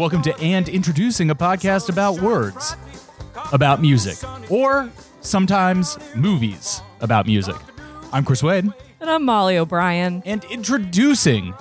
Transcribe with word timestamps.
welcome 0.00 0.22
to 0.22 0.34
And 0.40 0.66
Introducing 0.66 1.28
a 1.28 1.34
podcast 1.34 1.90
about 1.90 2.22
words, 2.22 2.74
about 3.52 3.82
music, 3.82 4.16
or 4.50 4.88
sometimes 5.20 5.98
movies 6.16 6.80
about 7.02 7.26
music. 7.26 7.56
I'm 8.10 8.24
Chris 8.24 8.42
Wade, 8.42 8.72
And 8.98 9.10
I'm 9.10 9.26
Molly 9.26 9.58
O'Brien. 9.58 10.22
and 10.24 10.42
introducing. 10.44 11.52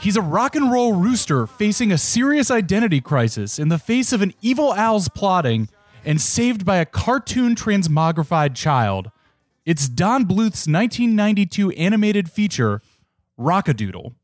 He's 0.00 0.16
a 0.16 0.22
rock 0.22 0.54
and 0.54 0.70
roll 0.70 0.92
rooster 0.92 1.48
facing 1.48 1.90
a 1.90 1.98
serious 1.98 2.48
identity 2.48 3.00
crisis 3.00 3.58
in 3.58 3.70
the 3.70 3.78
face 3.78 4.12
of 4.12 4.22
an 4.22 4.34
evil 4.40 4.70
owl's 4.70 5.08
plotting 5.08 5.68
and 6.04 6.20
saved 6.20 6.64
by 6.64 6.76
a 6.76 6.86
cartoon 6.86 7.56
transmogrified 7.56 8.54
child. 8.54 9.10
It's 9.66 9.88
Don 9.88 10.26
Bluth's 10.26 10.68
1992 10.68 11.72
animated 11.72 12.30
feature, 12.30 12.82
Rockadoodle. 13.36 14.14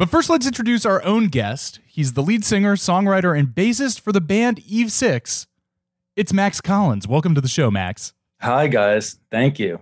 But 0.00 0.08
first, 0.08 0.30
let's 0.30 0.46
introduce 0.46 0.86
our 0.86 1.04
own 1.04 1.26
guest. 1.26 1.78
He's 1.86 2.14
the 2.14 2.22
lead 2.22 2.42
singer, 2.42 2.74
songwriter, 2.74 3.38
and 3.38 3.48
bassist 3.48 4.00
for 4.00 4.12
the 4.12 4.20
band 4.22 4.58
Eve 4.60 4.90
Six. 4.90 5.46
It's 6.16 6.32
Max 6.32 6.62
Collins. 6.62 7.06
Welcome 7.06 7.34
to 7.34 7.40
the 7.42 7.48
show, 7.48 7.70
Max. 7.70 8.14
Hi, 8.40 8.66
guys. 8.66 9.18
Thank 9.30 9.58
you. 9.58 9.78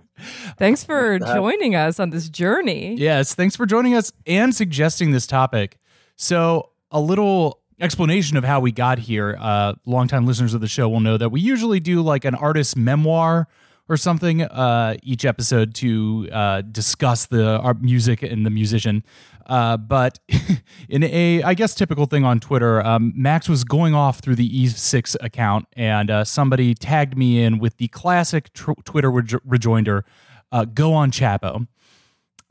Thanks 0.57 0.83
for 0.83 1.19
joining 1.19 1.73
us 1.73 2.01
on 2.01 2.09
this 2.09 2.27
journey. 2.27 2.95
Yes, 2.95 3.33
thanks 3.33 3.55
for 3.55 3.65
joining 3.65 3.95
us 3.95 4.11
and 4.27 4.53
suggesting 4.53 5.11
this 5.11 5.25
topic. 5.25 5.77
So, 6.17 6.71
a 6.91 6.99
little 6.99 7.61
explanation 7.79 8.35
of 8.35 8.43
how 8.43 8.59
we 8.59 8.73
got 8.73 8.99
here. 8.99 9.37
Uh, 9.39 9.75
longtime 9.85 10.27
listeners 10.27 10.53
of 10.53 10.59
the 10.59 10.67
show 10.67 10.89
will 10.89 10.99
know 10.99 11.15
that 11.15 11.29
we 11.29 11.39
usually 11.39 11.79
do 11.79 12.01
like 12.01 12.25
an 12.25 12.35
artist's 12.35 12.75
memoir 12.75 13.47
or 13.89 13.97
something 13.97 14.43
uh, 14.43 14.95
each 15.03 15.25
episode 15.25 15.73
to 15.75 16.29
uh, 16.31 16.61
discuss 16.61 17.25
the 17.25 17.57
our 17.59 17.73
music 17.73 18.21
and 18.23 18.45
the 18.45 18.49
musician. 18.49 19.03
Uh, 19.47 19.75
but 19.77 20.19
in 20.89 21.03
a, 21.03 21.41
I 21.41 21.55
guess, 21.55 21.73
typical 21.73 22.05
thing 22.05 22.23
on 22.23 22.39
Twitter, 22.39 22.85
um, 22.85 23.11
Max 23.15 23.49
was 23.49 23.63
going 23.63 23.95
off 23.95 24.19
through 24.19 24.35
the 24.35 24.45
Eve 24.45 24.77
6 24.77 25.17
account, 25.21 25.65
and 25.73 26.11
uh, 26.11 26.23
somebody 26.23 26.75
tagged 26.75 27.17
me 27.17 27.43
in 27.43 27.57
with 27.57 27.77
the 27.77 27.87
classic 27.87 28.53
tr- 28.53 28.73
Twitter 28.85 29.09
rejo- 29.09 29.41
rejoinder, 29.43 30.05
uh, 30.51 30.65
"Go 30.65 30.93
on 30.93 31.11
Chapo." 31.11 31.67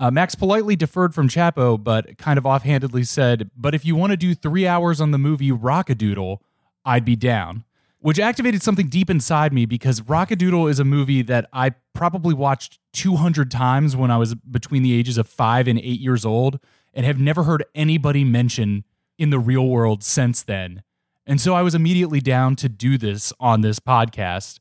Uh, 0.00 0.10
Max 0.10 0.34
politely 0.34 0.76
deferred 0.76 1.14
from 1.14 1.28
Chapo, 1.28 1.82
but 1.82 2.18
kind 2.18 2.38
of 2.38 2.46
offhandedly 2.46 3.02
said, 3.02 3.50
But 3.56 3.74
if 3.74 3.84
you 3.84 3.96
want 3.96 4.12
to 4.12 4.16
do 4.16 4.32
three 4.32 4.64
hours 4.64 5.00
on 5.00 5.10
the 5.10 5.18
movie 5.18 5.50
Rockadoodle, 5.50 6.38
I'd 6.84 7.04
be 7.04 7.16
down. 7.16 7.64
Which 8.08 8.18
activated 8.18 8.62
something 8.62 8.88
deep 8.88 9.10
inside 9.10 9.52
me 9.52 9.66
because 9.66 10.00
Rockadoodle 10.00 10.70
is 10.70 10.80
a 10.80 10.84
movie 10.84 11.20
that 11.20 11.46
I 11.52 11.74
probably 11.92 12.32
watched 12.32 12.78
200 12.94 13.50
times 13.50 13.94
when 13.96 14.10
I 14.10 14.16
was 14.16 14.34
between 14.34 14.82
the 14.82 14.98
ages 14.98 15.18
of 15.18 15.28
five 15.28 15.68
and 15.68 15.78
eight 15.78 16.00
years 16.00 16.24
old 16.24 16.58
and 16.94 17.04
have 17.04 17.20
never 17.20 17.42
heard 17.42 17.66
anybody 17.74 18.24
mention 18.24 18.84
in 19.18 19.28
the 19.28 19.38
real 19.38 19.68
world 19.68 20.02
since 20.02 20.42
then. 20.42 20.84
And 21.26 21.38
so 21.38 21.52
I 21.52 21.60
was 21.60 21.74
immediately 21.74 22.20
down 22.20 22.56
to 22.56 22.68
do 22.70 22.96
this 22.96 23.30
on 23.40 23.60
this 23.60 23.78
podcast. 23.78 24.58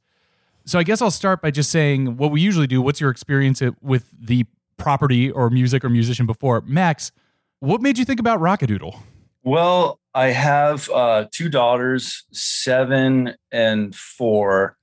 So 0.65 0.77
I 0.77 0.83
guess 0.83 1.01
I'll 1.01 1.09
start 1.09 1.41
by 1.41 1.49
just 1.49 1.71
saying 1.71 2.17
what 2.17 2.31
we 2.31 2.41
usually 2.41 2.67
do. 2.67 2.81
What's 2.81 2.99
your 2.99 3.11
experience 3.11 3.61
with 3.81 4.11
the 4.19 4.45
property 4.75 5.31
or 5.31 5.49
music 5.49 5.85
or 5.85 5.89
musician 5.89 6.25
before? 6.25 6.63
Max, 6.65 7.13
what 7.61 7.81
made 7.81 7.97
you 7.97 8.03
think 8.03 8.19
about 8.19 8.41
Rockadoodle? 8.41 8.99
Well, 9.41 10.01
I 10.17 10.31
have 10.31 10.89
uh, 10.89 11.27
two 11.31 11.47
daughters, 11.47 12.23
seven 12.31 13.35
and 13.51 13.95
four, 13.95 14.75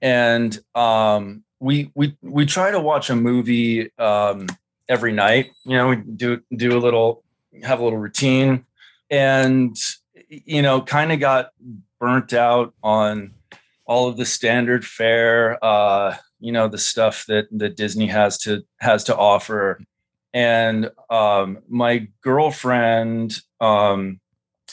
and 0.00 0.58
um, 0.74 1.44
we 1.60 1.90
we 1.94 2.16
we 2.22 2.46
try 2.46 2.70
to 2.70 2.80
watch 2.80 3.10
a 3.10 3.14
movie 3.14 3.92
um, 3.98 4.46
every 4.88 5.12
night. 5.12 5.50
You 5.66 5.76
know, 5.76 5.88
we 5.88 5.96
do 5.96 6.40
do 6.56 6.74
a 6.74 6.80
little, 6.80 7.22
have 7.62 7.80
a 7.80 7.84
little 7.84 7.98
routine, 7.98 8.64
and 9.10 9.76
you 10.30 10.62
know, 10.62 10.80
kind 10.80 11.12
of 11.12 11.20
got 11.20 11.50
burnt 12.00 12.32
out 12.32 12.72
on 12.82 13.34
all 13.84 14.08
of 14.08 14.16
the 14.16 14.24
standard 14.24 14.86
fare. 14.86 15.62
Uh, 15.62 16.16
you 16.40 16.50
know, 16.50 16.66
the 16.68 16.78
stuff 16.78 17.26
that 17.26 17.46
that 17.50 17.76
Disney 17.76 18.06
has 18.06 18.38
to 18.38 18.62
has 18.80 19.04
to 19.04 19.14
offer 19.14 19.80
and 20.34 20.90
um, 21.10 21.58
my 21.68 22.08
girlfriend 22.22 23.38
um, 23.60 24.18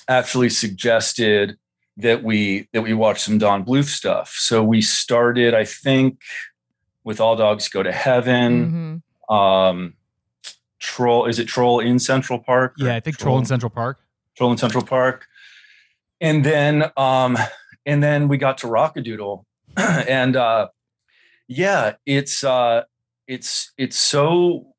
actually 0.10 0.50
suggested 0.50 1.58
that 1.98 2.24
we 2.24 2.68
that 2.74 2.82
we 2.82 2.94
watch 2.94 3.22
some 3.22 3.38
Don 3.38 3.64
Bluth 3.64 3.86
stuff. 3.86 4.34
So 4.38 4.64
we 4.64 4.82
started, 4.82 5.54
I 5.54 5.64
think, 5.66 6.22
with 7.04 7.22
All 7.22 7.36
Dogs 7.36 7.70
Go 7.70 7.84
to 7.84 7.92
Heaven. 7.92 9.04
Mhm. 9.30 9.34
Um, 9.34 9.94
Troll 10.80 11.26
is 11.26 11.40
it 11.40 11.48
Troll 11.48 11.80
in 11.80 12.00
Central 12.00 12.40
Park? 12.40 12.74
Yeah, 12.78 12.96
I 12.96 13.00
think 13.00 13.18
Troll 13.18 13.38
in 13.38 13.46
Central 13.46 13.70
Park. 13.70 14.00
Troll 14.36 14.52
in 14.52 14.58
Central 14.58 14.84
Park, 14.84 15.28
and 16.20 16.44
then 16.44 16.92
um, 16.98 17.38
and 17.86 18.02
then 18.02 18.28
we 18.28 18.38
got 18.38 18.58
to 18.60 18.68
Rockadoodle, 18.68 19.44
and 19.78 20.36
uh, 20.36 20.70
yeah, 21.48 21.96
it's 22.06 22.44
uh, 22.44 22.84
it's 23.28 23.74
it's 23.78 23.98
so 23.98 24.74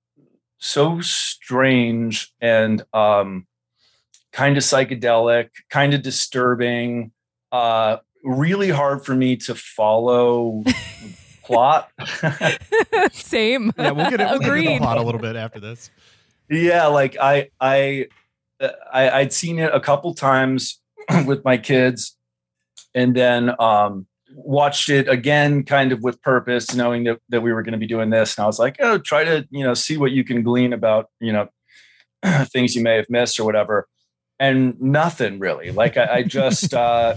so 0.58 1.00
strange 1.00 2.32
and 2.40 2.84
um, 2.92 3.46
kind 4.32 4.56
of 4.56 4.62
psychedelic, 4.62 5.48
kind 5.70 5.94
of 5.94 6.02
disturbing. 6.02 7.12
Uh, 7.52 7.98
really 8.24 8.70
hard 8.70 9.04
for 9.04 9.14
me 9.14 9.36
to 9.36 9.54
follow 9.54 10.62
plot. 11.44 11.90
Same. 13.12 13.72
Yeah, 13.76 13.90
we'll 13.90 14.10
get, 14.10 14.20
it, 14.20 14.28
we'll 14.30 14.38
get 14.38 14.56
into 14.56 14.70
the 14.70 14.78
plot 14.78 14.98
a 14.98 15.02
little 15.02 15.20
bit 15.20 15.36
after 15.36 15.58
this. 15.58 15.90
yeah 16.48 16.86
like 16.86 17.16
i 17.20 17.48
i 17.60 18.06
uh, 18.60 18.68
I, 18.92 19.10
I'd 19.10 19.32
seen 19.32 19.58
it 19.58 19.70
a 19.72 19.80
couple 19.80 20.14
times 20.14 20.80
with 21.26 21.44
my 21.44 21.56
kids, 21.56 22.16
and 22.94 23.14
then 23.16 23.52
um, 23.58 24.06
watched 24.34 24.90
it 24.90 25.08
again, 25.08 25.64
kind 25.64 25.92
of 25.92 26.02
with 26.02 26.20
purpose, 26.22 26.74
knowing 26.74 27.04
that 27.04 27.20
that 27.30 27.40
we 27.40 27.52
were 27.52 27.62
going 27.62 27.72
to 27.72 27.78
be 27.78 27.86
doing 27.86 28.10
this. 28.10 28.36
And 28.36 28.44
I 28.44 28.46
was 28.46 28.58
like, 28.58 28.76
oh, 28.80 28.98
try 28.98 29.24
to 29.24 29.46
you 29.50 29.64
know 29.64 29.74
see 29.74 29.96
what 29.96 30.12
you 30.12 30.24
can 30.24 30.42
glean 30.42 30.72
about 30.72 31.06
you 31.20 31.32
know 31.32 31.48
things 32.44 32.74
you 32.74 32.82
may 32.82 32.96
have 32.96 33.08
missed 33.08 33.40
or 33.40 33.44
whatever. 33.44 33.88
And 34.40 34.80
nothing 34.80 35.38
really. 35.38 35.70
Like 35.70 35.96
I, 35.96 36.14
I 36.16 36.22
just, 36.24 36.74
uh, 36.74 37.14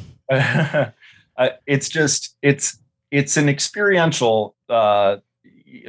it's 1.66 1.90
just 1.90 2.36
it's 2.44 2.78
it's 3.10 3.38
an 3.38 3.50
experiential 3.50 4.56
uh, 4.70 5.18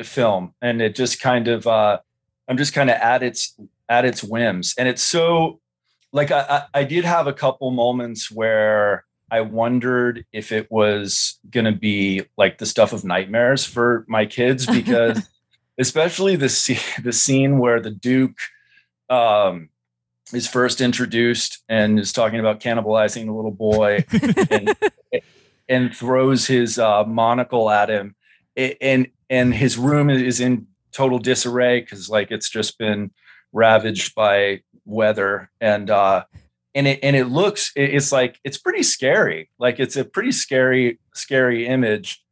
film, 0.03 0.55
and 0.63 0.81
it 0.81 0.95
just 0.95 1.21
kind 1.21 1.49
of 1.49 1.67
uh, 1.67 1.99
I'm 2.49 2.57
just 2.57 2.73
kind 2.73 2.89
of 2.89 2.97
at 2.97 3.23
its 3.23 3.55
at 3.89 4.05
its 4.05 4.23
whims 4.25 4.75
and 4.79 4.89
it's 4.89 5.03
so 5.03 5.61
like 6.13 6.31
I, 6.31 6.65
I 6.73 6.85
did 6.85 7.05
have 7.05 7.27
a 7.27 7.33
couple 7.33 7.71
moments 7.71 8.31
where 8.31 9.05
I 9.31 9.41
wondered 9.41 10.25
if 10.33 10.53
it 10.53 10.71
was 10.71 11.39
going 11.51 11.67
to 11.67 11.73
be 11.73 12.23
like 12.39 12.59
the 12.59 12.67
stuff 12.67 12.93
of 12.93 13.05
nightmares 13.05 13.65
for 13.65 14.05
my 14.09 14.25
kids 14.27 14.67
because 14.73 15.29
especially 15.79 16.37
the 16.37 16.47
sce- 16.47 17.03
the 17.03 17.13
scene 17.13 17.59
where 17.59 17.81
the 17.81 17.91
Duke 17.91 18.39
um, 19.11 19.69
is 20.33 20.49
first 20.49 20.81
introduced 20.81 21.63
and 21.69 21.99
is 21.99 22.13
talking 22.13 22.41
about 22.41 22.61
cannibalizing 22.61 23.27
the 23.27 23.33
little 23.33 23.51
boy 23.51 24.05
and, 24.51 24.75
and 25.69 25.95
throws 25.95 26.47
his 26.47 26.79
uh, 26.79 27.05
monocle 27.05 27.71
at 27.71 27.91
him. 27.91 28.15
And 28.57 29.09
and 29.29 29.53
his 29.53 29.77
room 29.77 30.11
is 30.11 30.39
in 30.41 30.69
total 30.93 31.19
disarray 31.19 31.81
because 31.81 32.09
like 32.09 32.31
it's 32.31 32.49
just 32.49 32.79
been 32.79 33.11
ravaged 33.53 34.15
by 34.15 34.63
weather. 34.85 35.51
And 35.61 35.91
uh 35.91 36.25
and 36.75 36.87
it 36.87 37.01
and 37.03 37.17
it 37.17 37.27
looks 37.27 37.73
it's 37.75 38.13
like 38.13 38.39
it's 38.45 38.59
pretty 38.59 38.83
scary. 38.83 39.51
Like 39.59 39.81
it's 39.81 39.97
a 39.97 40.05
pretty 40.05 40.33
scary 40.33 41.01
scary 41.15 41.67
image. 41.67 42.23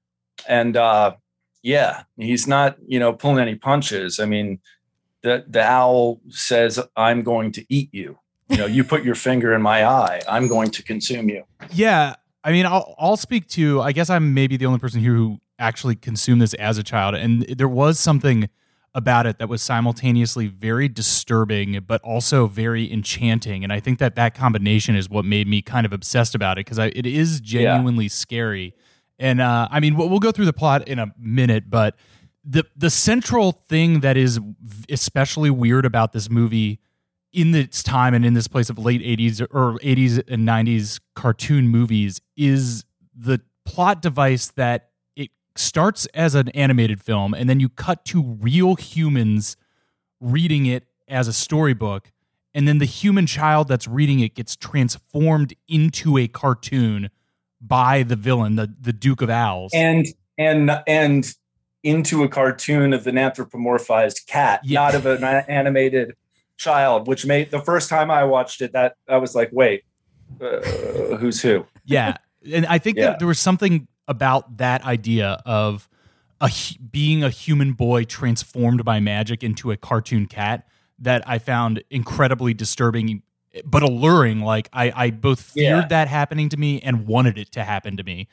And 0.49 0.77
uh 0.77 1.15
yeah 1.63 2.05
he's 2.17 2.47
not 2.47 2.77
you 2.87 3.01
know 3.01 3.13
pulling 3.13 3.41
any 3.41 3.57
punches. 3.57 4.21
I 4.21 4.27
mean 4.27 4.61
the 5.23 5.45
the 5.49 5.63
owl 5.63 6.21
says 6.29 6.81
i'm 6.97 7.23
going 7.23 7.53
to 7.53 7.65
eat 7.69 7.89
you 7.93 8.19
you 8.49 8.57
know 8.57 8.67
you 8.67 8.85
put 8.85 9.03
your 9.05 9.15
finger 9.15 9.55
in 9.55 9.63
my 9.63 9.85
eye 9.85 10.21
i'm 10.29 10.49
going 10.49 10.71
to 10.71 10.83
consume 10.83 11.29
you 11.29 11.45
Yeah, 11.73 12.17
I 12.45 12.53
mean, 12.53 12.67
I'll 12.67 12.95
I'll 12.99 13.17
speak 13.17 13.49
to. 13.51 13.81
I 13.81 13.93
guess 13.93 14.11
I'm 14.11 14.35
maybe 14.35 14.57
the 14.57 14.67
only 14.67 14.79
person 14.79 15.01
here 15.01 15.15
who 15.15 15.41
actually 15.59 15.95
consumed 15.95 16.43
this 16.43 16.55
as 16.55 16.79
a 16.79 16.83
child, 16.83 17.15
and 17.15 17.43
there 17.43 17.69
was 17.69 17.99
something 17.99 18.49
about 18.95 19.27
it 19.27 19.39
that 19.39 19.49
was 19.49 19.63
simultaneously 19.63 20.49
very 20.49 20.87
disturbing, 20.87 21.81
but 21.87 22.01
also 22.03 22.47
very 22.47 22.93
enchanting. 22.93 23.65
And 23.65 23.73
I 23.73 23.81
think 23.81 23.99
that 24.01 24.17
that 24.17 24.35
combination 24.35 24.97
is 24.97 25.09
what 25.09 25.25
made 25.25 25.49
me 25.49 25.63
kind 25.63 25.87
of 25.87 25.95
obsessed 25.95 26.35
about 26.35 26.59
it 26.59 26.67
because 26.67 26.79
it 26.79 27.07
is 27.07 27.41
genuinely 27.41 28.09
scary. 28.09 28.75
And 29.19 29.41
uh, 29.41 29.69
I 29.71 29.81
mean, 29.81 29.97
we'll, 29.97 30.11
we'll 30.11 30.21
go 30.21 30.31
through 30.31 30.45
the 30.45 30.53
plot 30.53 30.87
in 30.89 30.99
a 30.99 31.07
minute, 31.19 31.71
but 31.71 31.97
the 32.45 32.65
the 32.77 32.91
central 32.91 33.53
thing 33.53 34.01
that 34.01 34.17
is 34.17 34.41
especially 34.89 35.51
weird 35.51 35.85
about 35.85 36.13
this 36.13 36.29
movie 36.29 36.81
in 37.33 37.55
its 37.55 37.83
time 37.83 38.15
and 38.15 38.27
in 38.27 38.35
this 38.35 38.49
place 38.49 38.69
of 38.69 38.79
late 38.79 39.01
80s 39.01 39.41
or 39.51 39.79
80s 39.79 40.23
and 40.29 40.47
90s 40.47 41.01
cartoon 41.15 41.69
movies 41.69 42.21
is 42.37 42.85
the 43.15 43.41
plot 43.65 44.03
device 44.03 44.49
that 44.49 44.91
it 45.17 45.31
starts 45.57 46.07
as 46.07 46.35
an 46.35 46.49
animated 46.51 47.01
film 47.01 47.33
and 47.33 47.49
then 47.49 47.61
you 47.61 47.69
cut 47.69 48.05
to 48.07 48.23
real 48.23 48.75
humans 48.75 49.57
reading 50.21 50.67
it 50.67 50.85
as 51.09 51.29
a 51.29 51.33
storybook 51.33 52.11
and 52.55 52.69
then 52.69 52.79
the 52.79 52.85
human 52.85 53.27
child 53.27 53.69
that's 53.69 53.89
reading 53.89 54.21
it 54.21 54.35
gets 54.35 54.57
transformed 54.57 55.55
into 55.69 56.19
a 56.19 56.29
cartoon 56.29 57.11
by 57.61 58.03
the 58.03 58.17
villain, 58.17 58.57
the 58.57 58.75
the 58.81 58.93
Duke 58.93 59.23
of 59.23 59.31
Owls. 59.31 59.73
and 59.75 60.07
and 60.37 60.71
and 60.87 61.35
into 61.83 62.23
a 62.23 62.29
cartoon 62.29 62.93
of 62.93 63.07
an 63.07 63.17
anthropomorphized 63.17 64.27
cat, 64.27 64.61
Yeah. 64.65 64.81
not 64.81 64.95
of 64.95 65.07
an 65.07 65.25
animated 65.25 66.15
child. 66.57 67.09
Which 67.09 67.27
made 67.27 67.51
the 67.51 67.61
first 67.61 67.89
time 67.89 68.11
I 68.11 68.25
watched 68.25 68.61
it, 68.63 68.73
that 68.73 68.95
I 69.09 69.17
was 69.17 69.35
like, 69.35 69.51
wait, 69.53 69.83
uh, 70.41 70.61
who's 71.17 71.43
who? 71.43 71.67
yeah, 71.85 72.17
and 72.53 72.67
I 72.67 72.79
think 72.79 72.97
Yeah. 72.99 73.07
that 73.11 73.19
there 73.19 73.29
was 73.29 73.41
something 73.41 73.89
about 74.09 74.59
that 74.59 74.85
idea 74.85 75.43
of 75.47 75.89
a 76.41 76.51
being 76.91 77.23
a 77.23 77.31
human 77.31 77.73
boy 77.73 78.05
transformed 78.05 78.85
by 78.85 78.99
magic 79.01 79.43
into 79.45 79.71
a 79.71 79.77
cartoon 79.77 80.27
cat 80.27 80.67
that 80.99 81.23
I 81.29 81.39
found 81.39 81.83
incredibly 81.91 82.53
disturbing, 82.55 83.23
but 83.65 83.83
alluring. 83.83 84.41
Like 84.41 84.69
I, 84.73 84.93
I 84.95 85.11
both 85.11 85.41
feared 85.41 85.83
Yeah. 85.83 85.89
that 85.89 86.09
happening 86.09 86.49
to 86.51 86.57
me 86.57 86.81
and 86.81 87.07
wanted 87.07 87.39
it 87.39 87.53
to 87.53 87.65
happen 87.65 87.97
to 87.97 88.03
me. 88.03 88.29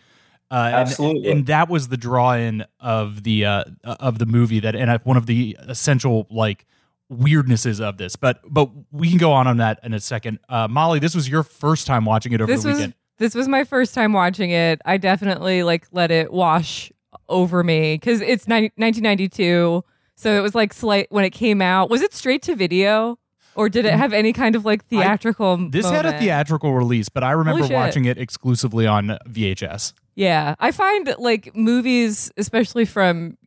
Uh, 0.52 0.56
and- 0.56 0.76
Absolutely. 0.76 1.32
and, 1.32 1.46
that 1.46 1.70
was 1.70 1.90
the 1.90 1.98
draw 1.98 2.34
in 2.34 2.66
of 2.80 3.24
the 3.24 3.46
uh, 3.46 3.64
of 3.84 4.18
the 4.18 4.26
movie 4.26 4.60
that, 4.60 4.76
and 4.76 5.00
one 5.04 5.18
of 5.18 5.28
the 5.28 5.58
essential 5.68 6.28
like 6.32 6.66
weirdnesses 7.12 7.80
of 7.82 7.98
this. 7.98 8.16
But 8.16 8.42
but 8.48 8.70
we 8.92 9.10
can 9.10 9.18
go 9.18 9.32
on 9.32 9.48
on 9.48 9.58
that 9.58 9.80
in 9.84 9.94
a 9.94 10.00
second. 10.00 10.40
Uh, 10.50 10.68
Molly, 10.68 11.00
this 11.00 11.16
was 11.16 11.30
your 11.30 11.44
first 11.44 11.88
time 11.88 12.06
watching 12.06 12.34
it 12.34 12.42
over 12.42 12.52
this 12.52 12.64
the 12.64 12.70
was 12.70 12.78
weekend. 12.78 12.94
this 13.18 13.36
was 13.36 13.48
my 13.48 13.64
first 13.64 13.94
time 13.94 14.14
watching 14.14 14.52
it. 14.52 14.82
I 14.86 14.98
definitely 14.98 15.64
like 15.64 15.88
let 15.92 16.12
it 16.12 16.32
wash 16.32 16.92
over 17.28 17.64
me 17.64 17.96
because 17.96 18.22
it's 18.22 18.48
90, 18.48 18.74
1992, 18.76 19.84
so 20.16 20.38
it 20.38 20.42
was 20.42 20.56
like 20.56 20.74
slight 20.74 21.08
when 21.12 21.26
it 21.26 21.32
came 21.32 21.62
out. 21.62 21.90
Was 21.90 22.02
it 22.02 22.14
straight 22.14 22.42
to 22.44 22.56
video 22.56 23.20
or 23.56 23.70
did 23.70 23.86
it 23.86 23.94
have 23.94 24.14
any 24.14 24.34
kind 24.34 24.56
of 24.56 24.66
like 24.66 24.86
theatrical? 24.86 25.58
Mm. 25.58 25.72
This 25.72 25.90
had 25.90 26.06
a 26.06 26.18
theatrical 26.18 26.74
release, 26.74 27.10
but 27.10 27.24
I 27.24 27.32
remember 27.32 27.68
watching 27.68 28.06
it 28.06 28.18
exclusively 28.18 28.88
on 28.88 29.18
VHS. 29.28 29.94
Yeah, 30.20 30.56
I 30.60 30.72
find 30.72 31.16
like 31.18 31.56
movies, 31.56 32.30
especially 32.36 32.84
from 32.84 33.38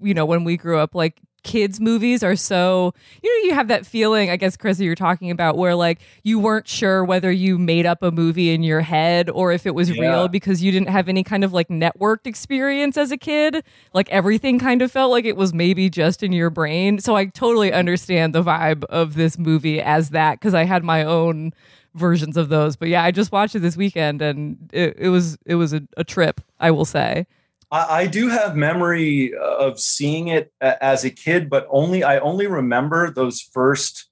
you 0.00 0.14
know 0.14 0.24
when 0.24 0.44
we 0.44 0.56
grew 0.56 0.78
up, 0.78 0.94
like 0.94 1.20
kids 1.42 1.80
movies 1.80 2.22
are 2.22 2.36
so 2.36 2.94
you 3.20 3.28
know 3.42 3.48
you 3.48 3.52
have 3.52 3.66
that 3.66 3.84
feeling 3.84 4.30
i 4.30 4.36
guess 4.36 4.56
chris 4.56 4.78
you're 4.78 4.94
talking 4.94 5.28
about 5.28 5.58
where 5.58 5.74
like 5.74 5.98
you 6.22 6.38
weren't 6.38 6.68
sure 6.68 7.04
whether 7.04 7.32
you 7.32 7.58
made 7.58 7.84
up 7.84 8.00
a 8.00 8.12
movie 8.12 8.52
in 8.54 8.62
your 8.62 8.80
head 8.80 9.28
or 9.28 9.50
if 9.50 9.66
it 9.66 9.74
was 9.74 9.90
Yeah. 9.90 10.00
real 10.02 10.28
because 10.28 10.62
you 10.62 10.70
didn't 10.70 10.88
have 10.90 11.08
any 11.08 11.24
kind 11.24 11.42
of 11.42 11.52
like 11.52 11.66
networked 11.66 12.28
experience 12.28 12.96
as 12.96 13.10
a 13.10 13.16
kid. 13.16 13.64
Like 13.92 14.08
everything 14.10 14.60
kind 14.60 14.82
of 14.82 14.92
felt 14.92 15.10
like 15.10 15.24
it 15.24 15.36
was 15.36 15.52
maybe 15.52 15.90
just 15.90 16.22
in 16.22 16.30
your 16.30 16.48
brain. 16.48 17.00
So 17.00 17.16
i 17.16 17.24
totally 17.24 17.72
understand 17.72 18.36
the 18.36 18.44
vibe 18.44 18.84
of 18.84 19.14
this 19.14 19.36
movie 19.36 19.80
as 19.82 20.10
that 20.10 20.38
because 20.38 20.54
i 20.54 20.62
had 20.62 20.84
my 20.84 21.02
own 21.02 21.52
versions 21.94 22.36
of 22.36 22.48
those 22.48 22.74
but 22.76 22.88
yeah 22.88 23.02
i 23.02 23.10
just 23.10 23.32
watched 23.32 23.54
it 23.54 23.58
this 23.60 23.76
weekend 23.76 24.22
and 24.22 24.70
it, 24.72 24.94
it 24.98 25.08
was 25.10 25.36
it 25.44 25.56
was 25.56 25.72
a, 25.72 25.82
a 25.96 26.04
trip 26.04 26.40
i 26.60 26.70
will 26.70 26.84
say 26.86 27.26
I, 27.70 28.02
I 28.02 28.06
do 28.06 28.28
have 28.28 28.54
memory 28.56 29.32
of 29.34 29.80
seeing 29.80 30.28
it 30.28 30.52
as 30.60 31.04
a 31.04 31.10
kid, 31.10 31.48
but 31.48 31.66
only 31.70 32.04
I 32.04 32.18
only 32.18 32.46
remember 32.46 33.10
those 33.10 33.40
first 33.40 34.10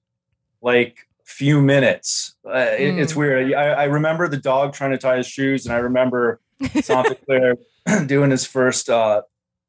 like 0.62 1.00
few 1.24 1.60
minutes. 1.60 2.34
Uh, 2.46 2.52
it- 2.78 2.98
it's 2.98 3.12
Mm. 3.12 3.16
weird. 3.16 3.52
I, 3.54 3.64
I 3.72 3.84
remember 3.84 4.28
the 4.28 4.38
dog 4.38 4.72
trying 4.72 4.92
to 4.92 4.98
tie 4.98 5.18
his 5.18 5.26
shoes, 5.26 5.66
and 5.66 5.74
I 5.74 5.78
remember 5.78 6.40
Santa 6.80 7.14
Claire 7.26 7.56
doing 8.06 8.30
his 8.30 8.46
first, 8.46 8.88
uh, 8.88 9.22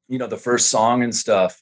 you 0.07 0.17
know, 0.17 0.27
the 0.27 0.37
first 0.37 0.69
song 0.69 1.03
and 1.03 1.13
stuff. 1.13 1.61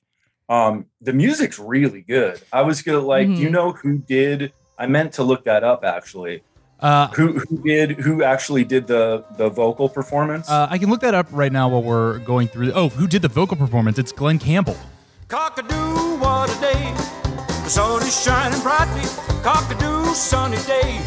Um, 0.50 0.86
the 1.02 1.14
music's 1.14 1.58
really 1.60 2.02
good. 2.02 2.40
I 2.54 2.62
was 2.62 2.82
gonna 2.84 3.00
like, 3.00 3.28
do 3.28 3.34
you 3.42 3.50
Mhm. 3.50 3.54
know 3.54 3.72
who 3.72 3.98
did? 4.00 4.54
I 4.80 4.88
meant 4.88 5.12
to 5.14 5.24
look 5.24 5.44
that 5.44 5.64
up 5.64 5.84
actually. 5.84 6.42
Uh, 6.80 7.08
Who 7.10 7.34
who 7.40 7.62
did? 7.62 7.92
Who 8.00 8.24
actually 8.24 8.64
did 8.64 8.88
the 8.88 9.26
the 9.36 9.50
vocal 9.50 9.90
performance? 9.90 10.50
uh, 10.50 10.68
I 10.70 10.78
can 10.78 10.90
look 10.90 11.02
that 11.02 11.14
up 11.14 11.28
right 11.32 11.52
now 11.52 11.68
while 11.68 11.84
we're 11.84 12.20
going 12.20 12.48
through. 12.48 12.72
Oh, 12.72 12.88
who 12.88 13.06
did 13.06 13.22
the 13.22 13.28
vocal 13.28 13.58
performance? 13.58 14.00
It's 14.00 14.14
Glen 14.14 14.40
Campbell. 14.40 14.78
Cockadoo, 15.28 16.20
what 16.20 16.50
a 16.50 16.62
day. 16.62 16.94
The 17.64 17.70
sun 17.70 18.02
is 18.02 18.24
shining 18.24 18.62
brightly. 18.62 19.02
Cockadoo, 19.44 20.14
sunny 20.14 20.58
day. 20.66 21.02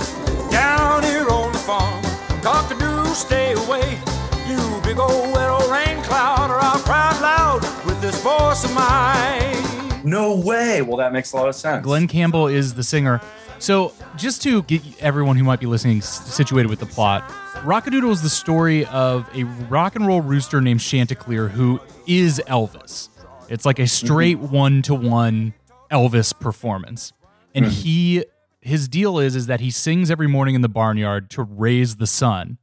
Down 0.51 1.03
here 1.05 1.29
on 1.31 1.51
the 1.53 1.59
farm. 1.59 2.03
Cockadoo, 2.43 3.07
stay 3.15 3.53
away. 3.55 3.99
You 4.47 4.59
big 4.85 4.99
old 4.99 5.33
wet 5.35 5.49
old 5.49 5.71
rain 5.71 6.03
cloud, 6.05 6.51
or 6.51 6.59
I'll 6.61 6.79
cry 6.81 7.19
loud 7.21 7.63
with 7.87 8.01
this 8.03 8.21
voice 8.23 8.63
of 8.65 8.75
mine. 8.75 10.03
no 10.05 10.37
way. 10.37 10.83
Well, 10.83 10.99
that 10.99 11.13
makes 11.15 11.33
a 11.33 11.37
lot 11.37 11.49
of 11.49 11.55
sense. 11.55 11.83
Glen 11.83 12.07
Campbell 12.07 12.47
is 12.47 12.75
the 12.75 12.83
singer. 12.85 13.21
So, 13.63 13.93
just 14.17 14.43
to 14.43 14.65
get 14.65 14.83
everyone 15.01 15.37
who 15.37 15.45
might 15.45 15.61
be 15.61 15.67
listening 15.67 16.03
situated 16.03 16.69
with 16.69 16.81
the 16.81 16.87
plot, 16.87 17.29
Rockadoodle 17.63 18.11
is 18.11 18.21
the 18.21 18.29
story 18.29 18.85
of 18.87 19.31
a 19.37 19.45
rock 19.45 19.95
and 19.95 20.05
roll 20.05 20.21
rooster 20.21 20.61
named 20.61 20.81
Chanticleer 20.81 21.47
who 21.47 21.81
is 22.09 22.43
Elvis. 22.49 23.09
It's 23.49 23.65
like 23.65 23.79
a 23.79 23.87
straight 23.87 24.41
one 24.41 24.83
to 24.83 24.97
one 24.97 25.55
Elvis 25.93 26.37
performance, 26.37 27.13
and 27.55 27.67
he 27.67 28.25
his 28.61 28.89
deal 28.89 29.21
is 29.21 29.37
is 29.37 29.47
that 29.47 29.61
he 29.61 29.71
sings 29.71 30.11
every 30.11 30.27
morning 30.27 30.57
in 30.57 30.63
the 30.63 30.69
barnyard 30.69 31.31
to 31.31 31.45
raise 31.45 31.97
the 31.97 32.07
sun. 32.09 32.59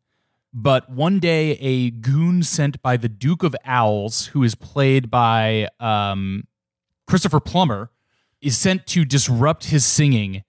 But 0.54 0.90
one 0.90 1.20
day, 1.20 1.52
a 1.62 1.92
goon 1.92 2.44
sent 2.44 2.82
by 2.82 2.98
the 2.98 3.08
Duke 3.08 3.44
of 3.44 3.56
Owls, 3.64 4.26
who 4.26 4.44
is 4.44 4.54
played 4.54 5.10
by 5.10 5.70
um, 5.80 6.44
Christopher 7.08 7.40
Plummer, 7.40 7.90
is 8.42 8.58
sent 8.58 8.86
to 8.88 9.06
disrupt 9.06 9.68
his 9.68 9.86
singing, 9.86 10.44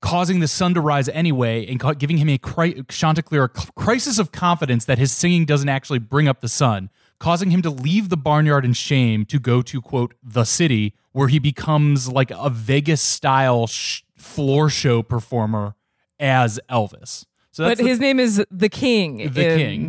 causing 0.00 0.40
the 0.40 0.48
sun 0.48 0.74
to 0.74 0.80
rise 0.80 1.08
anyway, 1.10 1.66
and 1.66 1.80
ca- 1.80 1.94
giving 1.94 2.18
him 2.18 2.28
a 2.28 2.38
cri- 2.38 2.82
Chanticleer 2.88 3.44
a 3.44 3.60
c- 3.60 3.68
crisis 3.76 4.18
of 4.18 4.32
confidence 4.32 4.84
that 4.84 4.98
his 4.98 5.12
singing 5.12 5.44
doesn't 5.44 5.68
actually 5.68 5.98
bring 5.98 6.28
up 6.28 6.40
the 6.40 6.48
sun, 6.48 6.90
causing 7.18 7.50
him 7.50 7.62
to 7.62 7.70
leave 7.70 8.08
the 8.08 8.16
barnyard 8.16 8.64
in 8.64 8.72
shame 8.72 9.24
to 9.26 9.38
go 9.38 9.62
to 9.62 9.80
quote 9.80 10.14
the 10.22 10.44
city, 10.44 10.94
where 11.12 11.28
he 11.28 11.38
becomes 11.38 12.08
like 12.08 12.30
a 12.30 12.48
Vegas 12.50 13.00
style 13.02 13.66
sh- 13.66 14.02
floor 14.16 14.68
show 14.70 15.02
performer 15.02 15.74
as 16.20 16.60
Elvis. 16.70 17.24
So 17.50 17.64
but 17.64 17.68
that's 17.70 17.80
the- 17.80 17.86
his 17.88 17.98
name 18.00 18.20
is 18.20 18.44
the 18.50 18.68
king 18.68 19.16
The 19.32 19.50
in- 19.52 19.58
King. 19.58 19.80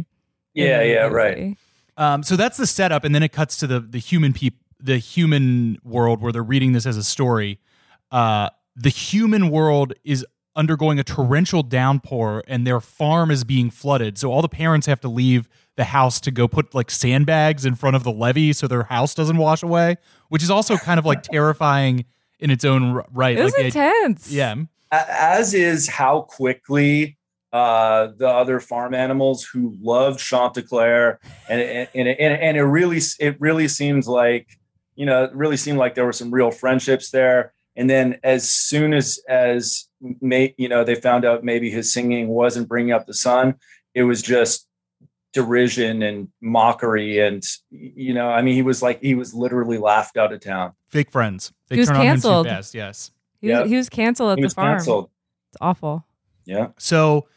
in 0.56 0.66
Yeah, 0.68 0.82
yeah, 0.82 1.04
movie. 1.04 1.16
right. 1.16 1.58
Um, 1.98 2.24
so 2.24 2.36
that's 2.36 2.58
the 2.58 2.66
setup, 2.66 3.04
and 3.04 3.14
then 3.14 3.24
it 3.24 3.32
cuts 3.32 3.58
to 3.58 3.68
the 3.68 3.80
the 3.80 4.00
human 4.00 4.32
peop- 4.34 4.60
the 4.82 4.98
human 4.98 5.78
world 5.84 6.22
where 6.22 6.32
they're 6.32 6.42
reading 6.42 6.72
this 6.72 6.86
as 6.86 6.96
a 6.98 7.04
story. 7.04 7.60
Uh, 8.12 8.50
the 8.82 8.90
human 8.90 9.50
world 9.50 9.94
is 10.04 10.26
undergoing 10.56 11.00
a 11.00 11.04
torrential 11.04 11.64
downpour, 11.64 12.44
and 12.48 12.66
their 12.66 12.80
farm 12.80 13.32
is 13.32 13.44
being 13.44 13.70
flooded. 13.70 14.18
So 14.18 14.32
all 14.32 14.42
the 14.42 14.50
parents 14.50 14.88
have 14.88 15.00
to 15.02 15.10
leave 15.10 15.48
the 15.76 15.86
house 15.86 16.20
to 16.22 16.32
go 16.32 16.48
put 16.48 16.74
like 16.74 16.90
sandbags 16.92 17.66
in 17.66 17.76
front 17.76 17.96
of 17.96 18.04
the 18.04 18.12
levee 18.12 18.52
so 18.54 18.68
their 18.68 18.84
house 18.84 19.14
doesn't 19.14 19.38
wash 19.38 19.64
away, 19.64 19.98
which 20.30 20.44
is 20.44 20.50
also 20.50 20.78
kind 20.78 21.00
of 21.00 21.06
like 21.06 21.24
terrifying 21.32 22.06
in 22.40 22.50
its 22.52 22.66
own 22.66 23.04
right. 23.12 23.38
It 23.38 23.44
was 23.44 23.54
like 23.54 23.74
the- 23.74 23.80
intense. 23.80 24.32
yeah, 24.32 24.56
as 24.92 25.54
is 25.54 25.88
how 25.88 26.22
quickly 26.22 27.18
uh, 27.52 28.10
the 28.18 28.28
other 28.28 28.60
farm 28.60 28.94
animals 28.94 29.44
who 29.44 29.76
loved 29.82 30.20
Chanticleer, 30.20 31.20
and 31.50 31.62
and, 31.62 31.90
and, 31.96 32.08
and 32.08 32.42
and 32.42 32.58
it 32.58 32.64
really 32.64 33.00
it 33.20 33.40
really 33.40 33.68
seems 33.68 34.08
like 34.08 34.48
you 34.96 35.06
know 35.06 35.24
it 35.24 35.34
really 35.34 35.58
seemed 35.58 35.78
like 35.78 35.96
there 35.96 36.06
were 36.06 36.14
some 36.14 36.32
real 36.32 36.52
friendships 36.52 37.12
there. 37.12 37.54
And 37.80 37.90
then 37.90 38.20
as 38.24 38.52
soon 38.52 38.94
as 38.94 39.20
as 39.28 39.88
may, 40.22 40.54
you 40.58 40.68
know 40.70 40.84
they 40.84 40.96
found 40.96 41.26
out 41.26 41.44
maybe 41.44 41.72
his 41.72 41.92
singing 41.92 42.28
wasn't 42.28 42.68
bringing 42.68 42.92
up 42.92 43.08
the 43.08 43.14
sun, 43.16 43.56
it 43.96 44.04
was 44.04 44.22
just 44.22 44.68
derision 45.32 46.02
and 46.02 46.28
mockery 46.42 47.20
and 47.20 47.44
you 47.70 48.14
know 48.16 48.30
I 48.30 48.42
mean 48.42 48.56
he 48.56 48.64
was 48.64 48.82
like 48.82 49.00
he 49.02 49.14
was 49.16 49.34
literally 49.34 49.78
laughed 49.78 50.18
out 50.18 50.34
of 50.34 50.40
town. 50.42 50.74
fake 50.88 51.12
friends. 51.12 51.54
They 51.68 51.76
He 51.76 51.80
was 51.82 51.88
turn 51.88 51.98
on 51.98 52.02
him 52.02 52.08
canceled. 52.14 52.46
too 52.48 52.50
fast. 52.52 52.74
Yes. 52.76 53.12
He, 53.42 53.50
was, 53.52 53.70
he 53.70 53.76
was 53.78 53.90
canceled 53.90 54.32
at 54.32 54.38
He 54.38 54.42
the 54.42 54.46
was 54.48 54.54
farm. 54.56 54.76
canceled. 54.78 55.10
It's 55.52 55.58
awful. 55.62 56.04
Yeah. 56.46 56.70
So, 56.78 57.28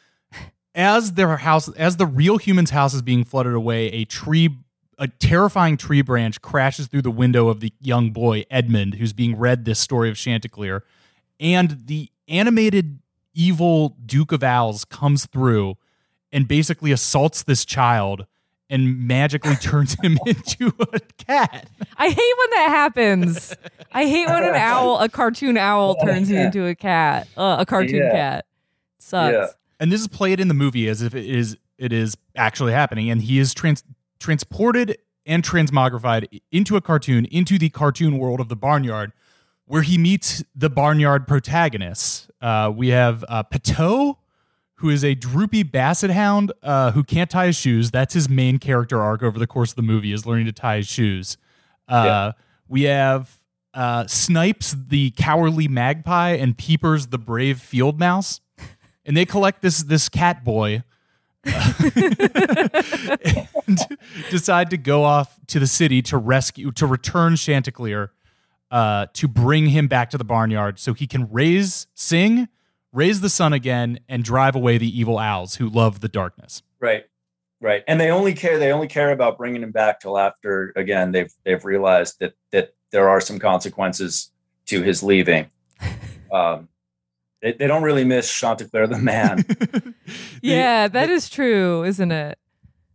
as 0.74 1.12
their 1.12 1.36
house, 1.36 1.68
as 1.76 1.96
the 1.98 2.06
real 2.06 2.38
human's 2.38 2.70
house 2.70 2.94
is 2.94 3.02
being 3.02 3.24
flooded 3.24 3.54
away, 3.54 3.86
a 3.92 4.04
tree, 4.06 4.56
a 5.02 5.08
terrifying 5.08 5.76
tree 5.76 6.00
branch 6.00 6.40
crashes 6.40 6.86
through 6.86 7.02
the 7.02 7.10
window 7.10 7.48
of 7.48 7.58
the 7.60 7.72
young 7.80 8.10
boy 8.12 8.44
Edmund, 8.50 8.94
who's 8.94 9.12
being 9.12 9.36
read 9.36 9.64
this 9.64 9.80
story 9.80 10.08
of 10.08 10.16
Chanticleer, 10.16 10.84
and 11.40 11.82
the 11.86 12.08
animated 12.28 13.00
evil 13.34 13.96
Duke 14.06 14.30
of 14.30 14.42
Owls 14.44 14.84
comes 14.84 15.26
through 15.26 15.76
and 16.30 16.46
basically 16.46 16.92
assaults 16.92 17.42
this 17.42 17.64
child 17.64 18.26
and 18.70 19.06
magically 19.08 19.56
turns 19.60 19.96
him 20.00 20.18
into 20.24 20.72
a 20.92 21.00
cat. 21.18 21.66
I 21.96 22.08
hate 22.08 22.16
when 22.38 22.50
that 22.52 22.68
happens. 22.70 23.54
I 23.92 24.06
hate 24.06 24.28
when 24.28 24.44
an 24.44 24.54
owl, 24.54 24.98
a 25.00 25.08
cartoon 25.08 25.56
owl, 25.58 25.96
turns 25.96 26.30
you 26.30 26.38
into 26.38 26.64
a 26.66 26.74
cat. 26.76 27.26
Uh, 27.36 27.56
a 27.58 27.66
cartoon 27.66 27.96
Yeah. 27.96 28.12
cat. 28.12 28.46
Sucks. 28.98 29.32
Yeah. 29.32 29.46
and 29.80 29.90
this 29.90 30.00
is 30.00 30.06
played 30.08 30.38
in 30.38 30.46
the 30.46 30.54
movie 30.54 30.86
as 30.88 31.02
if 31.02 31.12
it 31.14 31.26
is 31.26 31.56
it 31.76 31.92
is 31.92 32.16
actually 32.36 32.72
happening 32.72 33.10
and 33.10 33.20
he 33.20 33.40
is 33.40 33.52
trans- 33.52 33.82
transported 34.22 34.96
and 35.26 35.42
transmogrified 35.42 36.40
into 36.50 36.76
a 36.76 36.80
cartoon 36.80 37.24
into 37.26 37.58
the 37.58 37.68
cartoon 37.68 38.18
world 38.18 38.40
of 38.40 38.48
the 38.48 38.56
barnyard 38.56 39.12
where 39.66 39.82
he 39.82 39.96
meets 39.98 40.42
the 40.54 40.70
barnyard 40.70 41.26
protagonists 41.26 42.28
Uh, 42.40 42.72
we 42.74 42.88
have 42.88 43.24
uh, 43.28 43.42
Patou, 43.44 44.16
who 44.76 44.88
is 44.90 45.04
a 45.04 45.14
droopy 45.14 45.62
basset 45.62 46.10
hound 46.10 46.52
uh, 46.62 46.90
who 46.90 47.04
can't 47.04 47.30
tie 47.30 47.46
his 47.46 47.56
shoes. 47.56 47.92
That's 47.92 48.14
his 48.14 48.28
main 48.28 48.58
character 48.58 49.00
arc 49.00 49.22
over 49.22 49.38
the 49.38 49.46
course 49.46 49.70
of 49.70 49.76
the 49.76 49.82
movie 49.82 50.12
is 50.12 50.26
learning 50.26 50.46
to 50.46 50.52
tie 50.52 50.78
his 50.78 50.88
shoes. 50.88 51.36
Uh, 51.88 52.02
Yeah. 52.04 52.32
We 52.68 52.82
have 52.84 53.36
uh, 53.74 54.06
Snipes, 54.06 54.74
the 54.88 55.10
cowardly 55.12 55.68
magpie, 55.68 56.32
and 56.32 56.56
Peepers, 56.58 57.08
the 57.08 57.18
brave 57.18 57.60
field 57.60 57.98
mouse, 57.98 58.40
and 59.04 59.16
they 59.16 59.24
collect 59.26 59.62
this 59.62 59.82
this 59.84 60.08
cat 60.08 60.42
boy. 60.44 60.82
And 63.66 63.78
decide 64.30 64.70
to 64.70 64.76
go 64.76 65.04
off 65.04 65.38
to 65.46 65.58
the 65.58 65.66
city 65.66 66.02
to 66.02 66.16
rescue 66.16 66.70
to 66.72 66.86
return 66.86 67.36
Chanticleer 67.36 68.12
uh, 68.70 69.06
to 69.14 69.28
bring 69.28 69.66
him 69.66 69.88
back 69.88 70.10
to 70.10 70.18
the 70.18 70.24
barnyard 70.24 70.78
so 70.78 70.94
he 70.94 71.06
can 71.06 71.28
raise 71.30 71.86
sing 71.94 72.48
raise 72.92 73.20
the 73.20 73.28
sun 73.28 73.52
again 73.52 73.98
and 74.08 74.22
drive 74.22 74.54
away 74.54 74.78
the 74.78 74.98
evil 74.98 75.18
owls 75.18 75.56
who 75.56 75.68
love 75.68 76.00
the 76.00 76.08
darkness 76.08 76.62
Right. 76.82 77.04
Right. 77.60 77.84
And 77.86 78.00
they 78.00 78.10
only 78.10 78.34
care 78.34 78.58
they 78.58 78.72
only 78.72 78.88
care 78.88 79.12
about 79.12 79.38
bringing 79.38 79.62
him 79.62 79.70
back 79.70 80.00
till 80.00 80.18
after 80.18 80.72
again 80.74 81.12
they've 81.12 81.32
they've 81.44 81.64
realized 81.64 82.18
that 82.18 82.34
that 82.50 82.74
there 82.90 83.08
are 83.08 83.20
some 83.20 83.38
consequences 83.38 84.32
to 84.66 84.82
his 84.82 85.02
leaving. 85.02 85.46
Um 86.32 86.70
they, 87.42 87.52
they 87.52 87.66
don't 87.66 87.82
really 87.82 88.04
miss 88.04 88.32
Chanticleer 88.32 88.86
the 88.86 88.98
man. 88.98 89.44
Yeah, 90.42 90.88
that 90.88 91.10
is 91.10 91.28
true, 91.28 91.84
isn't 91.84 92.10
it? 92.12 92.38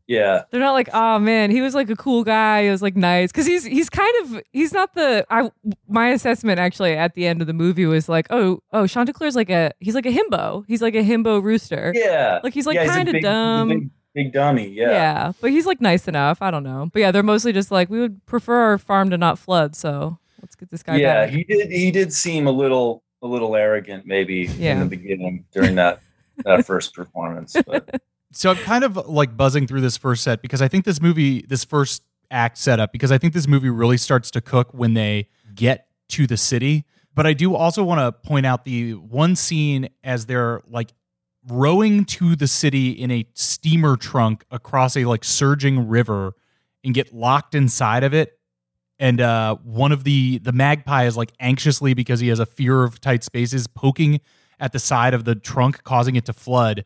yeah. 0.08 0.44
They're 0.52 0.60
not 0.62 0.72
like, 0.74 0.90
oh 0.94 1.20
man, 1.20 1.52
he 1.52 1.62
was 1.62 1.76
like 1.76 1.90
a 1.90 1.96
cool 1.96 2.24
guy. 2.24 2.64
He 2.64 2.70
was 2.70 2.82
like 2.82 2.96
nice 2.96 3.32
because 3.32 3.46
he's 3.46 3.64
he's 3.66 3.90
kind 3.90 4.14
of 4.24 4.42
he's 4.54 4.72
not 4.74 4.94
the. 4.96 5.26
I 5.30 5.50
my 5.88 6.10
assessment 6.10 6.60
actually 6.60 6.94
at 6.94 7.14
the 7.14 7.26
end 7.28 7.42
of 7.42 7.48
the 7.48 7.54
movie 7.54 7.86
was 7.86 8.08
like, 8.10 8.28
oh 8.30 8.62
oh, 8.74 8.88
Chanticleer's 8.88 9.36
like 9.36 9.50
a 9.50 9.72
he's 9.80 9.96
like 9.96 10.06
a 10.06 10.12
himbo. 10.12 10.64
He's 10.68 10.82
like 10.82 10.96
a 10.96 11.04
himbo 11.04 11.42
rooster. 11.44 11.92
Yeah. 11.96 12.40
Like 12.44 12.54
he's 12.54 12.66
like 12.66 12.76
Yeah, 12.76 12.86
kind 12.88 13.08
of 13.10 13.14
big- 13.14 13.24
he's 13.24 13.30
a 13.30 13.32
dumb. 13.32 13.70
Big, 13.70 13.90
big 14.14 14.34
dummy. 14.34 14.70
Yeah. 14.70 15.32
but 15.42 15.52
he's 15.52 15.66
like 15.66 15.82
nice 15.82 16.08
enough. 16.08 16.42
I 16.42 16.52
don't 16.52 16.64
know, 16.64 16.90
but 16.92 17.00
yeah, 17.00 17.12
they're 17.12 17.24
mostly 17.24 17.52
just 17.54 17.72
like 17.72 17.90
we 17.90 18.00
would 18.00 18.26
prefer 18.26 18.56
our 18.56 18.78
farm 18.78 19.10
to 19.12 19.18
not 19.18 19.38
flood, 19.40 19.76
so 19.76 20.20
let's 20.42 20.56
get 20.56 20.70
this 20.70 20.84
guy 20.84 20.98
Yeah, 20.98 21.26
back. 21.26 21.34
he 21.34 21.44
did 21.44 21.72
he 21.72 21.92
did 21.92 22.12
seem 22.14 22.48
a 22.48 22.52
little 22.52 23.04
a 23.28 23.32
little 23.32 23.56
arrogant 23.56 24.06
maybe 24.06 24.50
Yeah. 24.58 24.74
in 24.74 24.80
the 24.80 24.86
beginning 24.86 25.46
during 25.54 25.76
that 25.76 26.02
that 26.46 26.66
first 26.72 26.94
performance. 26.94 27.56
But 27.66 28.02
so 28.32 28.52
i'm 28.52 28.58
kind 28.58 28.84
of 28.84 28.96
like 29.08 29.36
buzzing 29.38 29.66
through 29.68 29.82
this 29.82 29.96
first 29.98 30.22
set 30.24 30.42
because 30.42 30.62
i 30.62 30.68
think 30.68 30.84
this 30.86 31.02
movie 31.02 31.44
this 31.48 31.64
first 31.64 32.04
act 32.30 32.58
setup 32.58 32.92
because 32.92 33.10
i 33.12 33.18
think 33.18 33.34
this 33.34 33.48
movie 33.48 33.70
really 33.70 33.96
starts 33.98 34.30
to 34.32 34.42
cook 34.42 34.74
when 34.74 34.94
they 34.96 35.30
get 35.56 35.88
to 36.10 36.28
the 36.28 36.36
city 36.36 36.84
but 37.16 37.26
i 37.26 37.32
do 37.34 37.56
also 37.56 37.84
want 37.86 38.00
to 38.00 38.12
point 38.28 38.46
out 38.46 38.66
the 38.66 38.94
one 38.96 39.34
scene 39.36 39.88
as 40.04 40.26
they're 40.26 40.62
like 40.68 40.92
rowing 41.48 42.04
to 42.04 42.36
the 42.36 42.48
city 42.48 42.92
in 42.92 43.10
a 43.12 43.26
steamer 43.34 43.96
trunk 43.96 44.44
across 44.52 44.98
a 44.98 45.06
like 45.06 45.24
surging 45.24 45.88
river 45.88 46.34
and 46.84 46.94
get 46.94 47.14
locked 47.14 47.56
inside 47.56 48.04
of 48.04 48.14
it 48.14 48.37
and 49.00 49.22
uh 49.22 49.56
one 49.64 49.92
of 49.92 50.04
the 50.04 50.40
the 50.40 50.52
magpie 50.52 51.06
is 51.06 51.16
like 51.18 51.32
anxiously 51.40 51.94
because 51.94 52.20
he 52.20 52.28
has 52.30 52.40
a 52.40 52.46
fear 52.46 52.84
of 52.84 53.00
tight 53.02 53.24
spaces 53.24 53.68
poking 53.68 54.20
at 54.60 54.72
the 54.74 54.80
side 54.80 55.14
of 55.14 55.24
the 55.26 55.36
trunk 55.36 55.84
causing 55.84 56.16
it 56.16 56.26
to 56.26 56.34
flood 56.34 56.84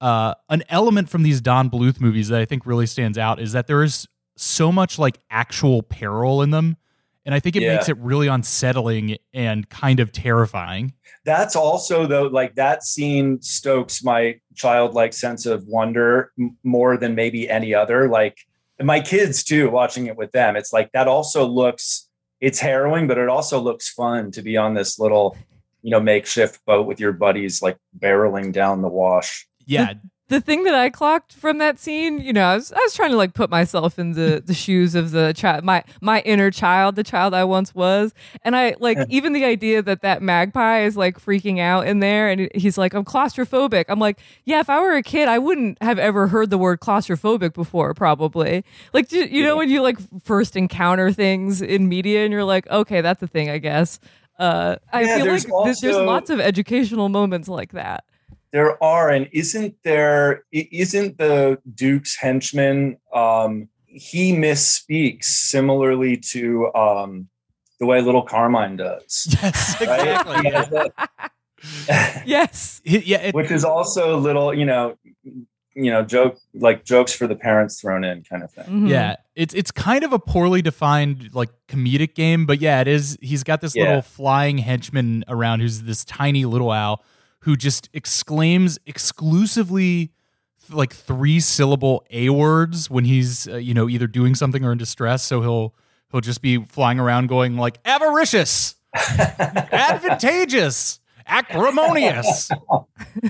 uh, 0.00 0.34
an 0.50 0.62
element 0.68 1.08
from 1.08 1.22
these 1.22 1.40
Don 1.40 1.70
Bluth 1.70 2.00
movies 2.02 2.28
that 2.28 2.38
I 2.38 2.44
think 2.44 2.66
really 2.66 2.84
stands 2.84 3.16
out 3.16 3.40
is 3.40 3.52
that 3.52 3.66
there 3.66 3.82
is 3.82 4.06
so 4.36 4.70
much 4.70 4.98
like 4.98 5.18
actual 5.30 5.82
peril 5.82 6.42
in 6.42 6.50
them. 6.50 6.76
And 7.24 7.34
I 7.34 7.40
think 7.40 7.56
it 7.56 7.62
Yeah. 7.62 7.76
makes 7.76 7.88
it 7.88 7.96
really 7.96 8.26
unsettling 8.28 9.16
and 9.32 9.66
kind 9.70 9.98
of 9.98 10.12
terrifying. 10.12 10.92
that's 11.24 11.56
also 11.56 12.06
though 12.06 12.24
like 12.24 12.56
that 12.56 12.82
scene 12.84 13.40
stokes 13.40 14.04
my 14.04 14.38
childlike 14.54 15.14
sense 15.14 15.46
of 15.46 15.64
wonder 15.66 16.30
m- 16.38 16.56
more 16.62 16.98
than 16.98 17.14
maybe 17.14 17.48
any 17.48 17.72
other 17.74 18.06
like 18.08 18.46
and 18.78 18.86
my 18.86 19.00
kids 19.00 19.42
too 19.42 19.70
watching 19.70 20.06
it 20.06 20.16
with 20.16 20.32
them 20.32 20.56
it's 20.56 20.72
like 20.72 20.90
that 20.92 21.08
also 21.08 21.46
looks 21.46 22.08
it's 22.40 22.60
harrowing 22.60 23.06
but 23.06 23.18
it 23.18 23.28
also 23.28 23.58
looks 23.60 23.88
fun 23.90 24.30
to 24.30 24.42
be 24.42 24.56
on 24.56 24.74
this 24.74 24.98
little 24.98 25.36
you 25.82 25.90
know 25.90 26.00
makeshift 26.00 26.64
boat 26.66 26.86
with 26.86 27.00
your 27.00 27.12
buddies 27.12 27.62
like 27.62 27.76
barreling 27.98 28.52
down 28.52 28.82
the 28.82 28.88
wash 28.88 29.46
Yeah. 29.66 29.94
the 30.28 30.40
thing 30.40 30.64
that 30.64 30.74
I 30.74 30.90
clocked 30.90 31.32
from 31.34 31.58
that 31.58 31.78
scene, 31.78 32.18
you 32.18 32.32
know, 32.32 32.44
I 32.44 32.54
was 32.56 32.72
I 32.72 32.78
was 32.80 32.94
trying 32.94 33.10
to 33.10 33.16
like 33.16 33.32
put 33.34 33.48
myself 33.48 33.98
in 33.98 34.12
the 34.12 34.42
the 34.44 34.54
shoes 34.54 34.94
of 34.94 35.12
the 35.12 35.32
child, 35.32 35.62
my 35.64 35.84
my 36.00 36.20
inner 36.20 36.50
child, 36.50 36.96
the 36.96 37.04
child 37.04 37.32
I 37.32 37.44
once 37.44 37.74
was, 37.74 38.12
and 38.42 38.56
I 38.56 38.74
like 38.80 39.04
even 39.08 39.32
the 39.32 39.44
idea 39.44 39.82
that 39.82 40.02
that 40.02 40.22
magpie 40.22 40.80
is 40.80 40.96
like 40.96 41.18
freaking 41.20 41.60
out 41.60 41.86
in 41.86 42.00
there, 42.00 42.28
and 42.28 42.48
he's 42.54 42.76
like, 42.76 42.92
I'm 42.94 43.04
claustrophobic. 43.04 43.84
I'm 43.88 44.00
like, 44.00 44.18
yeah, 44.44 44.58
if 44.60 44.68
I 44.68 44.80
were 44.80 44.94
a 44.94 45.02
kid, 45.02 45.28
I 45.28 45.38
wouldn't 45.38 45.80
have 45.82 45.98
ever 45.98 46.26
heard 46.28 46.50
the 46.50 46.58
word 46.58 46.80
claustrophobic 46.80 47.54
before, 47.54 47.94
probably. 47.94 48.64
Like, 48.92 49.12
you, 49.12 49.22
you 49.24 49.44
know, 49.44 49.56
when 49.56 49.70
you 49.70 49.80
like 49.80 49.98
first 50.24 50.56
encounter 50.56 51.12
things 51.12 51.62
in 51.62 51.88
media, 51.88 52.24
and 52.24 52.32
you're 52.32 52.44
like, 52.44 52.66
okay, 52.68 53.00
that's 53.00 53.22
a 53.22 53.28
thing, 53.28 53.48
I 53.48 53.58
guess. 53.58 54.00
Uh, 54.38 54.76
I 54.92 55.02
Yeah, 55.02 55.14
feel 55.18 55.26
like 55.28 55.44
there's 55.62 55.80
there's 55.80 55.96
lots 56.00 56.30
of 56.30 56.40
educational 56.40 57.08
moments 57.08 57.48
like 57.48 57.72
that. 57.72 58.04
There 58.56 58.72
are 58.82 59.06
and 59.10 59.28
isn't 59.32 59.74
there 59.84 60.44
i- 60.54 60.68
isn't 60.72 61.18
the 61.18 61.58
duke's 61.74 62.14
henchman 62.24 62.96
um 63.12 63.68
he 63.86 64.32
misspeaks 64.32 65.24
similarly 65.52 66.16
to 66.16 66.72
um 66.74 67.28
the 67.80 67.86
way 67.86 68.00
little 68.00 68.22
carmine 68.22 68.76
does 68.76 69.26
Yes, 69.42 69.80
exactly. 69.80 70.36
He 70.42 70.50
has 70.56 70.68
that- 70.70 70.92
Yes. 72.26 72.80
yeah, 72.84 73.18
it, 73.28 73.34
which 73.34 73.50
is 73.50 73.64
also 73.64 74.14
a 74.14 74.18
little 74.26 74.54
you 74.54 74.64
know 74.64 74.96
you 75.74 75.90
know 75.92 76.02
joke 76.02 76.38
like 76.54 76.84
jokes 76.84 77.12
for 77.12 77.26
the 77.26 77.36
parents 77.36 77.80
thrown 77.80 78.02
in 78.04 78.22
kind 78.24 78.42
of 78.42 78.50
thing 78.50 78.64
Mhm. 78.64 78.88
yeah. 78.88 79.16
It's 79.34 79.52
it's 79.54 79.70
kind 79.70 80.02
of 80.04 80.12
a 80.14 80.18
poorly 80.18 80.62
defined 80.62 81.30
like 81.34 81.50
comedic 81.68 82.14
game, 82.14 82.46
but 82.46 82.58
yeah, 82.62 82.80
it 82.80 82.88
is. 82.88 83.18
He's 83.20 83.42
got 83.42 83.60
this 83.60 83.74
Yeah. 83.76 83.82
little 83.84 84.02
flying 84.02 84.56
henchman 84.58 85.24
around 85.28 85.60
who's 85.60 85.82
this 85.82 86.04
tiny 86.06 86.46
little 86.46 86.70
owl 86.70 87.04
who 87.46 87.56
just 87.56 87.88
exclaims 87.92 88.76
exclusively 88.86 90.10
like 90.68 90.92
three 90.92 91.38
syllable 91.38 92.04
a 92.10 92.28
words 92.28 92.90
when 92.90 93.04
he's 93.04 93.46
uh, 93.46 93.54
you 93.56 93.72
know 93.72 93.88
either 93.88 94.08
doing 94.08 94.34
something 94.34 94.64
or 94.64 94.72
in 94.72 94.78
distress. 94.78 95.22
So 95.22 95.40
he'll 95.42 95.74
he'll 96.10 96.20
just 96.20 96.42
be 96.42 96.64
flying 96.64 96.98
around 96.98 97.28
going 97.28 97.56
like 97.56 97.78
avaricious, 97.84 98.74
advantageous, 99.72 100.98
acrimonious. 101.24 102.50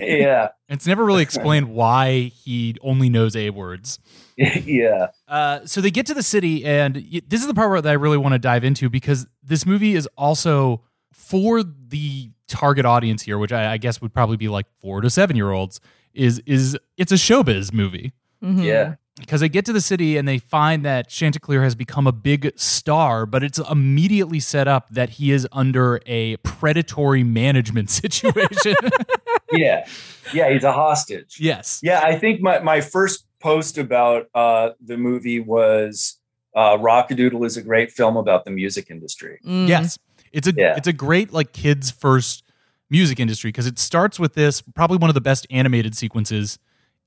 yeah 0.00 0.48
It's 0.68 0.86
never 0.86 1.04
really 1.04 1.22
explained 1.22 1.68
why 1.68 2.32
he 2.42 2.74
only 2.80 3.10
knows 3.10 3.36
a 3.36 3.50
words. 3.50 3.98
yeah 4.38 5.08
Uh, 5.28 5.60
so 5.66 5.82
they 5.82 5.90
get 5.90 6.06
to 6.06 6.14
the 6.14 6.22
city, 6.22 6.64
and 6.64 6.96
this 7.28 7.42
is 7.42 7.46
the 7.46 7.54
part 7.54 7.82
that 7.82 7.90
I 7.90 7.92
really 7.92 8.18
want 8.18 8.32
to 8.32 8.38
dive 8.38 8.64
into 8.64 8.88
because 8.88 9.26
this 9.42 9.66
movie 9.66 9.94
is 9.94 10.08
also 10.16 10.80
for 11.16 11.62
the 11.62 12.30
target 12.46 12.84
audience 12.86 13.22
here, 13.22 13.38
which 13.38 13.52
I, 13.52 13.72
I 13.72 13.76
guess 13.78 14.00
would 14.00 14.12
probably 14.14 14.36
be 14.36 14.48
like 14.48 14.66
four 14.80 15.00
to 15.00 15.10
seven 15.10 15.34
year 15.36 15.50
olds. 15.50 15.80
Is 16.14 16.40
is 16.46 16.78
it's 16.96 17.12
a 17.12 17.16
showbiz 17.16 17.72
movie 17.74 18.12
Mhm. 18.42 18.62
yeah 18.64 18.94
because 19.18 19.40
they 19.40 19.48
get 19.48 19.64
to 19.64 19.72
the 19.72 19.80
city 19.80 20.16
and 20.18 20.28
they 20.28 20.38
find 20.38 20.84
that 20.84 21.08
Chanticleer 21.08 21.62
has 21.62 21.74
become 21.74 22.06
a 22.06 22.12
big 22.12 22.52
star, 22.56 23.24
but 23.26 23.42
it's 23.42 23.58
immediately 23.58 24.40
set 24.40 24.68
up 24.68 24.88
that 24.90 25.10
he 25.10 25.32
is 25.32 25.46
under 25.52 26.00
a 26.06 26.36
predatory 26.38 27.22
management 27.24 27.88
situation. 28.02 28.74
yeah 29.52 29.86
yeah 30.34 30.50
he's 30.50 30.64
a 30.64 30.72
hostage 30.72 31.38
yes. 31.40 31.80
Yeah, 31.82 32.00
I 32.02 32.18
think 32.18 32.40
my, 32.40 32.58
my 32.60 32.80
first 32.80 33.24
post 33.40 33.78
about 33.78 34.26
uh, 34.34 34.70
the 34.84 34.96
movie 34.96 35.40
was 35.40 36.18
uh, 36.54 36.76
Rockadoodle 36.78 37.44
is 37.46 37.56
a 37.58 37.62
great 37.62 37.92
film 37.92 38.16
about 38.16 38.44
the 38.46 38.50
music 38.50 38.90
industry. 38.90 39.38
Mm. 39.46 39.68
Yes. 39.68 39.98
It's 40.32 40.46
a 40.48 40.52
Yeah. 40.56 40.74
it's 40.76 40.88
a 40.88 40.92
great 40.92 41.32
like 41.32 41.52
kids 41.52 41.90
first 41.90 42.42
music 42.90 43.18
industry 43.18 43.48
because 43.48 43.66
it 43.66 43.78
starts 43.78 44.18
with 44.20 44.34
this 44.34 44.60
probably 44.62 44.96
one 44.96 45.10
of 45.10 45.14
the 45.14 45.20
best 45.20 45.46
animated 45.50 45.96
sequences 45.96 46.58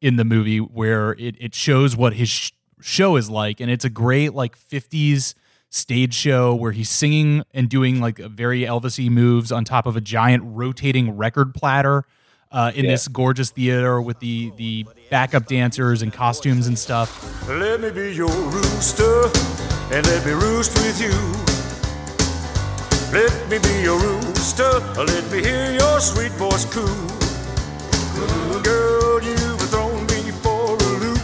in 0.01 0.15
the 0.17 0.25
movie 0.25 0.59
where 0.59 1.11
it 1.13 1.35
it 1.39 1.53
shows 1.55 1.95
what 1.95 2.13
his 2.13 2.29
sh- 2.29 2.51
show 2.81 3.15
is 3.15 3.29
like 3.29 3.59
and 3.61 3.69
it's 3.71 3.85
a 3.85 3.89
great 3.89 4.33
like 4.33 4.57
50s 4.57 5.33
stage 5.69 6.13
show 6.13 6.55
where 6.55 6.71
he's 6.71 6.89
singing 6.89 7.43
and 7.53 7.69
doing 7.69 7.99
like 8.01 8.17
very 8.17 8.61
Elvisy 8.61 9.09
moves 9.09 9.51
on 9.51 9.63
top 9.65 9.85
of 9.85 9.95
a 9.95 10.01
giant 10.01 10.43
rotating 10.45 11.15
record 11.15 11.53
platter 11.53 12.03
uh, 12.51 12.71
in 12.73 12.85
Yeah. 12.85 12.91
this 12.91 13.07
gorgeous 13.07 13.51
theater 13.51 14.01
with 14.01 14.19
the 14.19 14.51
the 14.57 14.85
backup 15.11 15.45
dancers 15.45 16.01
and 16.01 16.11
costumes 16.11 16.65
and 16.67 16.79
stuff. 16.79 17.47
Let 17.47 17.79
me 17.81 17.91
be 17.91 18.11
your 18.15 18.27
rooster, 18.29 19.25
and 19.95 20.05
let 20.07 20.25
me 20.25 20.31
roost 20.31 20.73
with 20.75 20.99
you. 20.99 21.48
Let 23.11 23.49
me 23.49 23.57
be 23.57 23.81
your 23.81 23.99
rooster, 23.99 24.69
let 24.95 25.31
me 25.31 25.41
hear 25.41 25.71
your 25.71 25.99
sweet 25.99 26.31
voice 26.33 26.65
coo. 26.65 26.85
Girl, 28.63 29.23
you've 29.23 29.59
thrown 29.71 30.05
me 30.07 30.31
for 30.43 30.75
a 30.75 30.93
loop. 31.01 31.19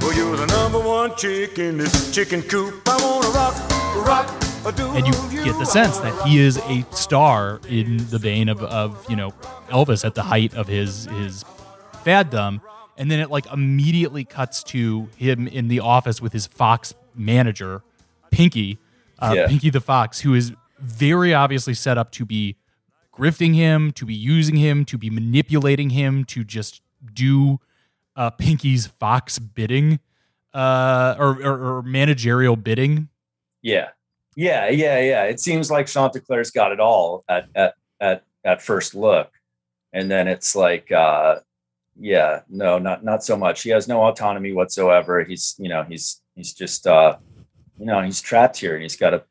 Well, 0.00 0.14
you're 0.14 0.36
the 0.36 0.46
number 0.46 0.78
one 0.78 1.16
chick 1.16 1.58
in 1.58 1.76
this 1.78 2.14
chicken 2.14 2.40
coop. 2.42 2.82
I 2.88 2.96
wanna 3.02 3.28
rock, 3.30 3.54
rock, 4.06 4.94
and 4.96 5.04
you 5.06 5.12
get 5.44 5.58
the 5.58 5.64
sense 5.64 5.98
that 5.98 6.26
he 6.26 6.38
is 6.38 6.58
a 6.58 6.86
star 6.92 7.60
in 7.68 7.96
the 8.10 8.18
vein 8.18 8.48
of, 8.48 8.62
of 8.62 9.04
you 9.10 9.16
know 9.16 9.32
Elvis 9.70 10.04
at 10.04 10.14
the 10.14 10.22
height 10.22 10.54
of 10.54 10.68
his 10.68 11.06
his 11.06 11.44
faddom, 12.04 12.60
and 12.96 13.10
then 13.10 13.18
it 13.18 13.28
like 13.28 13.46
immediately 13.52 14.24
cuts 14.24 14.62
to 14.64 15.08
him 15.16 15.48
in 15.48 15.66
the 15.66 15.80
office 15.80 16.22
with 16.22 16.32
his 16.32 16.46
Fox 16.46 16.94
manager, 17.16 17.82
Pinky, 18.30 18.78
uh, 19.18 19.32
Yeah. 19.34 19.48
Pinky 19.48 19.70
the 19.70 19.80
Fox, 19.80 20.20
who 20.20 20.34
is 20.34 20.52
very 20.82 21.32
obviously 21.32 21.74
set 21.74 21.96
up 21.96 22.10
to 22.12 22.24
be 22.24 22.56
grifting 23.12 23.54
him, 23.54 23.92
to 23.92 24.04
be 24.04 24.14
using 24.14 24.56
him, 24.56 24.84
to 24.86 24.98
be 24.98 25.10
manipulating 25.10 25.90
him, 25.90 26.24
to 26.24 26.44
just 26.44 26.82
do 27.14 27.60
uh, 28.16 28.30
Pinky's 28.30 28.86
Fox 28.86 29.38
bidding, 29.38 30.00
uh, 30.54 31.14
or, 31.18 31.42
or, 31.42 31.76
or 31.76 31.82
managerial 31.82 32.56
bidding. 32.56 33.08
Yeah, 33.62 33.90
yeah, 34.34 34.68
yeah, 34.68 35.00
yeah. 35.00 35.24
It 35.24 35.40
seems 35.40 35.70
like 35.70 35.86
Chanticleer's 35.86 36.50
got 36.50 36.72
it 36.72 36.80
all 36.80 37.24
at 37.28 37.48
at 37.54 37.74
at 38.00 38.24
at 38.44 38.62
first 38.62 38.94
look, 38.94 39.30
and 39.92 40.10
then 40.10 40.26
it's 40.26 40.56
like, 40.56 40.90
uh, 40.90 41.36
yeah, 41.98 42.40
no, 42.48 42.78
not 42.78 43.04
not 43.04 43.22
so 43.22 43.36
much. 43.36 43.62
He 43.62 43.70
has 43.70 43.88
no 43.88 44.02
autonomy 44.04 44.52
whatsoever. 44.52 45.22
He's 45.22 45.54
you 45.58 45.68
know 45.68 45.84
he's 45.84 46.20
he's 46.34 46.52
just 46.52 46.86
uh, 46.86 47.16
you 47.78 47.86
know 47.86 48.00
he's 48.02 48.20
trapped 48.20 48.56
here, 48.56 48.74
and 48.74 48.82
he's 48.82 48.96
got 48.96 49.10
to 49.10 49.22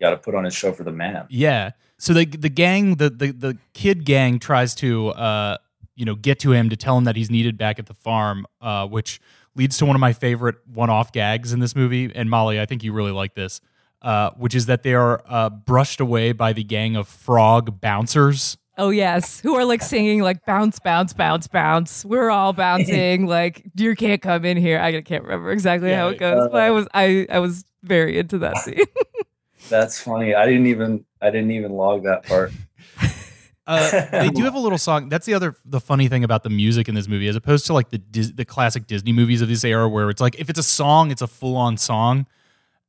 got 0.00 0.10
to 0.10 0.16
put 0.16 0.34
on 0.34 0.44
his 0.44 0.54
show 0.54 0.72
for 0.72 0.84
the 0.84 0.92
man. 0.92 1.26
Yeah. 1.30 1.72
So 1.98 2.14
the 2.14 2.24
the 2.24 2.48
gang, 2.48 2.96
the 2.96 3.10
the, 3.10 3.32
the 3.32 3.58
kid 3.72 4.04
gang 4.04 4.38
tries 4.38 4.74
to 4.76 5.08
uh 5.10 5.58
you 5.96 6.04
know 6.04 6.14
get 6.14 6.38
to 6.40 6.52
him 6.52 6.70
to 6.70 6.76
tell 6.76 6.96
him 6.96 7.04
that 7.04 7.16
he's 7.16 7.30
needed 7.30 7.58
back 7.58 7.78
at 7.78 7.86
the 7.86 7.94
farm, 7.94 8.46
uh, 8.60 8.86
which 8.86 9.20
leads 9.54 9.76
to 9.78 9.86
one 9.86 9.96
of 9.96 10.00
my 10.00 10.12
favorite 10.12 10.56
one-off 10.66 11.12
gags 11.12 11.52
in 11.52 11.60
this 11.60 11.74
movie. 11.74 12.10
And 12.14 12.30
Molly, 12.30 12.60
I 12.60 12.66
think 12.66 12.82
you 12.82 12.92
really 12.92 13.10
like 13.10 13.34
this, 13.34 13.60
uh, 14.00 14.30
which 14.36 14.54
is 14.54 14.66
that 14.66 14.82
they 14.82 14.94
are 14.94 15.22
uh, 15.26 15.50
brushed 15.50 16.00
away 16.00 16.32
by 16.32 16.52
the 16.52 16.64
gang 16.64 16.96
of 16.96 17.08
frog 17.08 17.80
bouncers. 17.80 18.56
Oh 18.78 18.88
yes, 18.88 19.40
who 19.40 19.56
are 19.56 19.64
like 19.66 19.82
singing 19.82 20.22
like 20.22 20.46
bounce, 20.46 20.78
bounce, 20.78 21.12
bounce, 21.12 21.46
bounce. 21.48 22.02
We're 22.02 22.30
all 22.30 22.54
bouncing. 22.54 23.26
like 23.28 23.62
you 23.76 23.94
can't 23.94 24.22
come 24.22 24.46
in 24.46 24.56
here. 24.56 24.80
I 24.80 25.02
can't 25.02 25.24
remember 25.24 25.50
exactly 25.50 25.92
how 25.92 26.08
it 26.08 26.18
goes, 26.18 26.48
but 26.50 26.62
I 26.62 26.70
was 26.70 26.88
I 26.94 27.26
I 27.28 27.40
was 27.40 27.64
very 27.82 28.18
into 28.18 28.38
that 28.38 28.56
scene. 28.58 28.80
That's 29.68 30.00
funny. 30.00 30.34
I 30.34 30.46
didn't 30.46 30.66
even 30.66 31.04
I 31.20 31.30
didn't 31.30 31.50
even 31.52 31.72
log 31.72 32.04
that 32.04 32.24
part. 32.24 32.52
Uh, 33.66 34.06
they 34.10 34.30
do 34.30 34.42
have 34.42 34.54
a 34.54 34.58
little 34.58 34.78
song. 34.78 35.08
That's 35.08 35.26
the 35.26 35.34
other 35.34 35.54
the 35.64 35.78
funny 35.80 36.08
thing 36.08 36.24
about 36.24 36.42
the 36.42 36.50
music 36.50 36.88
in 36.88 36.96
this 36.96 37.06
movie, 37.06 37.28
as 37.28 37.36
opposed 37.36 37.66
to 37.66 37.72
like 37.72 37.90
the 37.90 37.98
Dis- 37.98 38.32
the 38.32 38.44
classic 38.44 38.88
Disney 38.88 39.12
movies 39.12 39.42
of 39.42 39.48
this 39.48 39.62
era, 39.62 39.88
where 39.88 40.10
it's 40.10 40.20
like 40.20 40.40
if 40.40 40.50
it's 40.50 40.58
a 40.58 40.62
song, 40.64 41.12
it's 41.12 41.22
a 41.22 41.28
full 41.28 41.56
on 41.56 41.76
song. 41.76 42.26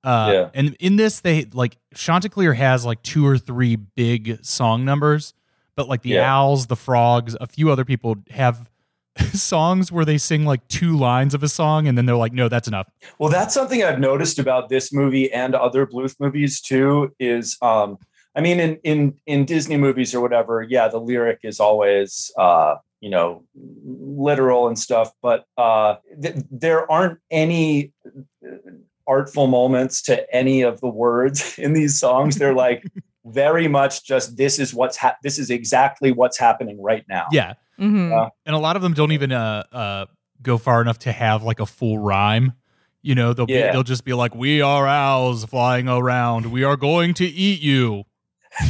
Uh, 0.03 0.29
Yeah. 0.33 0.49
And 0.55 0.75
in 0.79 0.95
this, 0.95 1.19
they 1.19 1.45
like 1.53 1.77
Chanticleer 1.93 2.53
has 2.53 2.83
like 2.83 3.03
two 3.03 3.27
or 3.27 3.37
three 3.37 3.75
big 3.75 4.43
song 4.43 4.83
numbers, 4.83 5.35
but 5.75 5.87
like 5.87 6.01
the 6.01 6.11
Yeah. 6.11 6.35
owls, 6.35 6.65
the 6.65 6.75
frogs, 6.77 7.37
a 7.39 7.45
few 7.45 7.69
other 7.69 7.85
people 7.85 8.15
have 8.31 8.70
songs 9.33 9.91
where 9.91 10.05
they 10.05 10.17
sing 10.17 10.45
like 10.45 10.67
two 10.67 10.97
lines 10.97 11.33
of 11.33 11.43
a 11.43 11.49
song, 11.49 11.87
and 11.87 11.97
then 11.97 12.05
they're 12.05 12.15
like, 12.15 12.33
no, 12.33 12.47
that's 12.47 12.67
enough. 12.67 12.87
Well, 13.19 13.29
that's 13.29 13.53
something 13.53 13.83
I've 13.83 13.99
noticed 13.99 14.39
about 14.39 14.69
this 14.69 14.93
movie 14.93 15.31
and 15.31 15.55
other 15.55 15.85
Bluth 15.85 16.15
movies 16.19 16.61
too. 16.61 17.13
Is 17.19 17.57
um, 17.61 17.97
I 18.35 18.41
mean, 18.41 18.59
in 18.59 18.79
in 18.83 19.15
in 19.25 19.45
Disney 19.45 19.77
movies 19.77 20.15
or 20.15 20.21
whatever, 20.21 20.61
yeah, 20.61 20.87
the 20.87 20.99
lyric 20.99 21.39
is 21.43 21.59
always 21.59 22.31
uh, 22.37 22.75
you 23.01 23.09
know 23.09 23.43
literal 23.55 24.67
and 24.67 24.79
stuff, 24.79 25.11
but 25.21 25.45
uh, 25.57 25.95
th- 26.21 26.35
there 26.49 26.89
aren't 26.89 27.19
any 27.29 27.91
artful 29.07 29.47
moments 29.47 30.01
to 30.03 30.33
any 30.33 30.61
of 30.61 30.79
the 30.79 30.87
words 30.87 31.55
in 31.59 31.73
these 31.73 31.99
songs. 31.99 32.37
They're 32.37 32.55
like 32.55 32.85
very 33.25 33.67
much 33.67 34.03
just 34.03 34.37
this 34.37 34.57
is 34.57 34.73
what's 34.73 34.97
hap 34.97 35.17
this 35.21 35.37
is 35.37 35.49
exactly 35.49 36.11
what's 36.11 36.37
happening 36.37 36.81
right 36.81 37.03
now. 37.09 37.25
Yeah. 37.31 37.53
Hmm 37.81 38.11
Yeah. 38.11 38.29
and 38.45 38.55
a 38.55 38.59
lot 38.59 38.75
of 38.75 38.81
them 38.81 38.93
don't 38.93 39.11
even 39.11 39.31
uh, 39.31 39.63
uh, 39.71 40.05
go 40.41 40.57
far 40.57 40.81
enough 40.81 40.99
to 40.99 41.11
have 41.11 41.43
like 41.43 41.59
a 41.59 41.65
full 41.65 41.97
rhyme. 41.99 42.53
You 43.03 43.15
know, 43.15 43.33
they'll 43.33 43.47
be, 43.47 43.53
they'll 43.73 43.81
just 43.83 44.05
be 44.05 44.13
like, 44.13 44.35
"We 44.35 44.61
are 44.61 44.87
owls 44.87 45.43
flying 45.45 45.89
around. 45.89 46.51
We 46.51 46.63
are 46.63 46.77
going 46.77 47.13
to 47.15 47.25
eat 47.25 47.59
you." 47.61 48.03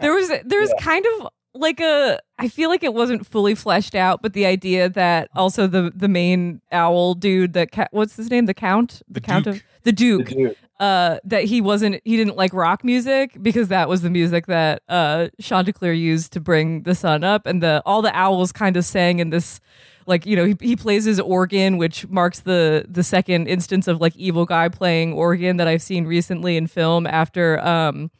There 0.00 0.12
was 0.14 0.28
there 0.44 0.60
was 0.60 0.72
kind 0.80 1.04
of 1.06 1.28
like 1.54 1.78
a 1.80 2.18
I 2.38 2.48
feel 2.48 2.68
like 2.70 2.82
it 2.82 2.92
wasn't 2.94 3.24
fully 3.26 3.54
fleshed 3.54 3.94
out, 3.94 4.20
but 4.22 4.32
the 4.32 4.46
idea 4.46 4.88
that 4.88 5.28
also 5.36 5.66
the 5.68 5.92
the 5.94 6.08
main 6.08 6.60
owl 6.72 7.14
dude 7.14 7.52
that 7.52 7.70
ca- 7.70 7.88
what's 7.92 8.16
his 8.16 8.30
name 8.30 8.46
the 8.46 8.54
count 8.54 9.02
the, 9.06 9.14
The 9.14 9.20
count 9.20 9.44
Duke. 9.44 9.56
of 9.56 9.62
the 9.84 9.92
duke 9.92 10.28
Dude, 10.28 10.56
uh 10.80 11.18
that 11.24 11.44
he 11.44 11.60
wasn't 11.60 12.00
he 12.04 12.16
didn't 12.16 12.36
like 12.36 12.52
rock 12.52 12.84
music 12.84 13.36
because 13.42 13.68
that 13.68 13.88
was 13.88 14.02
the 14.02 14.10
music 14.10 14.46
that 14.46 14.82
uh 14.88 15.28
Chanticleer 15.40 15.92
used 15.92 16.32
to 16.32 16.40
bring 16.40 16.82
the 16.82 16.94
sun 16.94 17.24
up. 17.24 17.46
And 17.46 17.62
the 17.62 17.82
all 17.86 18.02
the 18.02 18.14
owls 18.16 18.52
kind 18.52 18.76
of 18.76 18.84
sang 18.84 19.18
in 19.18 19.30
this 19.30 19.60
like 20.06 20.26
you 20.26 20.34
know 20.36 20.44
he, 20.44 20.56
he 20.60 20.76
plays 20.76 21.04
his 21.04 21.20
organ 21.20 21.76
which 21.76 22.08
marks 22.08 22.40
the 22.40 22.84
the 22.88 23.02
second 23.02 23.46
instance 23.46 23.86
of 23.86 24.00
like 24.00 24.16
evil 24.16 24.44
guy 24.44 24.68
playing 24.68 25.12
organ 25.12 25.56
that 25.58 25.68
I've 25.68 25.82
seen 25.82 26.06
recently 26.06 26.56
in 26.56 26.66
film 26.66 27.06
after 27.06 27.60
um 27.60 28.10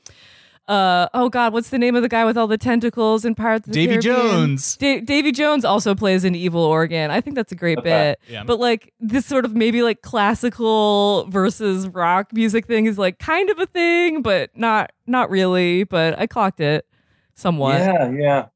uh 0.68 1.08
oh 1.12 1.28
god 1.28 1.52
what's 1.52 1.70
the 1.70 1.78
name 1.78 1.96
of 1.96 2.02
the 2.02 2.08
guy 2.08 2.24
with 2.24 2.36
all 2.38 2.46
the 2.46 2.56
tentacles 2.56 3.24
in 3.24 3.34
Pirates 3.34 3.66
of 3.66 3.72
the 3.72 3.86
Davy 3.86 4.00
Caribbean? 4.00 4.30
Jones. 4.30 4.76
Da- 4.76 5.00
Davy 5.00 5.32
Jones 5.32 5.64
also 5.64 5.94
plays 5.94 6.24
an 6.24 6.34
evil 6.36 6.62
organ. 6.62 7.10
I 7.10 7.20
think 7.20 7.34
that's 7.34 7.50
a 7.50 7.56
great 7.56 7.82
bit. 7.84 8.20
Yeah. 8.28 8.44
But 8.44 8.60
like 8.60 8.92
this 9.00 9.26
sort 9.26 9.44
of 9.44 9.54
maybe 9.56 9.82
like 9.82 10.02
classical 10.02 11.26
versus 11.28 11.88
rock 11.88 12.32
music 12.32 12.66
thing 12.66 12.86
is 12.86 12.96
like 12.98 13.18
kind 13.18 13.50
of 13.50 13.58
a 13.58 13.66
thing, 13.66 14.22
but 14.22 14.50
not 14.56 14.92
not 15.06 15.30
really. 15.30 15.84
But 15.84 16.18
I 16.18 16.26
clocked 16.26 16.60
it 16.60 16.86
somewhat. 17.34 17.78
yeah, 17.80 18.10
yeah, 18.10 18.46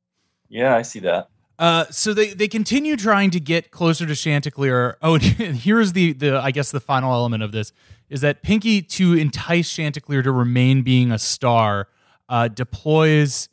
yeah. 0.48 0.76
I 0.76 0.82
see 0.82 1.00
that. 1.00 1.28
Uh, 1.58 1.86
so 1.90 2.12
they, 2.12 2.34
they 2.34 2.48
continue 2.48 2.96
trying 2.96 3.30
to 3.30 3.40
get 3.40 3.70
closer 3.70 4.04
to 4.06 4.14
Chanticleer. 4.14 4.98
Oh, 5.02 5.14
and 5.38 5.56
here's 5.56 5.92
the 5.92 6.12
the 6.12 6.38
I 6.38 6.50
guess 6.50 6.70
the 6.70 6.80
final 6.80 7.12
element 7.12 7.42
of 7.42 7.52
this 7.52 7.72
is 8.08 8.20
that 8.20 8.42
Pinky 8.42 8.80
to 8.82 9.14
entice 9.14 9.72
Chanticleer 9.72 10.22
to 10.22 10.30
remain 10.30 10.82
being 10.82 11.10
a 11.10 11.18
star 11.18 11.88
uh, 12.28 12.48
deploys 12.48 13.48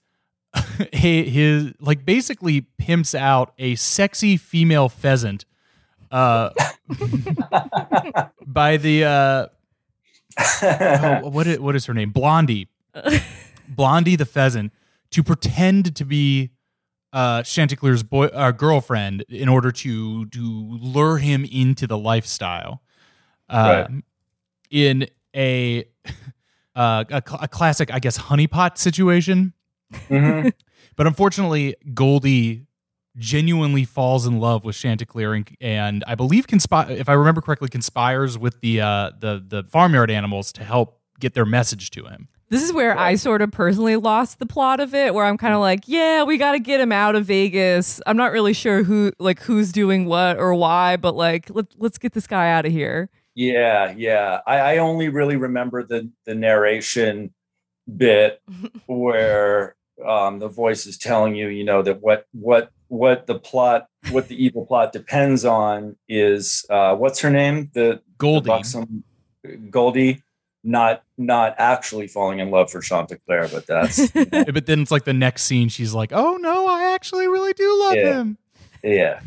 his 0.92 1.74
like 1.80 2.06
basically 2.06 2.62
pimps 2.62 3.16
out 3.16 3.54
a 3.58 3.76
sexy 3.76 4.38
female 4.38 4.90
pheasant 4.90 5.46
uh, 6.12 6.50
by 8.46 8.78
the 8.78 9.04
uh, 9.04 9.48
oh, 10.64 11.30
what 11.30 11.48
is, 11.48 11.60
what 11.60 11.76
is 11.76 11.86
her 11.86 11.94
name? 11.94 12.12
Blondie. 12.12 12.68
Blondie 13.68 14.16
the 14.16 14.26
pheasant 14.26 14.72
to 15.12 15.24
pretend 15.24 15.96
to 15.96 16.06
be 16.06 16.52
uh, 17.12 17.42
Chanticleer's 17.44 18.04
boy 18.04 18.26
uh, 18.28 18.52
girlfriend 18.52 19.24
in 19.30 19.50
order 19.50 19.72
to 19.72 20.26
to 20.28 20.42
lure 20.82 21.18
him 21.18 21.46
into 21.46 21.88
the 21.88 21.98
lifestyle. 21.98 22.82
Uh, 23.50 23.86
Right. 23.90 24.04
In 24.70 25.08
a 25.36 25.86
uh, 26.76 27.04
a, 27.10 27.22
cl- 27.28 27.40
a 27.42 27.48
classic, 27.48 27.94
I 27.94 28.00
guess, 28.00 28.18
honeypot 28.18 28.78
situation. 28.78 29.54
Mhm. 30.10 30.54
But 30.96 31.08
unfortunately, 31.08 31.76
Goldie 31.96 32.68
genuinely 33.18 33.84
falls 33.84 34.28
in 34.28 34.40
love 34.40 34.64
with 34.64 34.76
Chanticleer 34.76 35.34
and, 35.34 35.50
and 35.60 36.04
I 36.06 36.14
believe 36.14 36.46
conspire 36.46 36.92
if 36.92 37.10
I 37.10 37.14
remember 37.14 37.42
correctly 37.42 37.70
conspires 37.70 38.38
with 38.38 38.60
the 38.62 38.82
uh, 38.82 39.12
the 39.20 39.44
the 39.48 39.64
farmyard 39.64 40.12
animals 40.12 40.52
to 40.54 40.64
help 40.64 41.00
get 41.20 41.34
their 41.34 41.46
message 41.46 41.90
to 41.92 42.06
him. 42.06 42.28
This 42.50 42.62
is 42.62 42.72
where 42.74 42.96
I 42.96 43.16
sort 43.16 43.42
of 43.42 43.52
personally 43.52 43.96
lost 43.96 44.38
the 44.38 44.46
plot 44.46 44.80
of 44.80 44.94
it, 44.94 45.16
where 45.16 45.26
I'm 45.26 45.38
kind 45.38 45.56
of 45.56 45.60
like, 45.62 45.88
yeah, 45.88 46.24
we 46.24 46.38
got 46.38 46.52
to 46.52 46.60
get 46.60 46.80
him 46.80 46.92
out 46.92 47.16
of 47.16 47.26
Vegas. 47.26 48.00
I'm 48.06 48.18
not 48.18 48.32
really 48.32 48.54
sure 48.54 48.84
who, 48.84 49.12
like, 49.18 49.40
who's 49.40 49.72
doing 49.72 50.06
what 50.06 50.38
or 50.38 50.54
why, 50.54 50.98
but 50.98 51.16
like, 51.16 51.50
let, 51.50 51.66
let's 51.80 51.98
get 51.98 52.14
this 52.14 52.28
guy 52.28 52.52
out 52.52 52.68
of 52.68 52.72
here. 52.72 53.10
Yeah, 53.36 53.94
yeah. 53.98 54.42
I, 54.46 54.60
I 54.60 54.78
only 54.78 55.10
really 55.10 55.36
remember 55.38 55.84
the 55.84 56.10
the 56.26 56.36
narration 56.36 57.34
bit 57.98 58.42
where 58.88 59.76
um, 60.06 60.40
the 60.40 60.48
voice 60.50 60.86
is 60.86 60.98
telling 60.98 61.36
you, 61.36 61.48
you 61.48 61.64
know, 61.64 61.82
that 61.82 62.02
what 62.02 62.26
what 62.32 62.72
what 62.88 63.26
the 63.28 63.40
plot, 63.40 63.88
what 64.12 64.28
the 64.28 64.44
evil 64.44 64.66
plot 64.66 64.94
depends 64.94 65.46
on 65.46 65.96
is 66.08 66.66
uh, 66.70 66.96
what's 66.96 67.20
her 67.22 67.30
name, 67.32 67.72
the, 67.74 67.80
the 67.82 68.02
Goldie. 68.18 68.48
buxom 68.48 69.04
Goldie, 69.70 70.22
not 70.64 71.04
not 71.18 71.56
actually 71.58 72.08
falling 72.08 72.40
in 72.40 72.52
love 72.52 72.70
for 72.72 72.82
Chanticleer, 72.82 73.50
but 73.52 73.66
that's 73.68 74.12
but 74.12 74.66
then 74.68 74.82
it's 74.82 74.92
like 74.92 75.06
the 75.06 75.14
next 75.14 75.44
scene, 75.44 75.70
she's 75.70 75.94
like, 75.94 76.12
"Oh 76.14 76.38
no, 76.38 76.68
I 76.68 76.94
actually 76.94 77.28
really 77.28 77.54
do 77.54 77.80
love 77.80 77.96
Yeah. 77.96 78.14
him." 78.14 78.38
yeah. 78.84 79.20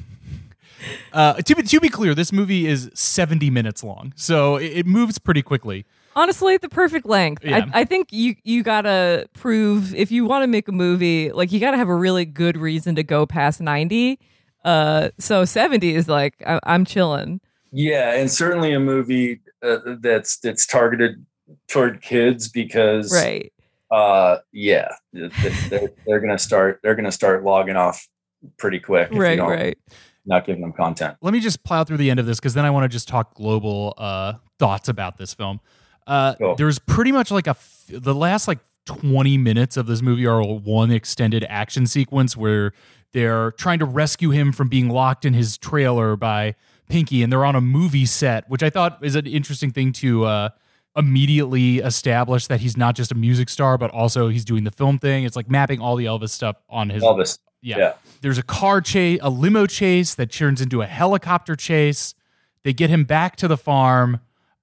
Uh, 1.13 1.35
to 1.35 1.55
be 1.55 1.63
to 1.63 1.81
be 1.81 1.89
clear, 1.89 2.15
this 2.15 2.33
movie 2.33 2.67
is 2.67 2.91
seventy 2.95 3.51
minutes 3.51 3.83
long, 3.85 4.13
so 4.17 4.57
it, 4.57 4.67
it 4.79 4.87
moves 4.87 5.19
pretty 5.19 5.43
quickly. 5.43 5.85
Honestly, 6.15 6.57
the 6.57 6.69
perfect 6.69 7.05
length. 7.07 7.45
Yeah. 7.45 7.67
I, 7.75 7.81
I 7.81 7.85
think 7.85 8.09
you 8.13 8.37
you 8.45 8.63
gotta 8.63 9.29
prove 9.35 9.95
if 9.95 10.11
you 10.11 10.25
want 10.25 10.43
to 10.43 10.47
make 10.47 10.67
a 10.69 10.73
movie, 10.73 11.31
like 11.33 11.53
you 11.53 11.61
gotta 11.61 11.77
have 11.77 11.89
a 11.89 11.95
really 11.95 12.25
good 12.25 12.57
reason 12.57 12.95
to 12.97 13.03
go 13.03 13.27
past 13.27 13.61
ninety. 13.61 14.19
Uh, 14.65 15.11
so 15.19 15.45
seventy 15.45 15.95
is 15.95 16.09
like 16.09 16.35
I, 16.47 16.59
I'm 16.65 16.85
chilling. 16.85 17.41
Yeah, 17.73 18.15
and 18.15 18.31
certainly 18.31 18.73
a 18.73 18.81
movie 18.81 19.41
uh, 19.63 19.79
that's 20.01 20.39
that's 20.39 20.67
targeted 20.67 21.25
toward 21.69 22.01
kids 22.03 22.49
because 22.49 23.13
Right. 23.13 23.53
uh 23.91 24.39
yeah 24.53 24.89
th- 25.15 25.33
th- 25.43 25.55
they're, 25.71 25.91
they're 26.07 26.21
gonna 26.21 26.39
start 26.39 26.81
they're 26.83 26.95
gonna 26.97 27.13
start 27.13 27.45
logging 27.45 27.77
off 27.77 28.09
pretty 28.57 28.81
quick 28.81 29.09
if 29.11 29.15
you 29.15 29.21
Right. 29.23 29.37
don't- 29.37 29.49
Right. 29.51 29.79
Not 30.27 30.45
giving 30.47 30.61
them 30.61 30.73
content 30.73 31.17
let 31.23 31.33
me 31.33 31.41
just 31.41 31.63
plow 31.65 31.85
through 31.85 31.97
the 31.97 32.11
end 32.11 32.21
of 32.21 32.27
this 32.27 32.39
because 32.39 32.55
then 32.55 32.65
I 32.65 32.71
want 32.71 32.85
to 32.85 32.89
just 32.89 33.09
talk 33.09 33.35
global 33.35 33.95
uh, 33.99 34.35
thoughts 34.59 34.89
about 34.89 35.17
this 35.19 35.35
film. 35.35 35.61
Uh, 36.07 36.35
Cool. 36.35 36.55
There's 36.57 36.79
pretty 36.79 37.13
much 37.13 37.31
like 37.31 37.47
a 37.47 37.51
f- 37.51 37.85
the 37.89 38.15
last 38.15 38.47
like 38.49 38.59
20 38.87 39.39
minutes 39.39 39.77
of 39.77 39.87
this 39.87 40.01
movie 40.03 40.27
are 40.27 40.43
one 40.43 40.91
extended 40.93 41.45
action 41.49 41.87
sequence 41.87 42.37
where 42.37 42.73
they're 43.13 43.51
trying 43.53 43.79
to 43.81 43.85
rescue 43.85 44.31
him 44.31 44.53
from 44.53 44.69
being 44.69 44.89
locked 44.89 45.25
in 45.25 45.35
his 45.35 45.59
trailer 45.59 46.17
by 46.17 46.55
Pinky, 46.89 47.23
and 47.25 47.33
they're 47.33 47.45
on 47.45 47.57
a 47.57 47.61
movie 47.61 48.07
set, 48.07 48.49
which 48.49 48.63
I 48.63 48.71
thought 48.71 48.99
is 49.05 49.17
an 49.17 49.27
interesting 49.27 49.73
thing 49.73 49.93
to 49.95 50.25
uh, 50.27 50.49
immediately 50.97 51.79
establish 51.79 52.47
that 52.47 52.61
he's 52.61 52.77
not 52.77 52.95
just 52.95 53.11
a 53.13 53.15
music 53.15 53.49
star, 53.49 53.77
but 53.77 53.91
also 53.91 54.29
he's 54.29 54.45
doing 54.45 54.65
the 54.65 54.71
film 54.71 54.99
thing. 54.99 55.25
It's 55.25 55.37
like 55.37 55.51
mapping 55.51 55.81
all 55.81 55.97
the 55.97 56.05
Elvis 56.07 56.31
stuff 56.31 56.57
on 56.69 56.91
his 56.91 57.03
elvis 57.03 57.39
yeah. 57.67 57.79
Yeah. 57.79 57.93
There's 58.21 58.39
a 58.39 58.43
car 58.45 58.81
chase, 58.81 59.19
a 59.23 59.29
limo 59.29 59.67
chase 59.67 60.15
that 60.15 60.31
turns 60.31 60.61
into 60.61 60.83
a 60.83 60.87
helicopter 60.87 61.57
chase. 61.57 62.15
They 62.63 62.73
get 62.73 62.91
him 62.91 63.05
back 63.05 63.37
to 63.37 63.49
the 63.49 63.57
farm. 63.57 64.21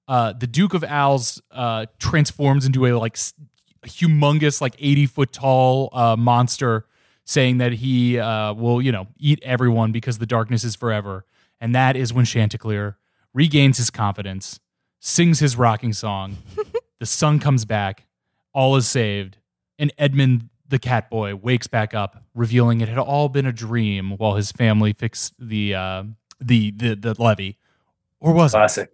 Uh, 0.08 0.32
the 0.32 0.46
Duke 0.46 0.74
of 0.74 0.82
Owls 0.84 1.40
uh, 1.50 1.86
transforms 1.98 2.64
into 2.64 2.86
a 2.86 2.92
like 2.98 3.16
humongous, 3.86 4.60
like 4.60 4.74
80 4.78 5.06
foot 5.06 5.32
tall 5.32 5.90
uh, 5.92 6.16
monster, 6.16 6.86
saying 7.24 7.58
that 7.58 7.74
he 7.74 8.18
uh, 8.18 8.54
will, 8.54 8.80
you 8.80 8.90
know, 8.90 9.06
eat 9.18 9.38
everyone 9.42 9.92
because 9.92 10.18
the 10.18 10.26
darkness 10.26 10.64
is 10.64 10.74
forever. 10.74 11.26
And 11.60 11.74
that 11.74 11.96
is 11.96 12.12
when 12.12 12.24
Chanticleer 12.24 12.96
regains 13.34 13.76
his 13.76 13.90
confidence, 13.90 14.60
sings 15.00 15.40
his 15.40 15.56
rocking 15.56 15.92
song. 15.92 16.38
the 17.00 17.06
sun 17.06 17.38
comes 17.38 17.64
back, 17.64 18.06
all 18.54 18.76
is 18.76 18.88
saved, 18.88 19.38
and 19.78 19.92
Edmund 19.98 20.48
the 20.68 20.78
cat 20.78 21.10
boy 21.10 21.34
wakes 21.34 21.66
back 21.66 21.94
up, 21.94 22.22
revealing 22.34 22.80
it 22.80 22.88
had 22.88 22.98
all 22.98 23.28
been 23.28 23.46
a 23.46 23.52
dream 23.52 24.12
while 24.16 24.34
his 24.34 24.52
family 24.52 24.92
fixed 24.92 25.34
the 25.38 25.74
uh, 25.74 26.04
the, 26.40 26.70
the 26.72 26.94
the 26.94 27.14
levee, 27.22 27.56
or 28.20 28.32
was 28.32 28.54
it? 28.54 28.56
classic 28.56 28.92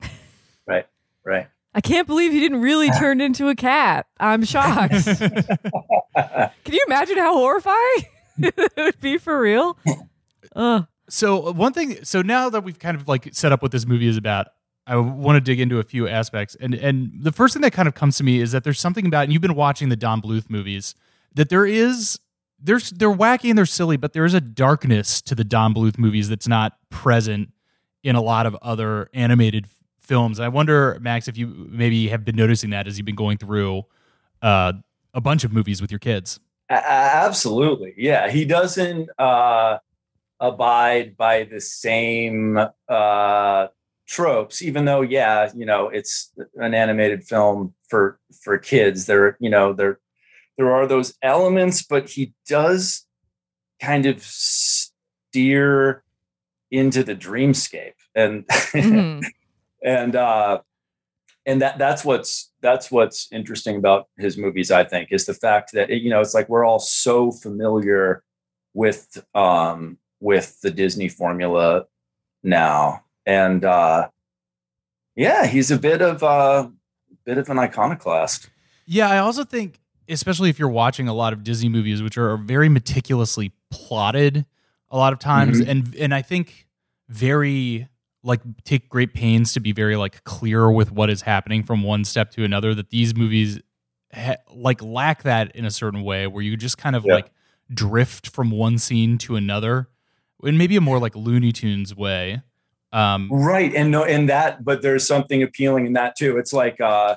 right 0.66 0.86
right 1.24 1.48
I 1.74 1.80
can't 1.80 2.06
believe 2.06 2.32
he 2.32 2.40
didn't 2.40 2.60
really 2.60 2.90
turn 2.98 3.20
into 3.20 3.48
a 3.48 3.54
cat. 3.54 4.06
I'm 4.18 4.44
shocked. 4.44 4.94
Can 5.04 6.50
you 6.72 6.84
imagine 6.86 7.18
how 7.18 7.34
horrifying 7.34 8.04
it 8.38 8.72
would 8.76 9.00
be 9.00 9.18
for 9.18 9.40
real? 9.40 9.78
Ugh. 10.56 10.86
So 11.08 11.48
uh, 11.48 11.52
one 11.52 11.72
thing, 11.72 12.04
so 12.04 12.22
now 12.22 12.50
that 12.50 12.64
we've 12.64 12.78
kind 12.78 12.96
of 12.96 13.06
like 13.06 13.28
set 13.32 13.52
up 13.52 13.62
what 13.62 13.70
this 13.70 13.86
movie 13.86 14.08
is 14.08 14.16
about, 14.16 14.48
I 14.88 14.96
want 14.96 15.36
to 15.36 15.40
dig 15.40 15.60
into 15.60 15.78
a 15.78 15.82
few 15.82 16.08
aspects. 16.08 16.56
And 16.58 16.74
and 16.74 17.12
the 17.20 17.32
first 17.32 17.54
thing 17.54 17.62
that 17.62 17.72
kind 17.72 17.86
of 17.86 17.94
comes 17.94 18.16
to 18.16 18.24
me 18.24 18.40
is 18.40 18.52
that 18.52 18.64
there's 18.64 18.80
something 18.80 19.06
about, 19.06 19.24
and 19.24 19.32
you've 19.32 19.42
been 19.42 19.54
watching 19.54 19.88
the 19.88 19.96
Don 19.96 20.20
Bluth 20.22 20.48
movies, 20.48 20.94
that 21.34 21.48
there 21.48 21.66
is 21.66 22.18
there's 22.60 22.90
they're 22.90 23.12
wacky 23.12 23.48
and 23.48 23.58
they're 23.58 23.66
silly, 23.66 23.96
but 23.96 24.12
there 24.12 24.24
is 24.24 24.34
a 24.34 24.40
darkness 24.40 25.22
to 25.22 25.34
the 25.34 25.44
Don 25.44 25.74
Bluth 25.74 25.98
movies 25.98 26.28
that's 26.28 26.48
not 26.48 26.76
present 26.90 27.50
in 28.02 28.16
a 28.16 28.20
lot 28.20 28.46
of 28.46 28.56
other 28.62 29.10
animated 29.14 29.66
films. 30.00 30.40
I 30.40 30.48
wonder, 30.48 30.98
Max, 31.00 31.28
if 31.28 31.36
you 31.36 31.46
maybe 31.70 32.08
have 32.08 32.24
been 32.24 32.36
noticing 32.36 32.70
that 32.70 32.86
as 32.86 32.98
you've 32.98 33.06
been 33.06 33.14
going 33.14 33.38
through 33.38 33.82
uh, 34.42 34.72
a 35.14 35.20
bunch 35.20 35.44
of 35.44 35.52
movies 35.52 35.80
with 35.80 35.90
your 35.90 35.98
kids. 35.98 36.40
Absolutely 36.70 37.94
yeah 37.96 38.28
he 38.28 38.44
doesn't 38.44 39.08
uh 39.18 39.78
abide 40.38 41.16
by 41.16 41.44
the 41.44 41.62
same 41.62 42.58
uh 42.88 43.66
tropes 44.06 44.60
even 44.60 44.84
though 44.84 45.00
yeah 45.00 45.50
you 45.56 45.64
know 45.64 45.88
it's 45.88 46.30
an 46.56 46.74
animated 46.74 47.24
film 47.24 47.74
for 47.88 48.20
for 48.42 48.58
kids. 48.58 49.06
They're 49.06 49.36
you 49.40 49.50
know 49.50 49.72
there 49.72 49.98
there 50.58 50.74
are 50.74 50.86
those 50.86 51.14
elements 51.22 51.82
but 51.82 52.10
he 52.10 52.34
does 52.46 53.06
kind 53.80 54.04
of 54.06 54.22
steer 54.22 56.02
into 56.70 57.02
the 57.02 57.14
dreamscape. 57.14 57.94
And 58.14 58.46
Mhm. 58.48 59.24
and 59.84 60.16
uh 60.16 60.60
and 61.46 61.62
that 61.62 61.78
that's 61.78 62.04
what's 62.04 62.50
that's 62.60 62.90
what's 62.90 63.28
interesting 63.32 63.76
about 63.76 64.08
his 64.18 64.36
movies 64.36 64.70
i 64.72 64.82
think 64.84 65.12
is 65.12 65.24
the 65.24 65.32
fact 65.32 65.70
that 65.72 65.88
you 65.88 66.10
know 66.10 66.20
it's 66.20 66.34
like 66.34 66.48
we're 66.48 66.64
all 66.64 66.80
so 66.80 67.30
familiar 67.30 68.22
with 68.74 69.24
um 69.34 69.96
with 70.20 70.60
the 70.62 70.70
disney 70.70 71.08
formula 71.08 71.84
now. 72.42 73.04
And 73.24 73.64
uh 73.64 74.08
yeah 75.14 75.46
he's 75.46 75.70
a 75.70 75.78
bit 75.78 76.02
of 76.02 76.22
a 76.22 76.72
bit 77.24 77.38
of 77.38 77.48
an 77.48 77.58
iconoclast. 77.58 78.50
Yeah, 78.86 79.08
I 79.10 79.18
also 79.18 79.44
think, 79.44 79.80
especially 80.08 80.50
if 80.50 80.58
you're 80.58 80.68
watching 80.68 81.08
a 81.08 81.14
lot 81.14 81.32
of 81.32 81.44
Disney 81.44 81.68
movies, 81.68 82.02
which 82.02 82.16
are 82.18 82.36
very 82.36 82.68
meticulously 82.68 83.52
plotted 83.70 84.46
a 84.90 84.96
lot 84.96 85.12
of 85.12 85.18
times, 85.18 85.60
Mhm. 85.60 85.68
and 85.68 85.94
and 85.96 86.14
I 86.14 86.22
think 86.22 86.66
very 87.08 87.88
like 88.22 88.40
take 88.64 88.88
great 88.88 89.14
pains 89.14 89.52
to 89.52 89.60
be 89.60 89.72
very 89.72 89.96
like 89.96 90.24
clear 90.24 90.70
with 90.70 90.90
what 90.90 91.08
is 91.10 91.22
happening 91.22 91.62
from 91.62 91.82
one 91.82 92.04
step 92.04 92.30
to 92.32 92.44
another. 92.44 92.74
That 92.74 92.90
these 92.90 93.14
movies 93.14 93.60
ha- 94.14 94.36
like 94.52 94.82
lack 94.82 95.22
that 95.22 95.54
in 95.54 95.64
a 95.64 95.70
certain 95.70 96.02
way, 96.02 96.26
where 96.26 96.42
you 96.42 96.56
just 96.56 96.78
kind 96.78 96.96
of 96.96 97.04
Yeah. 97.06 97.14
like 97.14 97.30
drift 97.72 98.28
from 98.28 98.50
one 98.50 98.78
scene 98.78 99.18
to 99.18 99.36
another, 99.36 99.88
in 100.42 100.56
maybe 100.58 100.76
a 100.76 100.80
more 100.80 100.98
like 100.98 101.14
Looney 101.14 101.52
Tunes 101.52 101.94
way. 101.94 102.42
Um, 102.90 103.28
right 103.30 103.74
and 103.74 103.90
no 103.90 104.02
and 104.04 104.30
that 104.30 104.64
but 104.64 104.80
there's 104.80 105.06
something 105.06 105.42
appealing 105.42 105.84
in 105.86 105.92
that 105.92 106.16
too 106.16 106.38
it's 106.38 106.54
like 106.54 106.80
uh 106.80 107.16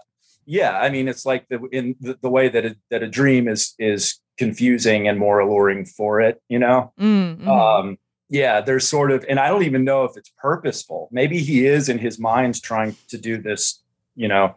yeah 0.52 0.74
i 0.86 0.90
mean 0.90 1.08
it's 1.08 1.26
like 1.26 1.44
the 1.50 1.58
in 1.72 1.96
the, 2.06 2.14
the 2.22 2.30
way 2.30 2.46
that 2.50 2.64
a, 2.66 2.76
that 2.92 3.02
a 3.02 3.08
dream 3.08 3.48
is 3.48 3.74
is 3.80 4.20
confusing 4.38 5.08
and 5.08 5.18
more 5.20 5.40
alluring 5.40 5.86
for 5.86 6.20
it 6.28 6.36
you 6.50 6.60
know 6.60 6.92
Mm, 7.00 7.38
mhm. 7.38 7.48
um 7.48 7.98
yeah 8.30 8.60
there's 8.62 8.88
sort 8.88 9.12
of 9.12 9.26
and 9.30 9.40
i 9.40 9.48
don't 9.48 9.64
even 9.64 9.84
know 9.84 10.04
if 10.04 10.14
it's 10.20 10.32
purposeful 10.48 11.08
maybe 11.12 11.38
he 11.40 11.66
is 11.66 11.90
in 11.90 12.00
his 12.00 12.20
mind 12.20 12.62
trying 12.62 12.96
to 13.10 13.18
do 13.18 13.34
this 13.48 13.82
you 14.16 14.28
know 14.28 14.56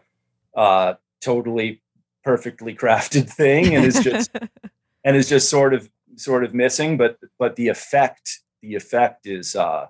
uh 0.57 0.95
totally 1.21 1.83
perfectly 2.23 2.75
crafted 2.75 3.29
thing 3.31 3.75
and 3.75 3.85
is 3.85 4.01
just 4.03 4.31
and 5.05 5.17
is 5.17 5.29
just 5.29 5.49
sort 5.49 5.73
of 5.75 5.89
sort 6.17 6.43
of 6.45 6.55
missing 6.55 6.97
but 6.97 7.19
but 7.39 7.57
the 7.57 7.69
effect 7.69 8.41
the 8.63 8.75
effect 8.75 9.27
is 9.27 9.55
uh 9.57 9.87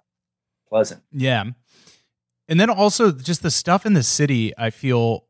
pleasant 0.68 1.02
Yeah. 1.12 1.44
And 2.48 2.60
then 2.60 2.68
also 2.68 3.10
just 3.10 3.42
the 3.42 3.50
stuff 3.50 3.86
in 3.86 3.94
the 3.94 4.02
city, 4.02 4.52
I 4.58 4.68
feel 4.70 5.24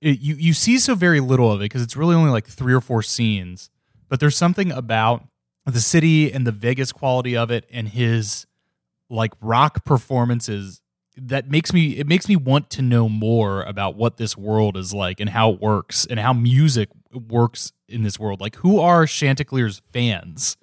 it, 0.00 0.20
you 0.20 0.34
you 0.36 0.52
see 0.52 0.78
so 0.78 0.94
very 0.94 1.20
little 1.20 1.50
of 1.50 1.60
it 1.60 1.64
because 1.64 1.82
it's 1.82 1.96
really 1.96 2.14
only 2.14 2.30
like 2.30 2.46
three 2.46 2.74
or 2.74 2.80
four 2.80 3.02
scenes. 3.02 3.70
But 4.08 4.20
there's 4.20 4.36
something 4.36 4.70
about 4.70 5.24
the 5.64 5.80
city 5.80 6.32
and 6.32 6.46
the 6.46 6.52
Vegas 6.52 6.92
quality 6.92 7.36
of 7.36 7.50
it 7.50 7.66
and 7.72 7.88
his 7.88 8.46
like 9.10 9.32
rock 9.40 9.84
performances 9.84 10.80
that 11.16 11.50
makes 11.50 11.72
me 11.72 11.96
it 11.96 12.06
makes 12.06 12.28
me 12.28 12.36
want 12.36 12.70
to 12.70 12.82
know 12.82 13.08
more 13.08 13.62
about 13.62 13.96
what 13.96 14.16
this 14.16 14.36
world 14.36 14.76
is 14.76 14.92
like 14.92 15.18
and 15.18 15.30
how 15.30 15.50
it 15.52 15.60
works 15.60 16.06
and 16.08 16.20
how 16.20 16.32
music 16.32 16.88
works 17.12 17.72
in 17.88 18.02
this 18.02 18.18
world. 18.18 18.40
Like 18.40 18.56
who 18.56 18.78
are 18.78 19.06
Chanticleer's 19.06 19.80
fans? 19.92 20.56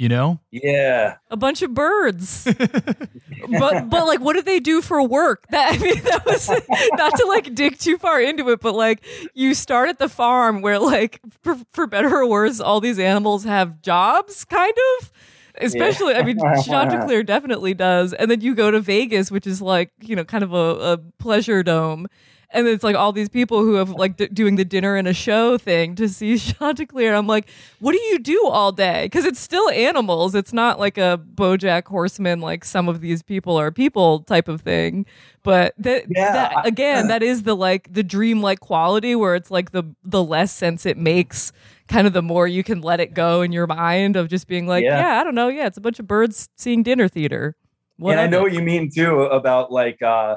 You 0.00 0.08
know? 0.08 0.40
yeah 0.50 1.16
a 1.30 1.36
bunch 1.36 1.60
of 1.60 1.74
birds. 1.74 2.44
but 2.54 3.90
but 3.90 4.06
like 4.06 4.20
what 4.20 4.34
do 4.34 4.40
they 4.40 4.58
do 4.58 4.80
for 4.80 5.06
work? 5.06 5.46
That 5.50 5.74
I 5.74 5.76
mean 5.76 6.02
that 6.04 6.24
was 6.24 6.48
not 6.92 7.14
to 7.16 7.26
like 7.26 7.54
dig 7.54 7.76
too 7.76 7.98
far 7.98 8.18
into 8.18 8.48
it, 8.48 8.60
but 8.60 8.74
like 8.74 9.04
you 9.34 9.52
start 9.52 9.90
at 9.90 9.98
the 9.98 10.08
farm 10.08 10.62
where 10.62 10.78
like 10.78 11.20
for, 11.42 11.54
for 11.70 11.86
better 11.86 12.16
or 12.16 12.26
worse, 12.26 12.60
all 12.60 12.80
these 12.80 12.98
animals 12.98 13.44
have 13.44 13.82
jobs, 13.82 14.46
kind 14.46 14.72
of. 15.00 15.12
Especially, 15.56 16.14
I 16.14 16.22
mean, 16.22 16.38
Chanticleer 16.64 17.22
definitely 17.34 17.74
does. 17.74 18.14
And 18.14 18.30
then 18.30 18.40
you 18.40 18.54
go 18.54 18.70
to 18.70 18.80
Vegas, 18.80 19.30
which 19.30 19.46
is 19.46 19.60
like, 19.60 19.92
you 20.00 20.16
know, 20.16 20.24
kind 20.24 20.42
of 20.42 20.54
a, 20.54 20.56
a 20.92 20.98
pleasure 21.18 21.62
dome. 21.62 22.06
And 22.52 22.66
it's 22.66 22.82
like 22.82 22.96
all 22.96 23.12
these 23.12 23.28
people 23.28 23.60
who 23.60 23.74
have 23.74 23.90
like 23.90 24.16
d- 24.16 24.26
doing 24.26 24.56
the 24.56 24.64
dinner 24.64 24.96
and 24.96 25.06
a 25.06 25.14
show 25.14 25.56
thing 25.56 25.94
to 25.94 26.08
see 26.08 26.36
Chanticleer. 26.38 27.14
I'm 27.14 27.28
like, 27.28 27.48
what 27.78 27.92
do 27.92 28.00
you 28.00 28.18
do 28.18 28.44
all 28.46 28.72
day? 28.72 29.04
Because 29.04 29.24
it's 29.24 29.38
still 29.38 29.70
animals. 29.70 30.34
It's 30.34 30.52
not 30.52 30.80
like 30.80 30.98
a 30.98 31.20
BoJack 31.36 31.86
Horseman, 31.86 32.40
like 32.40 32.64
some 32.64 32.88
of 32.88 33.00
these 33.00 33.22
people 33.22 33.56
are 33.56 33.70
people 33.70 34.20
type 34.20 34.48
of 34.48 34.62
thing. 34.62 35.06
But 35.44 35.74
that, 35.78 36.06
Yeah. 36.08 36.32
that 36.32 36.66
again, 36.66 37.06
that 37.06 37.22
is 37.22 37.44
the 37.44 37.54
like 37.54 37.92
the 37.92 38.02
dream 38.02 38.42
like 38.42 38.58
quality 38.58 39.14
where 39.14 39.36
it's 39.36 39.50
like 39.52 39.70
the 39.70 39.84
the 40.02 40.22
less 40.22 40.50
sense 40.52 40.84
it 40.84 40.96
makes, 40.98 41.52
kind 41.86 42.06
of 42.08 42.12
the 42.12 42.20
more 42.22 42.48
you 42.48 42.64
can 42.64 42.80
let 42.80 42.98
it 42.98 43.14
go 43.14 43.42
in 43.42 43.52
your 43.52 43.68
mind 43.68 44.16
of 44.16 44.28
just 44.28 44.48
being 44.48 44.66
like, 44.66 44.82
Yeah. 44.82 44.98
yeah, 45.00 45.20
I 45.20 45.24
don't 45.24 45.36
know, 45.36 45.48
yeah, 45.48 45.66
it's 45.66 45.78
a 45.78 45.80
bunch 45.80 46.00
of 46.00 46.08
birds 46.08 46.48
seeing 46.56 46.82
dinner 46.82 47.06
theater. 47.06 47.54
and 48.00 48.18
I 48.18 48.26
know 48.26 48.42
what 48.42 48.52
you 48.52 48.62
mean 48.62 48.90
too 48.90 49.22
about 49.22 49.70
like 49.70 50.02
uh 50.02 50.36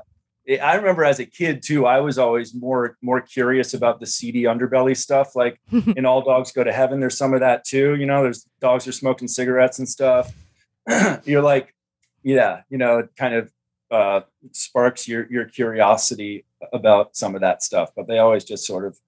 I 0.62 0.76
remember 0.76 1.06
as 1.06 1.20
a 1.20 1.26
kid 1.26 1.64
too, 1.64 1.86
I 1.86 2.02
was 2.02 2.18
always 2.18 2.54
more 2.54 2.98
more 3.02 3.22
curious 3.22 3.74
about 3.74 4.00
the 4.00 4.06
seedy 4.06 4.44
underbelly 4.44 4.96
stuff. 4.96 5.36
Like 5.36 5.60
in 5.96 6.06
All 6.06 6.22
Dogs 6.22 6.52
Go 6.52 6.64
to 6.64 6.74
Heaven, 6.74 7.00
there's 7.00 7.18
some 7.18 7.34
of 7.34 7.40
that 7.40 7.64
too. 7.64 7.96
You 7.96 8.06
know, 8.06 8.24
there's 8.24 8.46
dogs 8.60 8.88
are 8.88 8.92
smoking 8.92 9.28
cigarettes 9.28 9.80
and 9.80 9.88
stuff. 9.88 10.34
You're 11.24 11.42
like, 11.42 11.74
yeah, 12.24 12.62
you 12.70 12.78
know, 12.78 13.00
it 13.00 13.10
kind 13.16 13.36
of 13.36 13.52
uh, 13.90 14.22
sparks 14.52 15.08
your 15.08 15.32
your 15.32 15.46
curiosity 15.46 16.46
about 16.74 17.16
some 17.16 17.36
of 17.36 17.42
that 17.42 17.64
stuff, 17.64 17.92
but 17.96 18.08
they 18.08 18.20
always 18.20 18.44
just 18.44 18.66
sort 18.66 18.86
of 18.86 19.00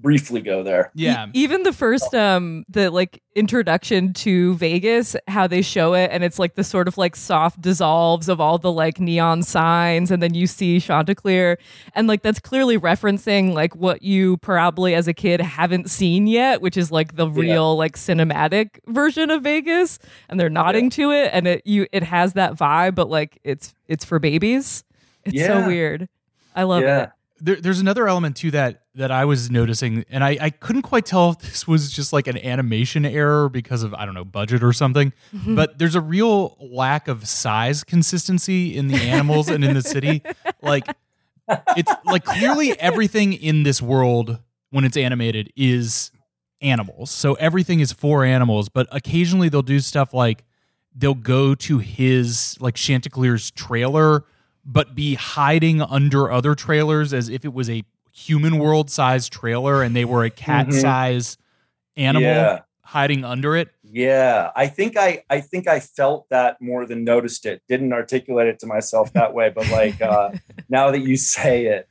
briefly 0.00 0.40
go 0.40 0.62
there. 0.62 0.90
Yeah. 0.94 1.26
E- 1.26 1.30
even 1.34 1.62
the 1.62 1.72
first 1.72 2.14
um 2.14 2.64
the 2.68 2.90
like 2.90 3.22
introduction 3.36 4.12
to 4.14 4.54
Vegas, 4.56 5.14
how 5.28 5.46
they 5.46 5.62
show 5.62 5.94
it 5.94 6.10
and 6.12 6.24
it's 6.24 6.38
like 6.38 6.54
the 6.54 6.64
sort 6.64 6.88
of 6.88 6.96
like 6.98 7.14
soft 7.16 7.60
dissolves 7.60 8.28
of 8.28 8.40
all 8.40 8.58
the 8.58 8.72
like 8.72 8.98
neon 8.98 9.42
signs 9.42 10.10
and 10.10 10.22
then 10.22 10.32
you 10.34 10.46
see 10.46 10.80
Chanticleer 10.80 11.58
and 11.94 12.08
like 12.08 12.22
that's 12.22 12.40
clearly 12.40 12.78
referencing 12.78 13.52
like 13.52 13.76
what 13.76 14.02
you 14.02 14.36
probably 14.38 14.94
as 14.94 15.06
a 15.06 15.12
kid 15.14 15.40
haven't 15.40 15.90
seen 15.90 16.26
yet, 16.26 16.60
which 16.62 16.76
is 16.76 16.90
like 16.90 17.16
the 17.16 17.28
real 17.28 17.76
like 17.76 17.96
cinematic 17.96 18.78
version 18.86 19.30
of 19.30 19.42
Vegas 19.42 19.98
and 20.28 20.40
they're 20.40 20.48
nodding 20.50 20.90
to 20.90 21.10
it 21.12 21.30
and 21.32 21.46
it 21.46 21.62
you 21.66 21.86
it 21.92 22.02
has 22.02 22.32
that 22.34 22.54
vibe 22.54 22.94
but 22.94 23.08
like 23.08 23.38
it's 23.44 23.74
it's 23.86 24.04
for 24.04 24.18
babies. 24.18 24.84
It's 25.24 25.44
so 25.46 25.66
weird. 25.66 26.08
I 26.56 26.62
love 26.62 26.82
Yeah. 26.82 27.02
it. 27.04 27.10
there, 27.40 27.56
there's 27.56 27.80
another 27.80 28.08
element 28.08 28.36
to 28.38 28.50
that 28.52 28.79
that 28.94 29.10
I 29.10 29.24
was 29.24 29.50
noticing, 29.50 30.04
and 30.10 30.24
I, 30.24 30.36
I 30.40 30.50
couldn't 30.50 30.82
quite 30.82 31.06
tell 31.06 31.30
if 31.30 31.38
this 31.38 31.66
was 31.66 31.92
just 31.92 32.12
like 32.12 32.26
an 32.26 32.36
animation 32.38 33.04
error 33.04 33.48
because 33.48 33.82
of 33.82 33.94
I 33.94 34.04
don't 34.04 34.14
know 34.14 34.24
budget 34.24 34.62
or 34.62 34.72
something. 34.72 35.12
Mm-hmm. 35.34 35.54
But 35.54 35.78
there's 35.78 35.94
a 35.94 36.00
real 36.00 36.56
lack 36.60 37.06
of 37.06 37.28
size 37.28 37.84
consistency 37.84 38.76
in 38.76 38.88
the 38.88 38.96
animals 38.96 39.48
and 39.48 39.64
in 39.64 39.74
the 39.74 39.82
city. 39.82 40.22
Like 40.62 40.86
it's 41.74 41.90
like 42.04 42.22
clearly 42.24 42.78
everything 42.78 43.32
in 43.32 43.62
this 43.62 43.80
world 43.80 44.38
when 44.68 44.84
it's 44.84 44.96
animated 44.96 45.50
is 45.56 46.12
animals. 46.60 47.10
So 47.10 47.32
everything 47.34 47.80
is 47.80 47.92
for 47.92 48.24
animals, 48.24 48.68
but 48.68 48.86
occasionally 48.92 49.48
they'll 49.48 49.62
do 49.62 49.80
stuff 49.80 50.12
like 50.12 50.44
they'll 50.94 51.14
go 51.14 51.54
to 51.54 51.78
his 51.78 52.58
like 52.60 52.74
Chanticleer's 52.74 53.50
trailer 53.50 54.24
but 54.64 54.94
be 54.94 55.14
hiding 55.14 55.80
under 55.80 56.30
other 56.30 56.54
trailers 56.54 57.14
as 57.14 57.28
if 57.28 57.44
it 57.44 57.52
was 57.52 57.70
a 57.70 57.82
human 58.20 58.58
world 58.58 58.90
size 58.90 59.28
trailer 59.28 59.82
and 59.82 59.94
they 59.96 60.04
were 60.04 60.24
a 60.24 60.30
cat 60.30 60.66
Mhm. 60.66 60.80
size 60.80 61.36
animal 61.96 62.22
Yeah. 62.28 62.58
hiding 62.82 63.24
under 63.24 63.56
it. 63.56 63.68
Yeah, 63.82 64.50
I 64.54 64.66
think 64.66 64.96
I 64.96 65.22
I 65.30 65.40
think 65.40 65.66
I 65.66 65.80
felt 65.80 66.28
that 66.30 66.60
more 66.60 66.86
than 66.86 67.02
noticed 67.04 67.46
it. 67.46 67.62
Didn't 67.68 67.92
articulate 67.92 68.46
it 68.48 68.58
to 68.60 68.66
myself 68.66 69.12
that 69.14 69.32
way, 69.34 69.50
but 69.54 69.68
like 69.70 70.00
uh 70.02 70.30
now 70.68 70.90
that 70.90 71.00
you 71.00 71.16
say 71.16 71.66
it, 71.66 71.88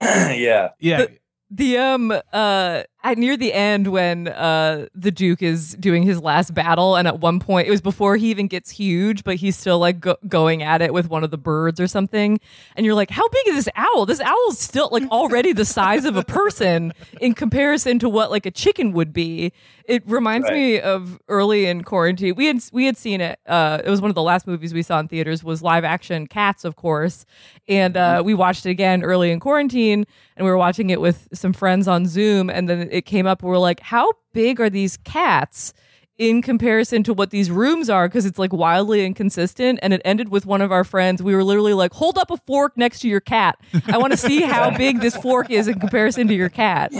yeah. 0.02 0.70
Yeah. 0.78 1.06
The 1.50 1.78
um 1.78 2.12
uh 2.32 2.82
at 3.04 3.18
near 3.18 3.36
the 3.36 3.52
end 3.52 3.88
when 3.88 4.28
uh 4.28 4.86
the 4.94 5.10
Duke 5.10 5.42
is 5.42 5.74
doing 5.80 6.04
his 6.04 6.20
last 6.22 6.54
battle 6.54 6.94
and 6.96 7.08
at 7.08 7.18
one 7.18 7.40
point 7.40 7.66
it 7.66 7.70
was 7.70 7.80
before 7.80 8.16
he 8.16 8.30
even 8.30 8.46
gets 8.46 8.70
huge 8.70 9.24
but 9.24 9.36
he's 9.36 9.56
still 9.56 9.78
like 9.80 9.98
go- 10.00 10.16
going 10.28 10.62
at 10.62 10.80
it 10.82 10.92
with 10.94 11.08
one 11.08 11.24
of 11.24 11.30
the 11.32 11.38
birds 11.38 11.80
or 11.80 11.86
something. 11.88 12.38
And 12.76 12.86
you're 12.86 12.94
like 12.94 13.10
how 13.10 13.28
big 13.28 13.48
is 13.48 13.64
this 13.64 13.68
owl? 13.74 14.06
This 14.06 14.20
owl's 14.20 14.58
still 14.58 14.88
like 14.92 15.02
already 15.10 15.52
the 15.52 15.64
size 15.64 16.04
of 16.04 16.16
a 16.16 16.22
person 16.24 16.92
in 17.20 17.34
comparison 17.34 17.98
to 17.98 18.08
what 18.08 18.30
like 18.30 18.46
a 18.46 18.50
chicken 18.52 18.92
would 18.92 19.12
be. 19.12 19.52
It 19.86 20.04
reminds 20.06 20.44
Right. 20.44 20.54
me 20.54 20.80
of 20.80 21.18
early 21.28 21.66
in 21.66 21.82
quarantine 21.82 22.34
we 22.36 22.46
had 22.46 22.62
we 22.72 22.86
had 22.86 22.96
seen 22.96 23.20
it 23.20 23.40
uh 23.46 23.80
it 23.84 23.90
was 23.90 24.00
one 24.00 24.10
of 24.10 24.14
the 24.14 24.22
last 24.22 24.46
movies 24.46 24.72
we 24.72 24.82
saw 24.82 25.00
in 25.00 25.08
theaters 25.08 25.42
was 25.42 25.60
live 25.60 25.82
action 25.84 26.28
cats 26.28 26.64
of 26.64 26.76
course. 26.76 27.26
And 27.66 27.96
uh 27.96 28.22
we 28.24 28.32
watched 28.34 28.64
it 28.64 28.70
again 28.70 29.02
early 29.02 29.32
in 29.32 29.40
quarantine 29.40 30.06
and 30.36 30.44
we 30.44 30.50
were 30.50 30.56
watching 30.56 30.90
it 30.90 31.00
with 31.00 31.28
some 31.34 31.52
friends 31.52 31.88
on 31.88 32.06
zoom 32.06 32.48
and 32.48 32.68
then 32.68 32.88
it 32.92 33.02
came 33.02 33.26
up 33.26 33.42
we're 33.42 33.58
like 33.58 33.80
how 33.80 34.12
big 34.32 34.60
are 34.60 34.70
these 34.70 34.96
cats 34.98 35.72
in 36.18 36.42
comparison 36.42 37.02
to 37.02 37.14
what 37.14 37.30
these 37.30 37.50
rooms 37.50 37.88
are? 37.90 38.08
Because 38.08 38.26
it's 38.26 38.38
like 38.38 38.52
wildly 38.52 39.04
inconsistent 39.04 39.78
and 39.82 39.92
it 39.92 40.00
ended 40.04 40.28
with 40.28 40.46
one 40.46 40.60
of 40.60 40.70
our 40.70 40.84
friends 40.84 41.22
we 41.22 41.34
were 41.34 41.44
literally 41.44 41.74
like 41.74 41.92
hold 41.92 42.18
up 42.18 42.30
a 42.30 42.36
fork 42.36 42.76
next 42.76 43.00
to 43.00 43.08
your 43.08 43.20
cat. 43.20 43.58
I 43.86 43.98
want 43.98 44.12
to 44.12 44.16
see 44.16 44.42
how 44.42 44.70
big 44.76 45.00
this 45.00 45.16
fork 45.16 45.50
is 45.50 45.68
in 45.68 45.80
comparison 45.80 46.28
to 46.28 46.34
your 46.34 46.48
cat. 46.48 46.92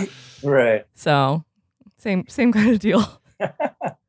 Right. 0.42 0.84
so 0.94 1.44
same 1.98 2.24
same 2.28 2.52
kind 2.52 2.70
of 2.70 2.78
deal. 2.78 3.20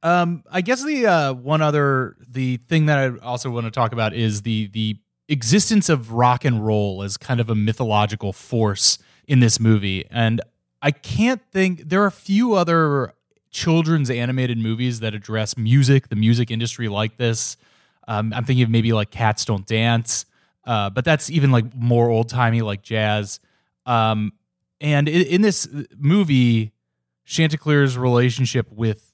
Um, 0.03 0.43
I 0.51 0.59
guess 0.59 0.83
the 0.83 1.07
uh, 1.07 1.33
one 1.33 1.61
other 1.61 2.17
the 2.27 2.57
thing 2.67 2.87
that 2.87 2.99
I 2.99 3.25
also 3.25 3.49
want 3.49 3.67
to 3.67 3.71
talk 3.71 3.93
about 3.93 4.13
is 4.13 4.41
the 4.41 4.67
the 4.67 4.97
existence 5.29 5.87
of 5.87 6.11
rock 6.11 6.43
and 6.43 6.65
roll 6.65 7.03
as 7.03 7.15
kind 7.15 7.39
of 7.39 7.49
a 7.49 7.55
mythological 7.55 8.33
force 8.33 8.97
in 9.29 9.39
this 9.39 9.61
movie, 9.61 10.05
and 10.11 10.41
I 10.83 10.91
can't 10.91 11.41
think 11.51 11.87
there 11.87 12.03
are 12.03 12.07
a 12.07 12.11
few 12.11 12.55
other 12.55 13.13
children's 13.49 14.09
animated 14.09 14.57
movies 14.57 14.99
that 14.99 15.15
address 15.15 15.57
music, 15.57 16.09
the 16.09 16.17
music 16.17 16.51
industry 16.51 16.89
like 16.89 17.15
this. 17.15 17.55
Um, 18.05 18.33
I'm 18.33 18.43
thinking 18.43 18.63
of 18.63 18.69
maybe 18.69 18.91
like 18.91 19.09
Cats 19.09 19.45
Don't 19.45 19.65
Dance, 19.65 20.25
uh, 20.65 20.89
but 20.89 21.05
that's 21.05 21.29
even 21.29 21.51
like 21.51 21.73
more 21.73 22.09
old 22.09 22.27
timey, 22.27 22.61
like 22.61 22.81
jazz. 22.81 23.39
Um, 23.85 24.33
and 24.81 25.07
in, 25.07 25.21
in 25.21 25.41
this 25.41 25.69
movie, 25.97 26.73
Chanticleer's 27.25 27.97
relationship 27.97 28.69
with 28.69 29.13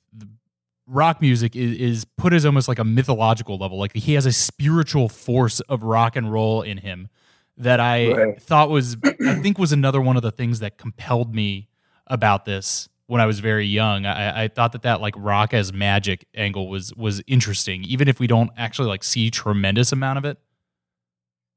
rock 0.88 1.22
music 1.22 1.56
is, 1.56 1.78
is 1.78 2.06
put 2.18 2.34
as 2.34 2.48
almost 2.48 2.68
like 2.68 2.80
a 2.80 2.84
mythological 2.84 3.60
level. 3.60 3.78
Like 3.78 3.96
he 3.96 4.16
has 4.16 4.26
a 4.26 4.32
spiritual 4.32 5.08
force 5.08 5.60
of 5.62 5.84
rock 5.84 6.16
and 6.16 6.34
roll 6.34 6.64
in 6.64 6.80
him 6.80 7.10
that 7.60 7.80
I 7.80 8.12
Right. 8.12 8.42
thought 8.42 8.70
was, 8.70 8.98
I 9.04 9.36
think, 9.36 9.58
was 9.60 9.72
another 9.72 10.02
one 10.02 10.16
of 10.16 10.22
the 10.24 10.32
things 10.32 10.60
that 10.62 10.78
compelled 10.78 11.36
me 11.36 11.68
about 12.08 12.46
this 12.46 12.90
when 13.08 13.20
I 13.22 13.26
was 13.26 13.40
very 13.40 13.66
young. 13.66 14.06
I, 14.06 14.44
I 14.44 14.48
thought 14.48 14.72
that 14.72 14.82
that 14.84 15.02
like 15.02 15.14
rock 15.18 15.54
as 15.54 15.72
magic 15.74 16.26
angle 16.34 16.70
was 16.70 16.94
was 16.96 17.22
interesting, 17.28 17.84
even 17.84 18.08
if 18.08 18.20
we 18.20 18.28
don't 18.28 18.50
actually 18.58 18.88
like 18.88 19.04
see 19.04 19.30
tremendous 19.30 19.92
amount 19.92 20.18
of 20.20 20.26
it. 20.26 20.38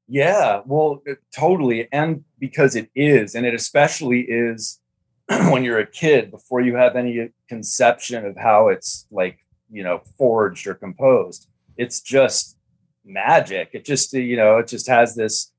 Yeah, 0.07 0.61
well, 0.65 1.01
it- 1.05 1.19
totally. 1.35 1.87
And 1.91 2.23
because 2.39 2.75
it 2.75 2.89
is, 2.95 3.35
and 3.35 3.45
it 3.45 3.53
especially 3.53 4.21
is 4.21 4.79
when 5.27 5.63
you're 5.63 5.79
a 5.79 5.87
kid 5.87 6.29
before 6.31 6.59
you 6.59 6.75
have 6.75 6.95
any 6.97 7.29
conception 7.47 8.25
of 8.25 8.35
how 8.37 8.67
it's 8.67 9.07
like, 9.09 9.39
you 9.71 9.83
know, 9.83 10.01
forged 10.17 10.67
or 10.67 10.73
composed. 10.73 11.47
It's 11.77 12.01
just 12.01 12.57
magic. 13.05 13.69
It 13.73 13.85
just, 13.85 14.11
you 14.13 14.35
know, 14.35 14.57
it 14.57 14.67
just 14.67 14.87
has 14.87 15.15
this 15.15 15.51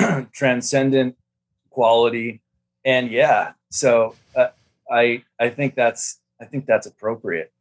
transcendent 0.32 1.16
quality. 1.70 2.40
And 2.84 3.10
yeah, 3.10 3.52
so 3.70 4.16
uh, 4.36 4.48
I 4.90 5.24
I 5.38 5.50
think 5.50 5.74
that's 5.74 6.20
I 6.40 6.44
think 6.44 6.66
that's 6.66 6.86
appropriate. 6.86 7.52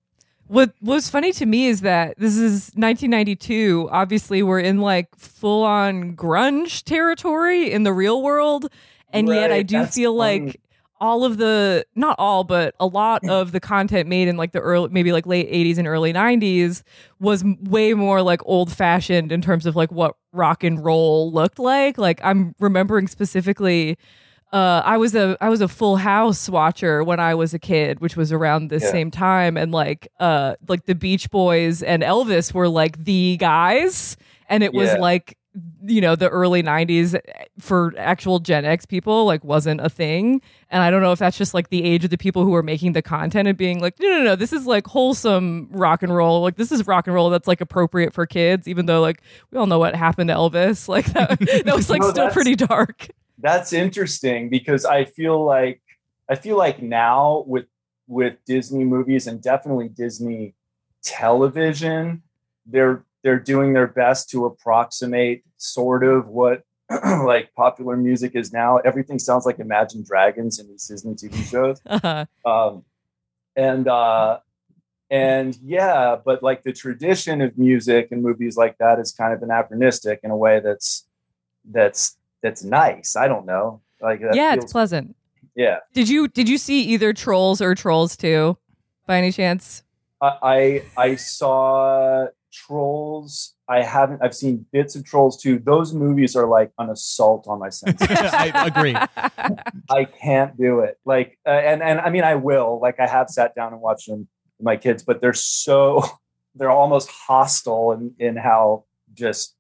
What 0.47 0.73
was 0.81 1.09
funny 1.09 1.31
to 1.33 1.45
me 1.45 1.67
is 1.67 1.81
that 1.81 2.17
this 2.17 2.35
is 2.35 2.71
1992. 2.73 3.89
Obviously, 3.91 4.41
we're 4.41 4.59
in 4.59 4.79
like 4.79 5.15
full 5.15 5.63
on 5.63 6.15
grunge 6.15 6.83
territory 6.83 7.71
in 7.71 7.83
the 7.83 7.93
real 7.93 8.23
world. 8.23 8.71
And 9.13 9.27
yet, 9.27 9.51
I 9.51 9.61
do 9.61 9.79
that's 9.79 9.95
feel 9.95 10.13
like 10.13 10.59
all 10.99 11.23
of 11.23 11.37
the, 11.37 11.85
not 11.95 12.15
all, 12.19 12.43
but 12.43 12.75
a 12.79 12.85
lot 12.85 13.27
of 13.29 13.51
the 13.51 13.59
content 13.59 14.07
made 14.09 14.27
in 14.27 14.35
like 14.37 14.51
the 14.51 14.59
early, 14.59 14.89
maybe 14.89 15.11
like 15.11 15.25
late 15.25 15.49
80s 15.49 15.77
and 15.77 15.87
early 15.87 16.11
90s 16.13 16.83
was 17.19 17.43
way 17.63 17.93
more 17.93 18.21
like 18.21 18.41
old 18.45 18.71
fashioned 18.71 19.31
in 19.31 19.41
terms 19.41 19.65
of 19.65 19.75
like 19.75 19.91
what 19.91 20.15
rock 20.33 20.63
and 20.63 20.83
roll 20.83 21.31
looked 21.31 21.57
like. 21.59 21.97
Like, 21.97 22.19
I'm 22.23 22.53
remembering 22.59 23.07
specifically 23.07 23.97
uh, 24.51 24.81
I 24.83 24.97
was 24.97 25.13
a 25.13 25.37
I 25.39 25.47
was 25.49 25.61
a 25.61 25.67
Full 25.67 25.97
House 25.97 26.49
watcher 26.49 27.03
when 27.03 27.19
I 27.19 27.35
was 27.35 27.53
a 27.53 27.59
kid, 27.59 27.99
which 27.99 28.17
was 28.17 28.31
around 28.31 28.69
the 28.69 28.79
Yeah. 28.79 28.91
same 28.91 29.11
time, 29.11 29.57
and 29.57 29.71
like 29.71 30.07
uh 30.19 30.55
like 30.67 30.85
the 30.87 30.95
Beach 30.95 31.29
Boys 31.29 31.83
and 31.83 32.01
Elvis 32.01 32.51
were 32.51 32.67
like 32.67 32.97
the 33.03 33.37
guys, 33.37 34.17
and 34.49 34.63
it 34.63 34.73
was 34.73 34.91
like 34.99 35.37
you 35.83 36.01
know 36.01 36.15
the 36.15 36.29
early 36.29 36.61
'90s 36.63 37.15
eh, 37.15 37.19
for 37.59 37.93
actual 37.97 38.39
Gen 38.39 38.65
X 38.65 38.85
people 38.85 39.25
like 39.25 39.43
wasn't 39.43 39.81
a 39.81 39.89
thing, 39.89 40.41
and 40.69 40.81
I 40.83 40.89
don't 40.91 41.01
know 41.01 41.11
if 41.11 41.19
that's 41.19 41.37
just 41.37 41.53
like 41.53 41.69
the 41.69 41.83
age 41.83 42.03
of 42.03 42.09
the 42.09 42.17
people 42.17 42.43
who 42.43 42.51
were 42.51 42.63
making 42.63 42.93
the 42.93 43.01
content 43.01 43.47
and 43.47 43.57
being 43.57 43.79
like, 43.79 43.99
no, 43.99 44.07
no, 44.07 44.23
no, 44.23 44.35
this 44.35 44.51
is 44.53 44.65
like 44.65 44.87
wholesome 44.87 45.67
rock 45.71 46.03
and 46.03 46.13
roll, 46.15 46.41
like 46.41 46.55
this 46.57 46.71
is 46.71 46.85
rock 46.87 47.07
and 47.07 47.13
roll 47.13 47.29
that's 47.29 47.47
like 47.47 47.61
appropriate 47.61 48.13
for 48.13 48.25
kids, 48.25 48.67
even 48.67 48.85
though 48.85 49.01
like 49.01 49.21
we 49.51 49.57
all 49.57 49.65
know 49.67 49.79
what 49.79 49.95
happened 49.95 50.27
to 50.29 50.33
Elvis, 50.35 50.87
like 50.89 51.05
that 51.13 51.39
that 51.65 51.75
was 51.75 51.89
like 51.89 52.01
No, 52.01 52.09
still 52.11 52.29
pretty 52.29 52.55
dark. 52.55 53.07
that's 53.37 53.73
interesting 53.73 54.49
because 54.49 54.85
I 54.85 55.05
feel 55.05 55.43
like 55.43 55.81
I 56.29 56.35
feel 56.35 56.57
like 56.57 56.81
now 56.81 57.43
with 57.47 57.65
with 58.07 58.37
Disney 58.45 58.83
movies 58.83 59.27
and 59.27 59.41
definitely 59.41 59.87
Disney 59.89 60.55
television, 61.03 62.23
they're 62.65 63.03
they're 63.23 63.39
doing 63.39 63.73
their 63.73 63.87
best 63.87 64.29
to 64.31 64.45
approximate 64.45 65.43
sort 65.57 66.03
of 66.03 66.27
what 66.27 66.63
like 67.23 67.53
popular 67.55 67.95
music 67.97 68.35
is 68.35 68.51
now. 68.53 68.77
Everything 68.77 69.19
sounds 69.19 69.45
like 69.45 69.59
Imagine 69.59 70.03
Dragons 70.03 70.59
in 70.59 70.67
these 70.67 70.87
Disney 70.87 71.13
TV 71.13 71.43
shows. 71.49 71.81
Uh-huh. 71.85 72.25
Um, 72.45 72.83
and 73.55 73.87
uh 73.87 74.39
and 75.11 75.57
yeah, 75.63 76.15
but 76.23 76.43
like 76.43 76.63
the 76.63 76.71
tradition 76.71 77.41
of 77.41 77.57
music 77.57 78.09
and 78.11 78.21
movies 78.21 78.55
like 78.57 78.77
that 78.77 78.99
is 78.99 79.11
kind 79.11 79.33
of 79.33 79.41
anachronistic 79.41 80.19
in 80.23 80.29
a 80.31 80.37
way 80.37 80.59
that's 80.59 81.07
that's 81.69 82.15
that's 82.41 82.63
nice. 82.63 83.15
I 83.15 83.27
don't 83.27 83.45
know. 83.45 83.81
Like 84.01 84.21
yeah, 84.33 84.53
feels- 84.53 84.63
it's 84.65 84.71
pleasant. 84.71 85.15
yeah. 85.55 85.79
Did 85.93 86.07
you 86.09 86.27
did 86.27 86.47
you 86.47 86.57
see 86.57 86.81
either 86.83 87.11
Trolls 87.11 87.59
or 87.61 87.75
Trolls 87.75 88.15
2 88.15 88.55
by 89.07 89.17
any 89.17 89.31
chance? 89.31 89.83
I 90.21 90.37
I 90.41 90.83
I 90.97 91.15
saw 91.15 92.27
Trolls. 92.65 93.55
I 93.67 93.83
haven't. 93.83 94.21
I've 94.21 94.35
seen 94.35 94.65
bits 94.71 94.95
of 94.95 95.05
Trolls 95.05 95.41
too. 95.41 95.59
Those 95.59 95.93
movies 95.93 96.35
are 96.35 96.47
like 96.47 96.71
an 96.77 96.89
assault 96.89 97.47
on 97.47 97.59
my 97.59 97.69
senses. 97.69 98.07
I 98.11 98.67
agree. 98.67 98.95
I 99.89 100.05
can't 100.05 100.57
do 100.57 100.81
it. 100.81 100.97
Like, 101.05 101.37
uh, 101.45 101.51
and 101.51 101.81
and 101.81 101.99
I 101.99 102.09
mean, 102.09 102.23
I 102.23 102.35
will. 102.35 102.79
Like, 102.81 102.99
I 102.99 103.07
have 103.07 103.29
sat 103.29 103.55
down 103.55 103.73
and 103.73 103.81
watched 103.81 104.07
them 104.07 104.27
with 104.57 104.65
my 104.65 104.75
kids, 104.75 105.03
but 105.03 105.21
they're 105.21 105.33
so 105.33 106.03
they're 106.55 106.71
almost 106.71 107.09
hostile 107.09 107.91
in 107.93 108.13
in 108.19 108.35
how 108.35 108.85
just 109.13 109.55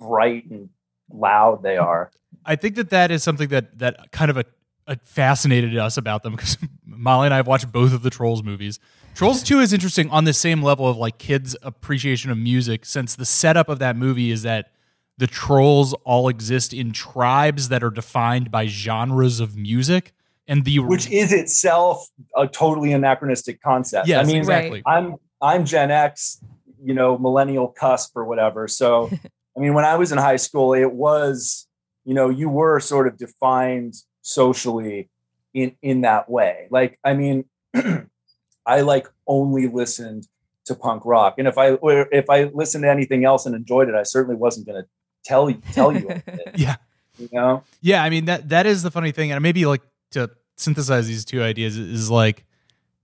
bright 0.00 0.46
and 0.50 0.70
loud 1.10 1.62
they 1.62 1.76
are. 1.76 2.10
I 2.44 2.56
think 2.56 2.76
that 2.76 2.90
that 2.90 3.10
is 3.10 3.22
something 3.22 3.48
that 3.48 3.78
that 3.78 4.10
kind 4.12 4.30
of 4.30 4.36
a, 4.36 4.40
a 4.40 4.44
Uh, 4.88 4.96
fascinated 5.02 5.76
us 5.76 5.98
about 5.98 6.22
them 6.22 6.32
because 6.32 6.56
Molly 6.86 7.26
and 7.26 7.34
I 7.34 7.36
have 7.36 7.46
watched 7.46 7.70
both 7.70 7.92
of 7.92 8.02
the 8.02 8.08
Trolls 8.08 8.42
movies. 8.42 8.80
Trolls 9.14 9.42
2 9.42 9.60
is 9.60 9.72
interesting 9.74 10.08
on 10.10 10.24
the 10.24 10.32
same 10.32 10.62
level 10.62 10.88
of 10.88 10.96
like 10.96 11.18
kids' 11.18 11.54
appreciation 11.62 12.30
of 12.30 12.38
music, 12.38 12.86
since 12.86 13.14
the 13.14 13.26
setup 13.26 13.68
of 13.68 13.80
that 13.80 13.96
movie 13.96 14.30
is 14.30 14.44
that 14.44 14.70
the 15.18 15.26
trolls 15.26 15.92
all 16.04 16.28
exist 16.28 16.72
in 16.72 16.92
tribes 16.92 17.68
that 17.68 17.84
are 17.84 17.90
defined 17.90 18.50
by 18.50 18.66
genres 18.66 19.40
of 19.40 19.56
music. 19.56 20.14
And 20.46 20.64
the 20.64 20.78
which 20.78 21.10
is 21.10 21.32
itself 21.32 22.08
a 22.34 22.46
totally 22.46 22.92
anachronistic 22.94 23.60
concept. 23.60 24.08
Yes, 24.08 24.24
I 24.24 24.26
mean, 24.26 24.38
exactly. 24.38 24.82
I'm 24.86 25.16
I'm 25.42 25.66
Gen 25.66 25.90
X, 25.90 26.42
you 26.82 26.94
know, 26.94 27.18
millennial 27.18 27.68
cusp 27.68 28.16
or 28.16 28.24
whatever. 28.24 28.66
So, 28.68 29.10
I 29.56 29.60
mean, 29.60 29.74
when 29.74 29.84
I 29.84 29.96
was 29.96 30.12
in 30.12 30.16
high 30.16 30.36
school, 30.36 30.72
it 30.72 30.92
was, 30.92 31.66
you 32.06 32.14
know, 32.14 32.30
you 32.30 32.48
were 32.48 32.80
sort 32.80 33.06
of 33.06 33.18
defined 33.18 33.94
socially 34.28 35.08
in 35.54 35.74
in 35.82 36.02
that 36.02 36.30
way. 36.30 36.68
Like, 36.70 36.98
I 37.02 37.14
mean, 37.14 37.46
I 38.66 38.82
like 38.82 39.08
only 39.26 39.66
listened 39.66 40.28
to 40.66 40.74
punk 40.74 41.04
rock, 41.04 41.36
and 41.38 41.48
if 41.48 41.56
I 41.56 41.72
or 41.72 42.08
if 42.12 42.28
I 42.28 42.44
listened 42.44 42.84
to 42.84 42.90
anything 42.90 43.24
else 43.24 43.46
and 43.46 43.54
enjoyed 43.54 43.88
it, 43.88 43.94
I 43.94 44.02
certainly 44.02 44.36
wasn't 44.36 44.66
going 44.66 44.82
to 44.82 44.88
tell 45.24 45.48
you 45.48 45.60
tell 45.72 45.92
you. 45.92 46.08
it, 46.08 46.22
yeah. 46.56 46.76
you 47.18 47.28
know. 47.32 47.64
Yeah, 47.80 48.02
I 48.02 48.10
mean 48.10 48.26
that 48.26 48.50
that 48.50 48.66
is 48.66 48.82
the 48.82 48.90
funny 48.90 49.12
thing, 49.12 49.32
and 49.32 49.42
maybe 49.42 49.64
like 49.64 49.82
to 50.12 50.30
synthesize 50.56 51.08
these 51.08 51.24
two 51.24 51.42
ideas 51.42 51.78
is 51.78 52.10
like 52.10 52.44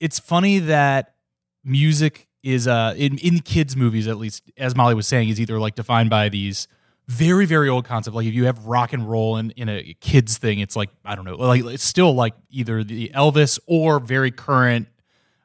it's 0.01 0.19
funny 0.19 0.59
that 0.59 1.15
music 1.65 2.29
is 2.43 2.69
uh 2.69 2.93
in 2.97 3.17
in 3.19 3.39
kids 3.41 3.75
movies 3.75 4.07
at 4.07 4.19
least 4.19 4.43
as 4.59 4.77
Molly 4.77 4.95
was 4.95 5.07
saying 5.07 5.31
is 5.31 5.41
either 5.41 5.59
like 5.59 5.77
defined 5.77 6.11
by 6.11 6.29
these 6.29 6.69
very 7.09 7.45
very 7.47 7.69
old 7.69 7.85
concept. 7.85 8.15
Like 8.17 8.27
if 8.27 8.35
you 8.35 8.47
have 8.47 8.65
rock 8.67 8.93
and 8.93 9.09
roll 9.09 9.37
in 9.37 9.51
in 9.53 9.69
a 9.69 9.95
kids 10.01 10.39
thing 10.39 10.59
it's 10.61 10.75
like 10.77 10.91
I 11.05 11.15
don't 11.15 11.25
know 11.25 11.37
like 11.37 11.65
it's 11.65 11.85
still 11.85 12.15
like 12.15 12.35
either 12.51 12.83
the 12.83 13.11
Elvis 13.15 13.59
or 13.67 13.99
very 14.01 14.31
current 14.31 14.89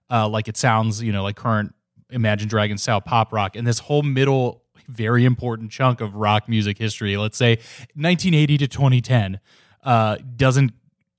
uh 0.10 0.28
like 0.30 0.48
it 0.48 0.56
sounds 0.58 1.04
you 1.04 1.12
know 1.12 1.24
like 1.24 1.36
current 1.36 1.74
Imagine 2.12 2.48
Dragons 2.48 2.82
style 2.82 3.02
pop 3.02 3.32
rock. 3.34 3.56
And 3.56 3.68
this 3.68 3.80
whole 3.80 4.02
middle 4.04 4.64
very 4.88 5.24
important 5.26 5.70
chunk 5.72 6.02
of 6.02 6.16
rock 6.16 6.50
music 6.50 6.78
history 6.78 7.16
let's 7.18 7.38
say 7.38 7.58
1980 7.94 8.58
to 8.58 8.68
2010 8.68 9.40
uh 9.84 10.18
doesn't 10.36 10.72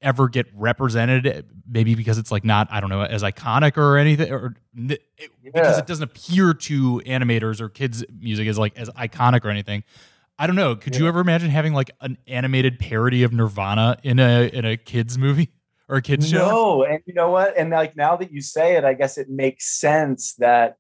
ever 0.03 0.29
get 0.29 0.47
represented 0.55 1.47
maybe 1.71 1.95
because 1.95 2.19
it's 2.19 2.33
like 2.33 2.43
not 2.45 2.67
i 2.73 2.81
don't 2.81 2.91
know 2.91 3.03
as 3.03 3.23
iconic 3.23 3.77
or 3.77 3.97
anything 3.97 4.33
or 4.33 4.57
it- 4.89 5.03
because 5.45 5.79
it 5.79 5.87
doesn't 5.87 6.03
appear 6.05 6.53
to 6.53 7.01
animators 7.07 7.61
or 7.61 7.69
kids 7.69 8.05
music 8.19 8.49
as 8.49 8.59
like 8.59 8.77
as 8.77 8.89
iconic 8.91 9.45
or 9.45 9.51
anything 9.51 9.85
i 10.41 10.47
don't 10.47 10.57
know 10.57 10.75
could 10.75 10.97
you 10.97 11.07
ever 11.07 11.21
imagine 11.21 11.51
having 11.51 11.73
like 11.73 11.93
an 12.01 12.19
animated 12.27 12.81
parody 12.81 13.23
of 13.23 13.33
nirvana 13.33 13.97
in 14.03 14.19
a 14.19 14.49
in 14.49 14.65
a 14.65 14.77
kids 14.77 15.17
movie 15.17 15.53
or 15.91 15.97
a 15.97 16.03
kids 16.03 16.29
show 16.29 16.49
No, 16.49 16.85
and 16.85 17.03
you 17.05 17.13
know 17.15 17.31
what? 17.31 17.59
And 17.59 17.71
like 17.71 17.97
now 17.97 18.17
that 18.17 18.33
you 18.33 18.41
say 18.41 18.77
it, 18.77 18.85
I 18.85 18.95
guess 18.95 19.19
it 19.19 19.29
makes 19.29 19.67
sense 19.67 20.35
that 20.35 20.77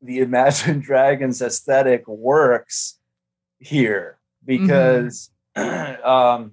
the 0.00 0.18
Imagine 0.28 0.80
Dragons 0.80 1.42
aesthetic 1.42 2.06
works 2.06 2.98
here 3.58 4.18
because, 4.44 5.30
um, 5.56 6.52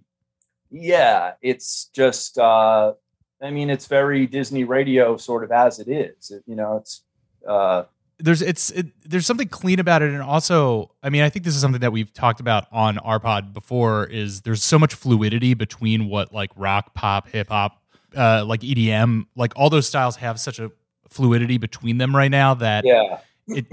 yeah, 0.72 1.34
it's 1.42 1.90
just. 1.94 2.38
Uh, 2.38 2.94
I 3.42 3.52
mean, 3.52 3.70
it's 3.70 3.88
very 3.88 4.28
Disney 4.28 4.66
radio 4.66 5.16
sort 5.16 5.46
of 5.46 5.52
as 5.52 5.80
it 5.80 5.88
is. 5.88 6.32
It, 6.32 6.44
you 6.46 6.56
know, 6.56 6.78
it's. 6.78 7.04
Uh, 7.48 7.84
there's 8.20 8.42
it's 8.42 8.70
it, 8.72 8.88
there's 9.10 9.26
something 9.26 9.48
clean 9.48 9.80
about 9.80 10.02
it. 10.02 10.12
And 10.12 10.22
also 10.22 10.92
i 11.02 11.10
mean 11.10 11.22
i 11.24 11.30
think 11.30 11.46
this 11.46 11.56
is 11.56 11.62
something 11.62 11.82
that 11.82 11.92
we've 11.92 12.14
talked 12.14 12.40
about 12.40 12.68
on 12.72 12.98
our 13.00 13.20
pod 13.20 13.54
before 13.54 14.06
is 14.06 14.42
there's 14.42 14.64
so 14.64 14.78
much 14.78 14.94
fluidity 14.94 15.54
between 15.54 16.10
what 16.10 16.34
like 16.34 16.52
rock 16.56 16.94
pop 16.94 17.30
hip 17.30 17.50
hop 17.50 17.82
uh 18.16 18.44
like 18.46 18.62
edm 18.62 19.26
like 19.36 19.54
all 19.56 19.70
those 19.70 19.88
styles 19.88 20.18
have 20.18 20.40
such 20.40 20.60
a 20.60 20.72
fluidity 21.10 21.58
between 21.58 21.98
them 21.98 22.16
right 22.16 22.32
now 22.32 22.54
that 22.54 22.86
yeah, 22.86 23.20
it 23.48 23.66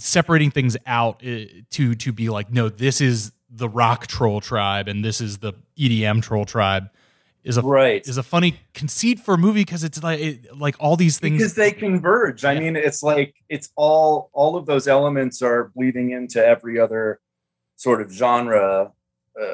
separating 0.00 0.50
things 0.50 0.76
out 0.86 1.22
uh, 1.24 1.44
to 1.70 1.94
to 1.94 2.12
be 2.12 2.28
like 2.28 2.50
no 2.50 2.68
this 2.68 3.00
is 3.00 3.32
the 3.48 3.68
rock 3.68 4.06
troll 4.06 4.40
tribe 4.40 4.88
and 4.88 5.04
this 5.04 5.20
is 5.20 5.38
the 5.38 5.52
edm 5.78 6.22
troll 6.22 6.44
tribe 6.44 6.88
is 7.44 7.56
a 7.56 7.62
right. 7.62 8.06
is 8.06 8.16
a 8.16 8.22
funny 8.22 8.60
conceit 8.74 9.18
for 9.20 9.34
a 9.34 9.38
movie 9.38 9.62
because 9.62 9.82
it's 9.84 10.02
like 10.02 10.20
it, 10.20 10.58
like 10.58 10.76
all 10.78 10.96
these 10.96 11.18
things 11.18 11.38
because 11.38 11.54
they 11.54 11.72
converge. 11.72 12.44
I 12.44 12.58
mean, 12.58 12.76
it's 12.76 13.02
like 13.02 13.34
it's 13.48 13.70
all 13.76 14.30
all 14.32 14.56
of 14.56 14.66
those 14.66 14.86
elements 14.86 15.40
are 15.42 15.70
bleeding 15.74 16.10
into 16.10 16.44
every 16.44 16.78
other 16.78 17.20
sort 17.76 18.02
of 18.02 18.10
genre 18.12 18.92
uh, 19.40 19.44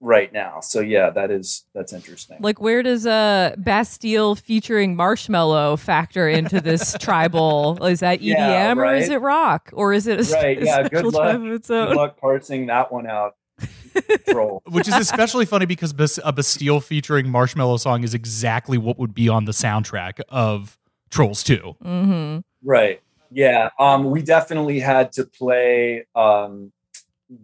right 0.00 0.32
now. 0.32 0.60
So 0.60 0.78
yeah, 0.80 1.10
that 1.10 1.30
is 1.32 1.64
that's 1.74 1.92
interesting. 1.92 2.36
Like, 2.40 2.60
where 2.60 2.82
does 2.84 3.04
uh, 3.06 3.56
Bastille 3.58 4.36
featuring 4.36 4.96
Marshmello 4.96 5.76
factor 5.78 6.28
into 6.28 6.60
this 6.60 6.96
tribal? 7.00 7.84
Is 7.84 7.98
that 8.00 8.20
EDM 8.20 8.26
Yeah, 8.36 8.74
or 8.74 8.94
is 8.94 9.08
it 9.08 9.20
rock 9.20 9.70
or 9.72 9.92
is 9.92 10.06
it 10.06 10.20
a, 10.20 10.34
Right, 10.34 10.62
a 10.62 10.64
yeah, 10.64 10.88
good 10.88 11.04
luck. 11.06 11.34
of 11.34 11.46
its 11.46 11.66
Good 11.68 11.88
own? 11.88 11.96
luck 11.96 12.16
parsing 12.20 12.66
that 12.66 12.92
one 12.92 13.08
out. 13.08 13.34
Troll. 14.28 14.62
which 14.70 14.88
is 14.88 14.94
especially 14.94 15.46
funny 15.46 15.66
because 15.66 15.92
a 16.24 16.32
Bastille 16.32 16.80
featuring 16.80 17.26
Marshmello 17.26 17.78
song 17.78 18.04
is 18.04 18.14
exactly 18.14 18.78
what 18.78 18.98
would 18.98 19.14
be 19.14 19.28
on 19.28 19.44
the 19.44 19.52
soundtrack 19.52 20.20
of 20.28 20.78
Trolls 21.10 21.42
2. 21.42 21.76
Mm-hmm. 21.84 22.38
Right. 22.68 23.00
Yeah. 23.30 23.70
Um, 23.78 24.10
we 24.10 24.22
definitely 24.22 24.80
had 24.80 25.12
to 25.12 25.24
play 25.24 26.06
um 26.14 26.72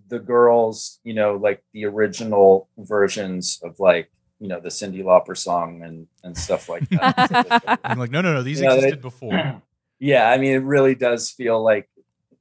the 0.09 0.18
girls, 0.18 0.98
you 1.04 1.12
know, 1.12 1.35
like 1.37 1.62
the 1.74 1.85
original 1.85 2.68
versions 2.78 3.61
of 3.62 3.78
like, 3.80 4.11
you 4.40 4.48
know, 4.48 4.59
the 4.59 4.70
Cyndi 4.70 5.02
Lauper 5.02 5.37
song 5.37 5.83
and 5.83 6.07
and 6.22 6.37
stuff 6.37 6.68
like 6.68 6.88
that. 6.90 7.80
I'm 7.85 7.98
like, 7.98 8.11
no, 8.11 8.20
no, 8.20 8.33
no, 8.33 8.42
these 8.42 8.61
Yeah, 8.61 8.70
they- 8.70 8.76
existed 8.76 9.02
before. 9.02 9.62
yeah, 9.98 10.30
I 10.30 10.38
mean, 10.38 10.52
it 10.52 10.62
really 10.62 10.94
does 10.94 11.30
feel 11.30 11.62
like 11.62 11.88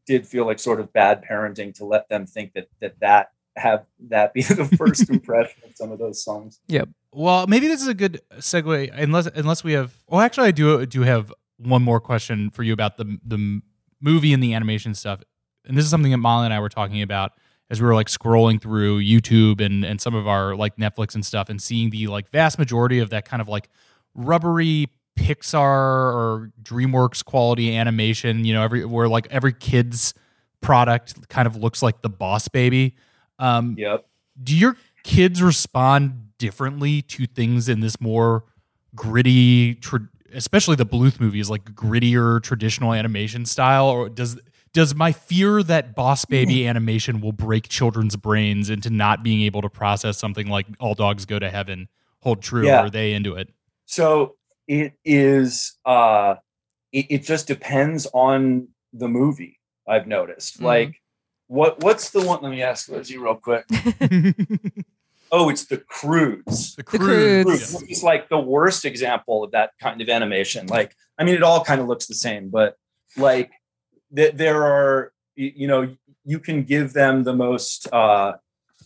did 0.05 0.27
feel 0.27 0.45
like 0.45 0.59
sort 0.59 0.79
of 0.79 0.91
bad 0.91 1.23
parenting 1.23 1.73
to 1.75 1.85
let 1.85 2.09
them 2.09 2.25
think 2.25 2.53
that 2.53 2.67
that 2.81 2.99
that 2.99 3.29
have 3.55 3.85
that 4.09 4.33
be 4.33 4.41
the 4.43 4.65
first 4.65 5.09
impression 5.09 5.61
of 5.65 5.75
some 5.75 5.91
of 5.91 5.99
those 5.99 6.23
songs. 6.23 6.59
Yep. 6.67 6.89
Well, 7.11 7.47
maybe 7.47 7.67
this 7.67 7.81
is 7.81 7.87
a 7.87 7.93
good 7.93 8.21
segue, 8.37 8.89
unless 8.93 9.27
unless 9.27 9.63
we 9.63 9.73
have. 9.73 9.93
Well, 10.07 10.21
actually, 10.21 10.47
I 10.47 10.51
do 10.51 10.85
do 10.85 11.01
have 11.01 11.31
one 11.57 11.83
more 11.83 11.99
question 11.99 12.49
for 12.49 12.63
you 12.63 12.73
about 12.73 12.97
the 12.97 13.17
the 13.25 13.61
movie 14.01 14.33
and 14.33 14.41
the 14.41 14.53
animation 14.53 14.95
stuff. 14.95 15.21
And 15.65 15.77
this 15.77 15.85
is 15.85 15.91
something 15.91 16.11
that 16.11 16.17
Molly 16.17 16.45
and 16.45 16.53
I 16.53 16.59
were 16.59 16.69
talking 16.69 17.01
about 17.01 17.31
as 17.69 17.81
we 17.81 17.87
were 17.87 17.93
like 17.93 18.07
scrolling 18.07 18.61
through 18.61 19.01
YouTube 19.01 19.61
and 19.61 19.85
and 19.85 20.01
some 20.01 20.15
of 20.15 20.27
our 20.27 20.55
like 20.55 20.77
Netflix 20.77 21.15
and 21.15 21.25
stuff, 21.25 21.49
and 21.49 21.61
seeing 21.61 21.89
the 21.89 22.07
like 22.07 22.29
vast 22.29 22.57
majority 22.57 22.99
of 22.99 23.11
that 23.11 23.25
kind 23.25 23.41
of 23.41 23.47
like 23.47 23.69
rubbery 24.15 24.87
Pixar 25.15 25.59
or 25.59 26.51
DreamWorks 26.61 27.23
quality 27.23 27.75
animation. 27.75 28.45
You 28.45 28.53
know, 28.53 28.63
every 28.63 28.85
where 28.85 29.07
like 29.07 29.27
every 29.29 29.53
kid's 29.53 30.13
product 30.61 31.29
kind 31.29 31.45
of 31.45 31.55
looks 31.55 31.83
like 31.83 32.01
the 32.01 32.09
Boss 32.09 32.47
Baby. 32.47 32.95
Um, 33.39 33.75
Yep. 33.77 34.05
do 34.41 34.55
your 34.55 34.77
kids 35.03 35.41
respond 35.41 36.29
differently 36.37 37.01
to 37.03 37.25
things 37.27 37.67
in 37.69 37.79
this 37.81 37.99
more 38.01 38.43
gritty 38.95 39.75
tra- 39.75 40.07
especially 40.33 40.75
the 40.75 40.85
bluth 40.85 41.19
movies 41.19 41.49
like 41.49 41.63
grittier 41.73 42.41
traditional 42.41 42.93
animation 42.93 43.45
style 43.45 43.88
or 43.88 44.09
does 44.09 44.39
does 44.73 44.95
my 44.95 45.11
fear 45.11 45.61
that 45.63 45.95
boss 45.95 46.25
baby 46.25 46.67
animation 46.67 47.21
will 47.21 47.31
break 47.31 47.67
children's 47.69 48.15
brains 48.15 48.69
into 48.69 48.89
not 48.89 49.23
being 49.23 49.41
able 49.41 49.61
to 49.61 49.69
process 49.69 50.17
something 50.17 50.47
like 50.47 50.65
all 50.79 50.93
dogs 50.93 51.25
go 51.25 51.39
to 51.39 51.49
heaven 51.49 51.88
hold 52.21 52.41
true 52.41 52.65
Yeah. 52.65 52.81
or 52.81 52.86
are 52.86 52.89
they 52.89 53.13
into 53.13 53.36
it 53.36 53.49
So 53.86 54.36
it 54.67 54.93
is 55.03 55.73
uh 55.86 56.36
it, 56.91 57.07
it 57.09 57.23
just 57.23 57.47
depends 57.47 58.05
on 58.13 58.67
the 58.93 59.07
movie, 59.07 59.59
I've 59.88 60.05
noticed. 60.05 60.59
Mhm. 60.59 60.65
Like 60.65 61.01
what 61.54 61.84
what's 61.84 62.10
the 62.10 62.22
one 62.22 62.41
let 62.41 62.49
me 62.49 62.64
ask 62.64 62.89
Lizzie 62.89 63.18
real 63.18 63.36
quick. 63.36 63.66
Oh, 65.36 65.49
it's 65.49 65.66
the 65.66 65.80
cruise. 65.80 66.76
the 66.76 66.84
Croods. 66.84 67.04
cruise 67.04 67.43
Cruise, 67.43 67.82
which 67.82 67.91
is 67.91 68.04
like 68.04 68.30
the 68.30 68.38
worst 68.38 68.86
example 68.86 69.43
of 69.43 69.49
that 69.54 69.72
kind 69.82 69.99
of 69.99 70.08
animation. 70.08 70.68
Like, 70.68 70.95
I 71.18 71.24
mean, 71.24 71.34
it 71.34 71.41
all 71.41 71.64
kind 71.64 71.82
of 71.82 71.88
looks 71.88 72.06
the 72.06 72.14
same, 72.14 72.49
but 72.49 72.78
like 73.18 73.49
th- 74.16 74.36
there 74.36 74.64
are, 74.64 75.12
you 75.36 75.66
know, 75.66 75.95
you 76.24 76.38
can 76.38 76.62
give 76.62 76.93
them 76.93 77.24
the 77.24 77.34
most, 77.34 77.91
uh, 77.91 78.34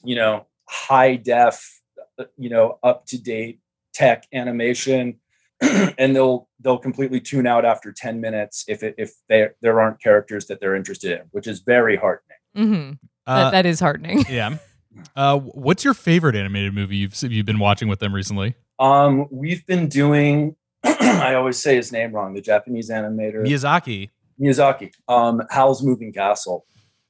you 0.06 0.16
know, 0.16 0.46
high 0.70 1.18
def, 1.18 1.82
uh, 2.18 2.24
you 2.38 2.50
know, 2.50 2.80
up 2.82 3.06
to 3.08 3.22
date 3.22 3.60
tech 3.94 4.26
animation. 4.32 5.20
and 5.98 6.16
they'll 6.16 6.48
they'll 6.62 6.78
completely 6.78 7.20
tune 7.20 7.46
out 7.48 7.66
after 7.66 7.92
10 7.92 8.22
minutes 8.22 8.64
if 8.68 8.84
it, 8.84 8.96
if 8.98 9.16
there 9.28 9.56
there 9.62 9.82
aren't 9.82 10.02
characters 10.02 10.46
that 10.46 10.62
they're 10.62 10.76
interested 10.76 11.20
in, 11.20 11.26
which 11.32 11.48
is 11.48 11.60
very 11.60 11.98
heartening. 11.98 12.38
Hmm 12.58 12.92
Uh, 13.26 13.44
that, 13.44 13.52
that 13.52 13.66
is 13.66 13.80
heartening. 13.80 14.26
yeah. 14.30 14.58
Uh, 15.16 15.38
what's 15.40 15.84
your 15.84 15.94
favorite 15.94 16.36
animated 16.36 16.74
movie 16.74 16.98
you've 16.98 17.22
you've 17.24 17.46
been 17.46 17.60
watching 17.60 17.88
with 17.88 18.00
them 18.00 18.14
recently? 18.16 18.56
Um, 18.80 19.28
we've 19.32 19.66
been 19.66 19.88
doing. 19.88 20.56
I 20.84 21.34
always 21.36 21.58
say 21.58 21.76
his 21.76 21.92
name 21.92 22.12
wrong. 22.14 22.34
The 22.34 22.42
Japanese 22.42 22.90
animator 22.90 23.44
Miyazaki. 23.46 24.10
Miyazaki. 24.40 24.92
Um, 25.08 25.42
Howl's 25.50 25.84
Moving 25.84 26.14
Castle. 26.14 26.66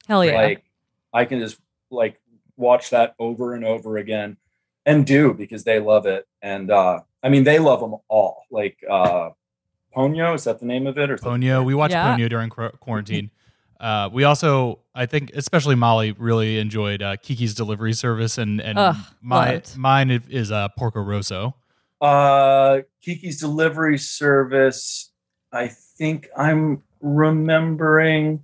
Hell 0.07 0.23
yeah. 0.25 0.35
Like 0.35 0.63
I 1.13 1.25
can 1.25 1.39
just 1.39 1.59
like 1.91 2.19
watch 2.57 2.89
that 2.89 3.15
over 3.19 3.53
and 3.53 3.63
over 3.63 3.97
again, 3.97 4.37
and 4.85 5.05
do 5.05 5.33
because 5.33 5.63
they 5.63 5.79
love 5.79 6.05
it. 6.05 6.25
And 6.41 6.69
uh, 6.71 7.01
I 7.23 7.29
mean, 7.29 7.43
they 7.45 7.59
love 7.59 7.79
them 7.79 7.95
all. 8.09 8.43
Like 8.51 8.77
uh, 8.89 9.29
Ponyo 9.95 10.35
is 10.35 10.43
that 10.45 10.59
the 10.59 10.65
name 10.65 10.87
of 10.87 10.97
it 10.97 11.09
or 11.09 11.17
something? 11.17 11.41
Ponyo. 11.41 11.63
We 11.65 11.73
watched 11.75 11.91
Yeah. 11.93 12.15
Ponyo 12.15 12.29
during 12.29 12.49
qu- 12.49 12.71
quarantine. 12.79 13.31
Uh, 13.80 14.09
we 14.11 14.23
also, 14.23 14.80
I 14.95 15.05
think, 15.05 15.32
especially 15.36 15.75
Molly, 15.75 16.11
really 16.13 16.57
enjoyed 16.59 17.01
uh, 17.01 17.17
Kiki's 17.17 17.53
Delivery 17.53 17.93
Service, 17.93 18.38
and 18.38 18.59
and 18.61 18.78
Ugh, 18.78 18.95
my 19.21 19.53
loved. 19.53 19.78
mine 19.78 20.09
is- 20.11 20.28
is 20.30 20.51
uh, 20.51 20.67
Porco 20.78 21.01
Rosso. 21.01 21.55
Uh, 22.01 22.80
Kiki's 23.03 23.39
Delivery 23.39 23.97
Service. 23.97 25.11
I 25.51 25.67
think 25.69 26.28
I'm 26.38 26.84
remembering. 27.01 28.43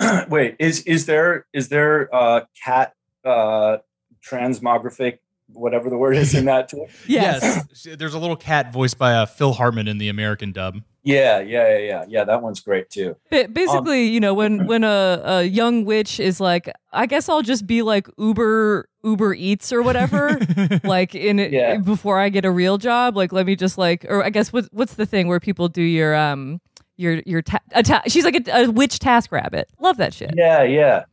Wait, 0.28 0.56
is 0.58 0.82
is 0.82 1.06
there 1.06 1.46
is 1.52 1.68
there 1.68 2.08
uh 2.14 2.42
cat 2.64 2.94
uh 3.24 3.78
transmographic 4.24 5.18
whatever 5.52 5.88
the 5.90 5.96
word 5.96 6.16
is 6.16 6.34
in 6.34 6.44
that 6.44 6.68
too? 6.68 6.86
yes. 7.06 7.64
Yes. 7.84 7.96
There's 7.98 8.14
a 8.14 8.18
little 8.18 8.36
cat 8.36 8.72
voiced 8.72 8.98
by 8.98 9.14
uh, 9.14 9.26
Phil 9.26 9.52
Hartman 9.54 9.88
in 9.88 9.98
the 9.98 10.08
American 10.08 10.52
dub. 10.52 10.82
Yeah, 11.08 11.38
yeah, 11.40 11.68
yeah, 11.68 11.78
yeah. 11.78 12.04
Yeah, 12.08 12.24
that 12.24 12.42
one's 12.42 12.60
great 12.60 12.90
too. 12.90 13.16
Ba- 13.30 13.48
basically, 13.48 14.06
you 14.08 14.20
know, 14.20 14.34
when 14.34 14.66
when 14.66 14.84
a, 14.84 15.22
a 15.24 15.42
young 15.44 15.84
witch 15.84 16.20
is 16.20 16.40
like, 16.40 16.70
I 16.92 17.06
guess 17.06 17.28
I'll 17.28 17.42
just 17.42 17.66
be 17.66 17.82
like 17.82 18.08
Uber 18.18 18.88
Uber 19.04 19.34
Eats 19.34 19.72
or 19.72 19.82
whatever, 19.82 20.38
like 20.84 21.14
in 21.14 21.38
it 21.38 21.52
Yeah. 21.52 21.76
before 21.78 22.18
I 22.18 22.28
get 22.28 22.44
a 22.44 22.50
real 22.50 22.76
job. 22.78 23.16
Like, 23.16 23.32
let 23.32 23.46
me 23.46 23.56
just 23.56 23.78
like, 23.78 24.04
or 24.08 24.22
I 24.24 24.30
guess 24.30 24.52
what 24.52 24.66
what's 24.72 24.94
the 24.94 25.06
thing 25.06 25.28
where 25.28 25.40
people 25.40 25.68
do 25.68 25.82
your 25.82 26.14
um 26.14 26.60
your 26.96 27.22
your 27.24 27.42
ta- 27.42 27.58
a 27.72 27.82
ta- 27.82 28.02
she's 28.08 28.24
like 28.24 28.48
a, 28.48 28.64
a 28.64 28.70
witch 28.70 28.98
task 28.98 29.32
rabbit. 29.32 29.68
Love 29.80 29.96
that 29.96 30.12
shit. 30.12 30.32
Yeah, 30.36 30.62
yeah. 30.62 31.04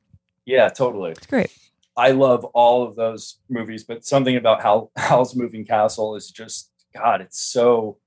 Yeah, 0.46 0.70
totally. 0.70 1.12
It's 1.12 1.26
great. 1.26 1.52
I 1.98 2.12
love 2.12 2.44
all 2.54 2.84
of 2.84 2.96
those 2.98 3.38
movies, 3.50 3.86
but 3.86 4.04
something 4.06 4.36
about 4.36 4.62
Hal 4.62 4.92
Howl's 4.98 5.36
Moving 5.36 5.66
Castle 5.66 6.16
is 6.16 6.30
just 6.30 6.70
God, 6.94 7.22
it's 7.22 7.40
so 7.40 7.98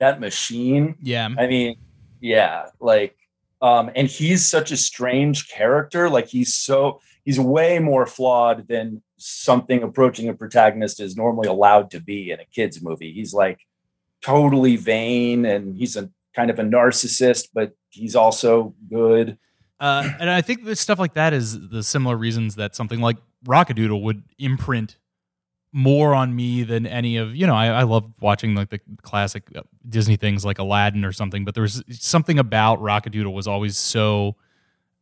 that 0.00 0.20
machine 0.20 0.96
yeah. 1.02 1.28
I 1.38 1.46
mean, 1.46 1.76
yeah, 2.20 2.66
like, 2.80 3.16
um, 3.60 3.90
and 3.94 4.08
he's 4.08 4.48
such 4.48 4.70
a 4.72 4.76
strange 4.76 5.48
character. 5.48 6.08
Like, 6.08 6.28
he's 6.28 6.54
so 6.54 7.00
he's 7.24 7.38
way 7.38 7.78
more 7.78 8.06
flawed 8.06 8.68
than 8.68 9.02
something 9.16 9.82
approaching 9.82 10.28
a 10.28 10.34
protagonist 10.34 11.00
is 11.00 11.16
normally 11.16 11.48
allowed 11.48 11.90
to 11.90 12.00
be 12.00 12.30
in 12.30 12.40
a 12.40 12.44
kids 12.46 12.82
movie. 12.82 13.12
He's 13.12 13.32
like 13.32 13.60
totally 14.22 14.76
vain, 14.76 15.44
and 15.44 15.76
he's 15.76 15.96
a 15.96 16.10
kind 16.34 16.50
of 16.50 16.58
a 16.58 16.62
narcissist, 16.62 17.48
but 17.54 17.72
he's 17.90 18.16
also 18.16 18.74
good. 18.90 19.38
Uh, 19.80 20.08
and 20.18 20.30
I 20.30 20.40
think 20.40 20.66
stuff 20.76 20.98
like 20.98 21.14
that 21.14 21.32
is 21.32 21.68
the 21.68 21.82
similar 21.82 22.16
reasons 22.16 22.54
that 22.54 22.74
something 22.74 23.00
like 23.00 23.16
Rockadoodle 23.46 24.02
would 24.02 24.22
imprint 24.38 24.96
more 25.76 26.14
on 26.14 26.34
me 26.36 26.62
than 26.62 26.86
any 26.86 27.16
of 27.16 27.34
you 27.34 27.46
know. 27.46 27.54
I, 27.54 27.66
I 27.66 27.82
love 27.82 28.08
watching 28.20 28.54
like 28.54 28.70
the 28.70 28.80
classic 29.02 29.42
uh, 29.56 29.62
Disney 29.88 30.16
things 30.16 30.44
like 30.44 30.58
Aladdin 30.60 31.04
or 31.04 31.12
something, 31.12 31.44
but 31.44 31.54
there 31.54 31.62
was 31.62 31.82
something 31.90 32.38
about 32.38 32.80
Rockadoodle 32.80 33.32
was 33.34 33.48
always 33.48 33.76
so 33.76 34.36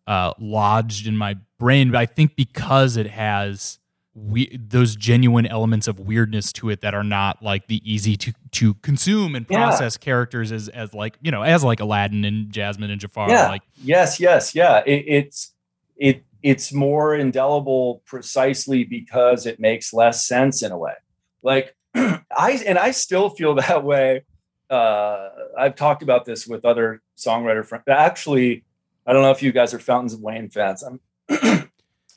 uh, 0.07 0.33
lodged 0.39 1.07
in 1.07 1.17
my 1.17 1.37
brain. 1.59 1.91
But 1.91 1.99
I 1.99 2.07
think 2.07 2.35
because 2.37 2.97
it 2.97 3.07
has 3.07 3.79
we 4.15 4.57
those 4.59 4.97
genuine 4.97 5.47
elements 5.47 5.89
of 5.89 5.99
weirdness 6.01 6.53
to 6.55 6.69
it 6.71 6.81
that 6.83 6.95
are 6.95 7.05
not 7.05 7.43
like 7.43 7.67
the 7.67 7.81
easy 7.91 8.17
to 8.17 8.33
to 8.53 8.75
consume 8.75 9.35
and 9.35 9.47
Yeah. 9.49 9.59
process 9.59 9.97
characters 9.97 10.53
as 10.53 10.69
as 10.69 10.93
like 10.95 11.17
you 11.23 11.31
know 11.31 11.43
as 11.43 11.63
like 11.65 11.81
Aladdin 11.81 12.25
and 12.25 12.51
Jasmine 12.51 12.91
and 12.91 13.01
Jafar 13.01 13.29
Yeah. 13.31 13.49
like 13.49 13.63
Yes, 13.83 14.19
yes, 14.21 14.55
yeah. 14.55 14.83
It, 14.87 15.05
it's 15.07 15.53
it 15.97 16.25
it's 16.43 16.73
more 16.73 17.15
indelible 17.15 18.03
precisely 18.05 18.85
because 18.85 19.47
it 19.47 19.61
makes 19.61 19.93
less 19.93 20.27
sense 20.27 20.63
in 20.63 20.73
a 20.73 20.79
way. 20.79 20.95
Like 21.43 21.77
I 21.95 22.63
and 22.67 22.79
I 22.79 22.91
still 22.91 23.31
feel 23.31 23.55
that 23.57 23.85
way. 23.85 24.25
Uh, 24.69 25.29
I've 25.59 25.77
talked 25.77 26.03
about 26.03 26.25
this 26.25 26.47
with 26.47 26.65
other 26.65 27.03
songwriter 27.17 27.65
friends. 27.65 27.85
Actually, 27.89 28.65
I 29.07 29.13
don't 29.13 29.23
know 29.23 29.31
if 29.31 29.43
you 29.43 29.53
guys 29.53 29.75
are 29.75 29.79
Fountains 29.79 30.15
of 30.15 30.21
Wayne 30.21 30.49
fans. 30.49 30.83
I'm 30.83 31.01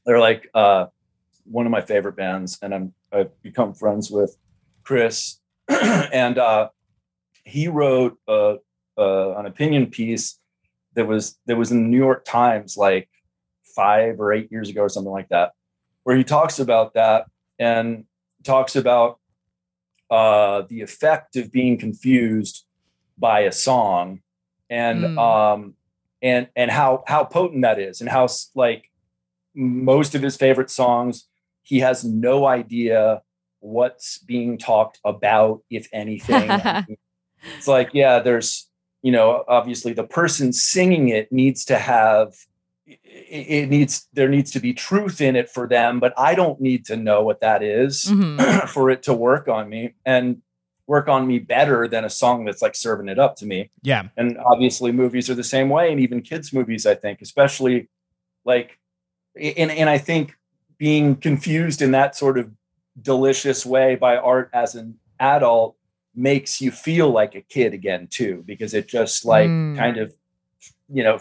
they're 0.05 0.19
like 0.19 0.49
uh, 0.53 0.88
one 1.43 1.65
of 1.65 1.71
my 1.71 1.82
favorite 1.82 2.15
bands, 2.15 2.57
and 2.61 2.73
I'm 2.73 2.93
I've 3.11 3.41
become 3.41 3.73
friends 3.73 4.09
with 4.09 4.36
Chris, 4.84 5.39
and 5.67 6.38
uh, 6.38 6.69
he 7.43 7.67
wrote 7.67 8.17
an 8.28 9.45
opinion 9.45 9.88
piece 9.88 10.39
that 10.95 11.05
was 11.05 11.38
that 11.45 11.57
was 11.57 11.71
in 11.71 11.84
the 11.84 11.89
New 11.89 11.97
York 11.97 12.26
Times 12.26 12.78
like 12.78 13.09
five 13.76 14.19
or 14.19 14.34
eight 14.34 14.51
years 14.51 14.69
ago 14.69 14.82
or 14.82 14.89
something 14.89 15.11
like 15.11 15.30
that, 15.30 15.51
where 16.03 16.15
he 16.15 16.23
talks 16.23 16.59
about 16.59 16.93
that 16.93 17.26
and 17.59 18.05
talks 18.43 18.76
about 18.76 19.19
uh, 20.09 20.63
the 20.69 20.82
effect 20.82 21.36
of 21.36 21.51
being 21.51 21.78
confused 21.78 22.65
by 23.17 23.41
a 23.41 23.51
song 23.51 24.21
and 24.69 25.03
Mm. 25.03 25.17
um 25.19 25.73
and 26.21 26.47
and 26.55 26.71
how 26.71 27.03
how 27.07 27.23
potent 27.23 27.61
that 27.61 27.80
is 27.80 28.01
and 28.01 28.09
how 28.09 28.28
like 28.55 28.89
most 29.53 30.15
of 30.15 30.21
his 30.21 30.36
favorite 30.36 30.69
songs 30.69 31.28
he 31.61 31.80
has 31.80 32.03
no 32.03 32.45
idea 32.45 33.21
what's 33.59 34.17
being 34.19 34.57
talked 34.57 34.99
about 35.05 35.61
if 35.69 35.88
anything 35.93 36.49
it's 37.57 37.67
like 37.67 37.89
yeah 37.93 38.19
there's 38.19 38.69
you 39.01 39.11
know 39.11 39.43
obviously 39.47 39.93
the 39.93 40.03
person 40.03 40.51
singing 40.51 41.09
it 41.09 41.32
needs 41.32 41.63
to 41.65 41.78
have 41.78 42.34
it, 42.88 43.69
needs 43.69 44.07
there 44.13 44.29
needs 44.29 44.51
to 44.51 44.59
be 44.59 44.73
truth 44.73 45.19
in 45.21 45.36
it 45.36 45.49
for 45.49 45.67
them 45.67 45.99
but 45.99 46.13
i 46.17 46.36
don't 46.36 46.61
need 46.61 46.86
to 46.86 46.95
know 46.95 47.23
what 47.23 47.39
that 47.39 47.63
is 47.63 48.05
Mhm. 48.05 48.69
for 48.75 48.89
it 48.89 49.03
to 49.03 49.13
work 49.13 49.47
on 49.47 49.69
me 49.69 49.93
and 50.05 50.41
work 50.88 51.07
on 51.07 51.25
me 51.25 51.39
better 51.39 51.88
than 51.88 52.05
a 52.05 52.09
song 52.09 52.45
that's 52.45 52.61
like 52.61 52.75
serving 52.75 53.07
it 53.09 53.17
up 53.17 53.36
to 53.38 53.45
me 53.45 53.71
yeah 53.81 54.03
and 54.17 54.38
obviously 54.38 54.91
movies 54.91 55.29
are 55.29 55.36
the 55.36 55.43
same 55.43 55.69
way 55.69 55.91
and 55.91 55.99
even 55.99 56.21
kids 56.21 56.53
movies 56.53 56.86
i 56.86 56.93
think 56.93 57.21
especially 57.21 57.89
like 58.45 58.77
and 59.36 59.71
and 59.71 59.89
i 59.89 59.97
think 59.97 60.36
being 60.77 61.15
confused 61.15 61.81
in 61.81 61.91
that 61.91 62.15
sort 62.15 62.38
of 62.38 62.51
delicious 63.01 63.65
way 63.65 63.95
by 63.95 64.15
art 64.15 64.49
as 64.53 64.75
an 64.75 64.95
adult 65.19 65.75
makes 66.13 66.61
you 66.61 66.71
feel 66.71 67.09
like 67.09 67.33
a 67.36 67.41
kid 67.41 67.73
again 67.73 68.07
too 68.09 68.43
because 68.45 68.73
it 68.73 68.88
just 68.88 69.25
like 69.25 69.49
Mm. 69.49 69.75
kind 69.75 69.97
of 69.97 70.13
you 70.93 71.03
know 71.03 71.19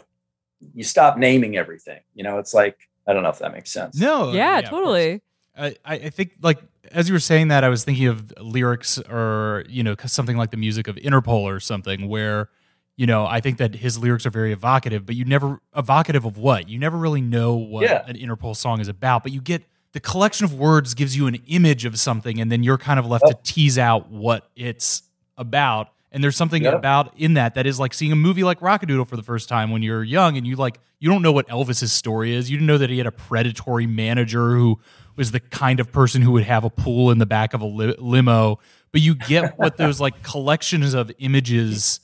you 0.74 0.84
stop 0.84 1.18
naming 1.18 1.56
everything 1.56 2.00
you 2.14 2.22
know 2.24 2.38
it's 2.38 2.54
like 2.54 2.76
i 3.06 3.12
don't 3.12 3.22
know 3.22 3.28
if 3.28 3.38
that 3.38 3.52
makes 3.52 3.70
sense 3.72 3.96
No. 3.98 4.32
yeah, 4.32 4.58
of 4.58 4.64
course. 4.70 4.70
totally. 4.70 5.22
I, 5.56 5.66
I 5.84 5.94
I 5.94 6.10
think 6.10 6.32
like 6.42 6.58
as 6.90 7.08
you 7.08 7.14
were 7.14 7.20
saying 7.20 7.48
that, 7.48 7.64
I 7.64 7.68
was 7.68 7.84
thinking 7.84 8.06
of 8.06 8.32
lyrics 8.40 8.98
or 8.98 9.64
you 9.68 9.82
know 9.82 9.94
something 10.06 10.36
like 10.36 10.50
the 10.50 10.56
music 10.56 10.88
of 10.88 10.96
Interpol 10.96 11.42
or 11.42 11.60
something 11.60 12.08
where 12.08 12.48
you 12.96 13.06
know 13.06 13.26
I 13.26 13.40
think 13.40 13.58
that 13.58 13.74
his 13.76 13.96
lyrics 13.98 14.26
are 14.26 14.30
very 14.30 14.52
evocative, 14.52 15.06
but 15.06 15.14
you 15.14 15.24
never 15.24 15.60
evocative 15.76 16.24
of 16.24 16.36
what 16.38 16.68
you 16.68 16.78
never 16.78 16.96
really 16.98 17.20
know 17.20 17.54
what 17.54 17.84
Yeah. 17.84 18.02
an 18.06 18.16
Interpol 18.16 18.56
song 18.56 18.80
is 18.80 18.88
about, 18.88 19.22
but 19.22 19.32
you 19.32 19.40
get 19.40 19.62
the 19.92 20.00
collection 20.00 20.44
of 20.44 20.54
words 20.54 20.92
gives 20.94 21.16
you 21.16 21.28
an 21.28 21.36
image 21.46 21.84
of 21.84 21.98
something, 22.00 22.40
and 22.40 22.50
then 22.50 22.64
you're 22.64 22.78
kind 22.78 22.98
of 22.98 23.06
left 23.06 23.26
to 23.28 23.36
oh. 23.36 23.40
tease 23.44 23.78
out 23.78 24.10
what 24.10 24.50
it's 24.56 25.02
about. 25.38 25.88
And 26.14 26.22
there's 26.24 26.36
something 26.36 26.64
about 26.64 27.12
in 27.18 27.34
that 27.34 27.56
that 27.56 27.66
is 27.66 27.78
like 27.80 27.92
seeing 27.92 28.12
a 28.12 28.16
movie 28.16 28.44
like 28.44 28.60
Rockadoodle 28.60 29.06
for 29.08 29.16
the 29.16 29.22
first 29.22 29.48
time 29.48 29.70
when 29.72 29.82
you're 29.82 30.02
young 30.04 30.36
and 30.38 30.46
you 30.46 30.54
like 30.56 30.78
you 31.00 31.10
don't 31.10 31.20
know 31.22 31.32
what 31.32 31.46
Elvis's 31.48 31.92
story 31.92 32.32
is. 32.34 32.50
You 32.50 32.56
didn't 32.56 32.68
know 32.68 32.78
that 32.78 32.88
he 32.88 32.98
had 32.98 33.06
a 33.08 33.12
predatory 33.12 33.86
manager 33.86 34.54
who 34.56 34.80
was 35.16 35.32
the 35.32 35.40
kind 35.40 35.80
of 35.80 35.90
person 35.92 36.22
who 36.22 36.30
would 36.32 36.44
have 36.44 36.64
a 36.64 36.70
pool 36.70 37.10
in 37.10 37.18
the 37.18 37.26
back 37.26 37.52
of 37.52 37.60
a 37.60 37.66
li- 37.66 37.96
limo. 37.98 38.58
But 38.92 39.00
you 39.00 39.16
get 39.16 39.58
what 39.58 39.76
those 39.78 40.00
like 40.00 40.22
collections 40.22 40.94
of 40.94 41.10
images 41.18 41.98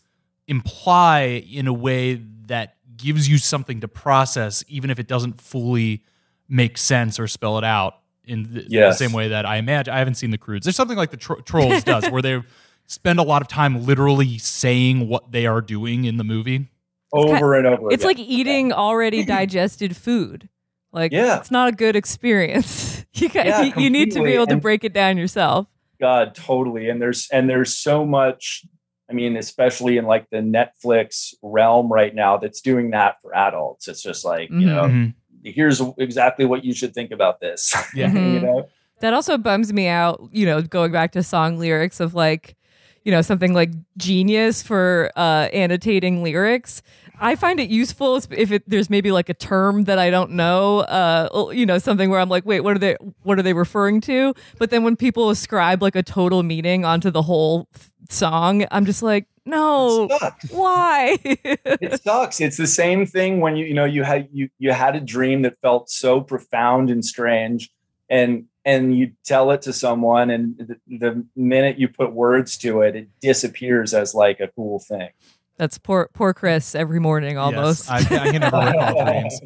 imply 0.49 1.45
in 1.51 1.67
a 1.69 1.73
way 1.73 2.15
that 2.47 2.77
gives 2.97 3.29
you 3.29 3.39
something 3.39 3.81
to 3.81 3.89
process, 3.89 4.65
even 4.69 4.91
if 4.91 4.99
it 4.99 5.07
doesn't 5.07 5.41
fully 5.41 6.05
make 6.49 6.77
sense 6.77 7.19
or 7.21 7.29
spell 7.29 7.57
it 7.59 7.65
out 7.65 7.95
in 8.25 8.43
the, 8.53 8.67
Yes. 8.69 8.99
the 8.99 9.05
same 9.07 9.13
way 9.15 9.29
that 9.29 9.47
I 9.47 9.57
imagine. 9.57 9.95
I 9.95 9.99
haven't 9.99 10.17
seen 10.17 10.31
the 10.31 10.39
Croods. 10.39 10.67
There's 10.67 10.77
something 10.77 10.97
like 10.97 11.11
the 11.11 11.17
tro- 11.17 11.41
Trolls 11.43 11.85
does, 11.85 12.11
where 12.11 12.21
they 12.23 12.43
spend 12.91 13.19
a 13.19 13.23
lot 13.23 13.41
of 13.41 13.47
time 13.49 13.85
literally 13.87 14.37
saying 14.39 15.09
what 15.09 15.31
they 15.33 15.47
are 15.47 15.61
doing 15.61 16.05
in 16.05 16.17
the 16.17 16.25
movie. 16.25 16.67
over 17.13 17.55
and 17.55 17.67
over 17.67 17.89
It's 17.93 18.05
again. 18.05 18.17
like 18.19 18.19
eating 18.19 18.73
already 18.73 19.25
digested 19.37 19.97
food. 19.97 20.49
Like, 20.93 21.13
Yeah. 21.13 21.39
it's 21.39 21.51
not 21.51 21.69
a 21.69 21.73
good 21.73 21.95
experience. 21.97 23.05
you, 23.15 23.29
got, 23.29 23.47
Yeah, 23.47 23.63
you, 23.63 23.73
you 23.85 23.91
need 23.91 24.11
to 24.13 24.23
be 24.23 24.33
able 24.33 24.47
to 24.47 24.55
And- 24.55 24.63
break 24.63 24.83
it 24.85 24.93
down 24.93 25.19
yourself. 25.19 25.67
God, 26.01 26.35
totally. 26.35 26.89
And 26.89 27.01
there's 27.01 27.29
and 27.31 27.49
there's 27.49 27.77
so 27.77 28.05
much. 28.07 28.65
I 29.09 29.13
mean, 29.13 29.37
especially 29.37 29.99
in 29.99 30.07
like 30.07 30.31
the 30.31 30.39
Netflix 30.39 31.35
realm 31.43 31.93
right 31.93 32.15
now, 32.15 32.39
that's 32.39 32.61
doing 32.61 32.91
that 32.93 33.17
for 33.21 33.35
adults. 33.37 33.87
It's 33.87 34.03
just 34.03 34.25
like 34.25 34.49
you 34.51 34.57
Mhm. 34.57 34.65
know, 34.67 34.83
Mhm. 34.85 35.15
here's 35.45 35.83
exactly 35.99 36.45
what 36.47 36.65
you 36.65 36.73
should 36.75 36.95
think 36.95 37.11
about 37.11 37.41
this. 37.41 37.75
Yeah. 37.95 38.11
you 38.13 38.19
Mhm. 38.19 38.43
know. 38.43 38.69
That 39.01 39.13
also 39.15 39.37
bums 39.37 39.73
me 39.73 39.89
out, 39.89 40.21
you 40.33 40.47
know, 40.47 40.63
going 40.63 40.91
back 40.93 41.13
to 41.13 41.23
song 41.23 41.59
lyrics 41.59 42.01
of 42.01 42.15
like, 42.15 42.57
you 43.05 43.13
know, 43.13 43.23
something 43.23 43.55
like 43.55 43.71
genius 43.97 44.63
for 44.63 45.11
uh, 45.17 45.49
annotating 45.53 46.23
lyrics. 46.23 46.83
I 47.23 47.37
find 47.37 47.61
it 47.61 47.69
useful 47.69 48.17
if 48.17 48.51
it, 48.51 48.63
there's 48.67 48.89
maybe 48.89 49.13
like 49.13 49.29
a 49.29 49.35
term 49.35 49.85
that 49.85 49.99
I 49.99 50.09
don't 50.09 50.33
know, 50.33 50.81
uh, 50.81 51.51
you 51.53 51.67
know, 51.67 51.79
something 51.79 52.09
where 52.09 52.19
I'm 52.19 52.31
like, 52.31 52.47
wait, 52.47 52.61
what 52.61 52.75
are 52.75 52.79
they, 52.79 52.97
what 53.23 53.39
are 53.39 53.43
they 53.43 53.53
referring 53.53 54.01
to? 54.03 54.35
But 54.59 54.71
then 54.71 54.85
when 54.85 54.97
people 54.97 55.29
ascribe 55.29 55.83
like 55.83 55.97
a 55.97 56.03
total 56.03 56.43
meaning 56.43 56.87
onto 56.87 57.11
the 57.11 57.23
whole 57.23 57.69
song, 58.09 58.65
I'm 58.71 58.87
just 58.87 59.03
like, 59.03 59.27
no, 59.45 60.09
It 60.11 60.51
why? 60.51 61.19
it 61.25 62.03
sucks. 62.03 62.41
It's 62.41 62.57
the 62.57 62.67
same 62.67 63.07
thing 63.07 63.41
when 63.41 63.57
you 63.57 63.67
you 63.67 63.75
know 63.75 63.85
you 63.85 64.03
had 64.05 64.29
you 64.33 64.49
you 64.59 64.73
had 64.73 64.97
a 64.97 65.01
dream 65.01 65.43
that 65.43 65.61
felt 65.61 65.91
so 65.91 66.21
profound 66.21 66.91
and 66.91 67.05
strange, 67.05 67.71
and 68.09 68.45
and 68.65 68.97
you 68.97 69.13
tell 69.25 69.51
it 69.53 69.63
to 69.63 69.73
someone, 69.73 70.31
and 70.31 70.57
the, 70.59 70.77
the 70.99 71.27
minute 71.35 71.79
you 71.79 71.89
put 71.89 72.13
words 72.13 72.57
to 72.59 72.83
it, 72.83 72.97
it 72.97 73.09
disappears 73.21 73.95
as 73.95 74.15
like 74.15 74.41
a 74.41 74.49
cool 74.49 74.79
thing. 74.79 75.09
That's 75.57 75.79
poor, 75.79 76.09
poor 76.15 76.33
Chris 76.33 76.75
every 76.75 77.01
morning 77.01 77.37
almost. 77.39 77.89
Yes, 77.91 78.11
I, 78.11 78.17
I 78.29 78.31
can 78.33 78.41
never 78.41 78.57
recall 78.59 79.05
dreams. 79.05 79.41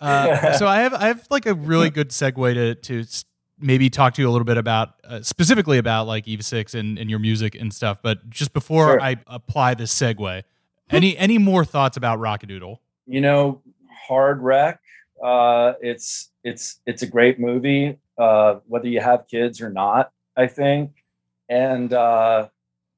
Uh, 0.00 0.52
so 0.54 0.66
I 0.66 0.80
have 0.80 0.94
I 0.94 1.08
have 1.08 1.26
like 1.30 1.46
a 1.46 1.54
really 1.54 1.90
good 1.90 2.10
segue 2.10 2.54
to 2.54 2.74
to 2.74 3.24
maybe 3.58 3.90
talk 3.90 4.14
to 4.14 4.22
you 4.22 4.28
a 4.28 4.32
little 4.32 4.46
bit 4.46 4.56
about 4.56 4.94
uh, 5.04 5.20
specifically 5.22 5.76
about 5.78 6.06
like 6.06 6.26
Eve 6.26 6.42
6 6.42 6.74
and, 6.74 6.98
and 6.98 7.10
your 7.10 7.18
music 7.18 7.54
and 7.54 7.74
stuff. 7.74 8.00
But 8.02 8.30
just 8.30 8.54
before 8.54 8.92
Sure. 8.92 9.00
I 9.02 9.16
apply 9.26 9.74
this 9.74 9.94
segue, 9.94 10.42
any 10.90 11.16
any 11.18 11.38
more 11.38 11.64
thoughts 11.64 11.96
about 11.96 12.18
Rockadoodle? 12.18 12.78
you 13.06 13.20
know, 13.20 13.60
Hard 14.08 14.40
Wreck. 14.40 14.80
Uh, 15.22 15.74
it's 15.82 16.30
it's 16.42 16.80
it's 16.86 17.02
a 17.02 17.06
great 17.06 17.38
movie, 17.38 17.98
uh, 18.20 18.60
whether 18.66 18.88
you 18.88 19.00
have 19.00 19.26
kids 19.28 19.60
or 19.60 19.70
not. 19.70 20.10
I 20.36 20.46
think, 20.46 20.90
and 21.48 21.92
uh, 21.92 22.48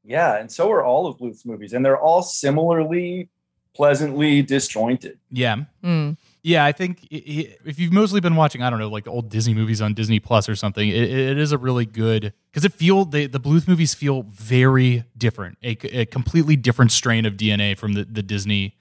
yeah, 0.05 0.39
and 0.39 0.51
so 0.51 0.71
are 0.71 0.85
all 0.85 1.07
of 1.07 1.19
Bluth's 1.19 1.47
movies, 1.47 1.73
and 1.73 1.85
they're 1.85 2.01
all 2.01 2.23
similarly 2.23 3.29
pleasantly 3.75 4.43
disjointed. 4.43 5.19
Yeah. 5.31 5.57
Mm. 5.83 6.17
Yeah, 6.43 6.65
I 6.65 6.73
think 6.73 6.99
i- 7.11 7.15
i- 7.17 7.57
if 7.65 7.79
you've 7.79 7.93
mostly 7.93 8.21
been 8.21 8.37
watching, 8.37 8.63
I 8.63 8.69
don't 8.69 8.79
know, 8.81 8.89
like 8.91 9.05
the 9.05 9.11
old 9.11 9.31
Disney 9.31 9.55
movies 9.55 9.81
on 9.81 9.95
Disney 9.95 10.19
Plus 10.21 10.49
or 10.49 10.55
something, 10.57 10.89
it, 10.89 10.95
it 11.11 11.39
is 11.39 11.53
a 11.53 11.59
really 11.59 11.87
good 11.87 12.33
because 12.51 12.65
it 12.65 12.73
feel 12.75 13.05
the 13.07 13.27
the 13.27 13.41
Bluth 13.41 13.67
movies 13.67 13.95
feel 13.95 14.25
very 14.25 15.05
different, 15.17 15.57
a, 15.63 15.71
a 16.01 16.05
completely 16.07 16.57
different 16.57 16.93
strain 16.93 17.25
of 17.25 17.35
DNA 17.35 17.77
from 17.79 17.95
the 17.95 18.05
the 18.05 18.23
Disney 18.23 18.75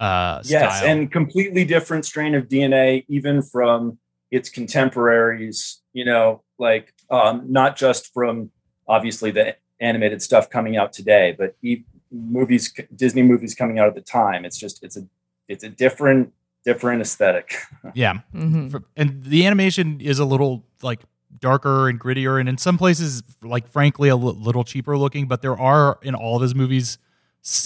uh, 0.00 0.42
Yes, 0.44 0.80
style. 0.80 0.90
and 0.90 1.10
completely 1.10 1.64
different 1.64 2.04
strain 2.04 2.34
of 2.34 2.48
DNA, 2.48 3.04
even 3.08 3.40
from 3.40 3.98
its 4.36 4.50
contemporaries. 4.50 5.80
You 5.92 6.04
know, 6.04 6.42
like 6.58 6.94
um, 7.10 7.44
not 7.48 7.76
just 7.76 8.12
from 8.12 8.50
obviously 8.86 9.30
the 9.30 9.56
animated 9.80 10.22
stuff 10.22 10.48
coming 10.48 10.76
out 10.76 10.92
today, 10.92 11.34
but 11.36 11.56
e- 11.62 11.84
movies, 12.10 12.72
Disney 12.94 13.22
movies 13.22 13.54
coming 13.54 13.78
out 13.78 13.88
at 13.88 13.94
the 13.94 14.00
time. 14.00 14.44
It's 14.44 14.58
just 14.58 14.82
it's 14.84 14.96
a 14.96 15.06
it's 15.48 15.64
a 15.64 15.68
different 15.68 16.32
different 16.64 17.00
aesthetic. 17.00 17.56
yeah, 17.94 18.20
hmm 18.32 18.76
and 18.96 19.24
the 19.24 19.46
animation 19.46 20.00
is 20.00 20.18
a 20.18 20.24
little 20.24 20.64
like 20.82 21.00
darker 21.38 21.88
and 21.88 22.00
grittier, 22.00 22.38
and 22.38 22.48
in 22.48 22.58
some 22.58 22.78
places, 22.78 23.22
like 23.42 23.66
frankly, 23.68 24.08
a 24.08 24.16
little 24.16 24.64
cheaper 24.64 24.96
looking. 24.98 25.26
But 25.26 25.42
there 25.42 25.58
are 25.58 25.98
in 26.02 26.14
all 26.14 26.36
of 26.36 26.42
his 26.42 26.54
movies 26.54 26.98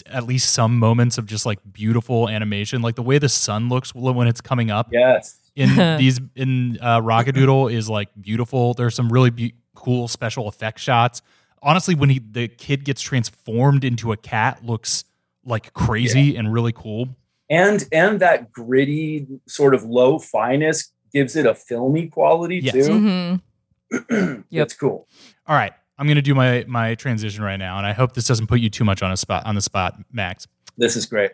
at 0.06 0.24
least 0.24 0.52
some 0.52 0.78
moments 0.78 1.16
of 1.16 1.24
just 1.24 1.46
like 1.46 1.58
beautiful 1.72 2.28
animation, 2.28 2.82
like 2.82 2.96
the 2.96 3.02
way 3.02 3.18
the 3.18 3.30
sun 3.30 3.68
looks 3.70 3.94
when 3.94 4.26
it's 4.26 4.40
coming 4.40 4.70
up. 4.70 4.88
yes. 4.92 5.39
In 5.56 5.76
these 5.98 6.20
in 6.36 6.78
uh, 6.80 7.00
Rockadoodle 7.00 7.72
is 7.72 7.88
like 7.88 8.08
beautiful. 8.20 8.74
There's 8.74 8.94
some 8.94 9.10
really 9.12 9.30
be- 9.30 9.54
cool 9.74 10.08
special 10.08 10.48
effect 10.48 10.78
shots. 10.78 11.22
Honestly, 11.62 11.94
when 11.94 12.10
he 12.10 12.18
the 12.20 12.48
kid 12.48 12.84
gets 12.84 13.00
transformed 13.02 13.84
into 13.84 14.12
a 14.12 14.16
cat, 14.16 14.64
looks 14.64 15.04
like 15.44 15.72
crazy 15.72 16.36
and 16.36 16.52
really 16.52 16.72
cool. 16.72 17.08
and 17.48 17.86
and 17.92 18.20
that 18.20 18.52
gritty 18.52 19.26
sort 19.46 19.74
of 19.74 19.82
low 19.84 20.18
fineness 20.18 20.92
gives 21.12 21.34
it 21.36 21.44
a 21.46 21.54
filmy 21.54 22.06
quality 22.06 22.60
Yes. 22.62 22.86
too. 22.86 23.40
hmm 24.10 24.40
That's 24.52 24.74
cool. 24.74 25.08
All 25.46 25.56
right, 25.56 25.72
I'm 25.98 26.06
gonna 26.06 26.22
do 26.22 26.34
my 26.34 26.64
my 26.68 26.94
transition 26.94 27.42
right 27.42 27.56
now, 27.56 27.76
and 27.78 27.86
I 27.86 27.92
hope 27.92 28.12
this 28.14 28.26
doesn't 28.26 28.46
put 28.46 28.60
you 28.60 28.70
too 28.70 28.84
much 28.84 29.02
on 29.02 29.10
a 29.12 29.16
spot 29.16 29.44
on 29.46 29.54
the 29.54 29.60
spot, 29.60 29.96
Max. 30.12 30.46
This 30.78 30.96
is 30.96 31.06
great. 31.06 31.32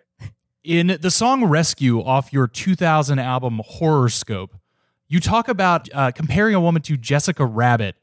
In 0.66 0.98
the 1.00 1.12
song 1.12 1.44
Rescue 1.44 2.02
off 2.02 2.32
your 2.32 2.48
2000 2.48 3.20
album 3.20 3.60
Horrorscope, 3.74 4.50
you 5.06 5.20
talk 5.20 5.46
about 5.46 5.88
uh, 5.94 6.10
comparing 6.10 6.56
a 6.56 6.60
woman 6.60 6.82
to 6.82 6.96
Jessica 6.96 7.46
Rabbit 7.46 7.94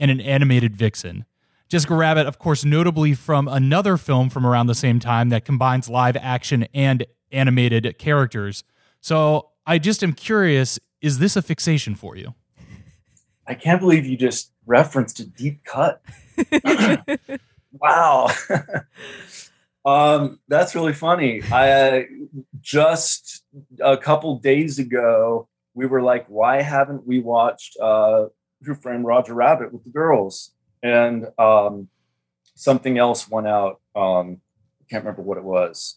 and 0.00 0.10
an 0.10 0.20
animated 0.20 0.74
vixen. 0.74 1.26
Jessica 1.68 1.94
Rabbit, 1.94 2.26
of 2.26 2.40
course, 2.40 2.64
notably 2.64 3.14
from 3.14 3.46
another 3.46 3.96
film 3.96 4.30
from 4.30 4.44
around 4.44 4.66
the 4.66 4.74
same 4.74 4.98
time 4.98 5.28
that 5.28 5.44
combines 5.44 5.88
live 5.88 6.16
action 6.16 6.66
and 6.74 7.06
animated 7.30 7.96
characters. 8.00 8.64
So 9.00 9.50
I 9.64 9.78
just 9.78 10.02
am 10.02 10.12
curious 10.12 10.80
is 11.00 11.20
this 11.20 11.36
a 11.36 11.42
fixation 11.42 11.94
for 11.94 12.16
you? 12.16 12.34
I 13.46 13.54
can't 13.54 13.80
believe 13.80 14.06
you 14.06 14.16
just 14.16 14.50
referenced 14.66 15.20
a 15.20 15.24
deep 15.24 15.62
cut. 15.62 16.02
wow. 17.80 18.28
um, 19.88 20.38
that's 20.48 20.74
really 20.74 20.92
funny. 20.92 21.42
I 21.52 21.70
uh, 21.70 22.02
just 22.60 23.44
a 23.80 23.96
couple 23.96 24.38
days 24.38 24.78
ago, 24.78 25.48
we 25.74 25.86
were 25.86 26.02
like, 26.02 26.26
why 26.28 26.62
haven't 26.62 27.06
we 27.06 27.20
watched 27.20 27.76
uh, 27.80 28.26
Who 28.64 28.74
Framed 28.74 29.04
Roger 29.04 29.34
Rabbit 29.34 29.72
with 29.72 29.84
the 29.84 29.90
girls? 29.90 30.52
And 30.82 31.26
um, 31.38 31.88
something 32.54 32.98
else 32.98 33.28
went 33.30 33.46
out. 33.46 33.80
Um, 33.96 34.40
I 34.80 34.84
can't 34.90 35.04
remember 35.04 35.22
what 35.22 35.38
it 35.38 35.44
was. 35.44 35.96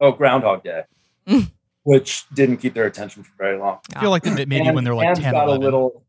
Oh, 0.00 0.12
Groundhog 0.12 0.62
Day, 0.64 0.82
Mm. 1.26 1.50
which 1.82 2.24
didn't 2.32 2.56
keep 2.58 2.72
their 2.74 2.86
attention 2.86 3.22
for 3.22 3.32
very 3.36 3.58
long 3.58 3.80
I 3.94 4.00
feel 4.00 4.10
like 4.10 4.24
maybe 4.24 4.58
and, 4.60 4.74
when 4.74 4.84
they're 4.84 4.94
like 4.94 5.14
10, 5.14 5.32
got 5.32 5.44
11. 5.48 5.60
a 5.60 5.64
little 5.64 6.04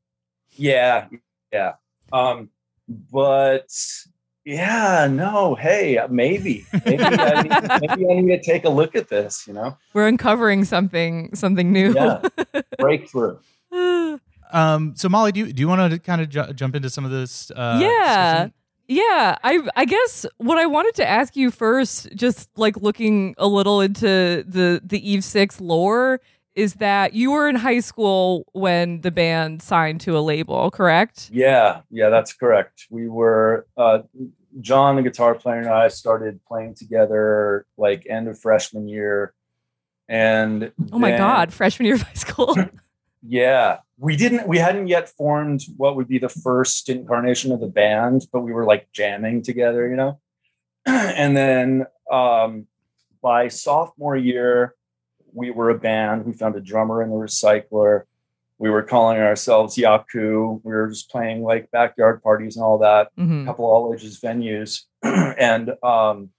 yeah 0.55 1.07
yeah 1.51 1.73
um 2.13 2.49
but 2.87 3.67
yeah 4.49 5.07
no 5.09 5.55
hey 5.55 5.99
maybe 6.09 6.65
maybe 6.85 7.03
I, 7.03 7.41
need, 7.43 7.51
maybe 7.81 8.09
I 8.09 8.21
need 8.21 8.27
to 8.29 8.41
take 8.41 8.65
a 8.65 8.69
look 8.69 8.95
at 8.95 9.07
this 9.09 9.45
you 9.47 9.53
know 9.53 9.77
We're 9.93 10.07
uncovering 10.07 10.65
something 10.65 11.35
something 11.35 11.71
new. 11.71 11.93
Yeah. 11.93 12.21
breakthrough 12.79 13.37
Um, 14.51 14.95
so 14.95 15.09
Molly, 15.09 15.31
do 15.31 15.41
you, 15.41 15.53
do 15.53 15.61
you 15.61 15.67
want 15.67 15.91
to 15.91 15.99
kind 15.99 16.21
of 16.21 16.29
ju- 16.29 16.53
jump 16.53 16.75
into 16.75 16.89
some 16.89 17.05
of 17.05 17.11
this? 17.11 17.51
Uh, 17.51 17.77
yeah. 17.79 18.31
discussion? 18.31 18.53
Yeah, 18.87 19.37
I 19.43 19.69
I 19.75 19.85
guess 19.85 20.25
what 20.37 20.57
I 20.57 20.65
wanted 20.65 20.95
to 20.95 21.07
ask 21.07 21.35
you 21.35 21.51
first, 21.51 22.09
just 22.15 22.49
like 22.57 22.75
looking 22.77 23.35
a 23.37 23.45
little 23.45 23.79
into 23.79 24.43
the 24.47 24.81
the 24.83 25.07
Eve 25.07 25.23
6 25.23 25.61
lore, 25.61 26.19
is 26.55 26.73
that 26.75 27.13
you 27.13 27.29
were 27.29 27.47
in 27.47 27.57
high 27.57 27.79
school 27.81 28.47
when 28.53 29.01
the 29.01 29.11
band 29.11 29.61
signed 29.61 30.01
to 30.01 30.17
a 30.17 30.21
label, 30.21 30.71
correct? 30.71 31.29
yeah 31.31 31.81
yeah 31.91 32.09
that's 32.09 32.33
correct 32.33 32.87
we 32.89 33.07
were 33.07 33.67
uh 33.77 33.99
john 34.61 34.95
the 34.95 35.01
guitar 35.03 35.35
player 35.35 35.59
and 35.59 35.69
i 35.69 35.87
started 35.87 36.39
playing 36.45 36.73
together 36.73 37.65
like 37.77 38.05
end 38.09 38.27
of 38.27 38.39
freshman 38.39 38.87
year 38.87 39.33
and 40.07 40.71
Oh 40.91 40.97
my 40.97 41.11
then- 41.11 41.19
god, 41.19 41.53
freshman 41.53 41.85
year 41.85 41.95
of 41.95 42.01
high 42.01 42.13
school. 42.13 42.55
Yeah, 43.21 43.79
we 43.97 44.15
didn't. 44.15 44.47
We 44.47 44.59
hadn't 44.59 44.87
yet 44.87 45.09
formed 45.09 45.61
what 45.75 45.97
would 45.97 46.07
be 46.07 46.19
the 46.19 46.29
first 46.29 46.87
incarnation 46.87 47.51
of 47.51 47.59
the 47.59 47.67
band, 47.67 48.25
but 48.31 48.39
we 48.39 48.53
were 48.53 48.63
like 48.63 48.89
jamming 48.93 49.41
together, 49.43 49.89
you 49.89 49.97
know. 49.97 50.19
and 50.85 51.35
then 51.35 51.85
um, 52.09 52.65
by 53.21 53.49
sophomore 53.49 54.15
year, 54.15 54.73
we 55.33 55.51
were 55.51 55.69
a 55.69 55.77
band. 55.77 56.25
We 56.25 56.31
found 56.31 56.55
a 56.55 56.61
drummer 56.61 57.03
in 57.03 57.09
the 57.09 57.17
recycler. 57.17 58.03
We 58.59 58.69
were 58.69 58.83
calling 58.83 59.17
ourselves 59.17 59.77
Yaku. 59.77 60.59
We 60.63 60.73
were 60.73 60.89
just 60.89 61.09
playing 61.09 61.41
like 61.43 61.71
backyard 61.71 62.21
parties 62.21 62.57
and 62.57 62.63
all 62.63 62.77
that 62.79 63.07
a 63.17 63.21
Mhm. 63.21 63.45
couple 63.45 63.65
all 63.65 63.93
ages 63.93 64.19
venues 64.19 64.81
and 65.03 65.71
um, 65.81 66.29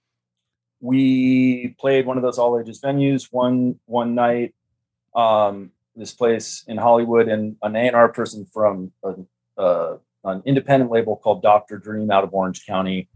we 0.79 1.75
played 1.79 2.05
one 2.05 2.17
of 2.17 2.23
those 2.23 2.37
all 2.37 2.59
ages 2.59 2.79
venues 2.81 3.27
one 3.31 3.79
one 3.85 4.15
night 4.15 4.53
um, 5.15 5.71
this 5.95 6.13
place 6.13 6.63
in 6.67 6.77
hollywood 6.77 7.27
and 7.27 7.57
an 7.61 7.75
a&r 7.75 8.09
person 8.09 8.45
from 8.45 8.91
a, 9.03 9.15
uh, 9.59 9.97
an 10.23 10.41
independent 10.45 10.89
label 10.91 11.15
called 11.17 11.41
dr 11.41 11.77
dream 11.79 12.09
out 12.09 12.23
of 12.23 12.33
orange 12.33 12.65
county 12.65 13.09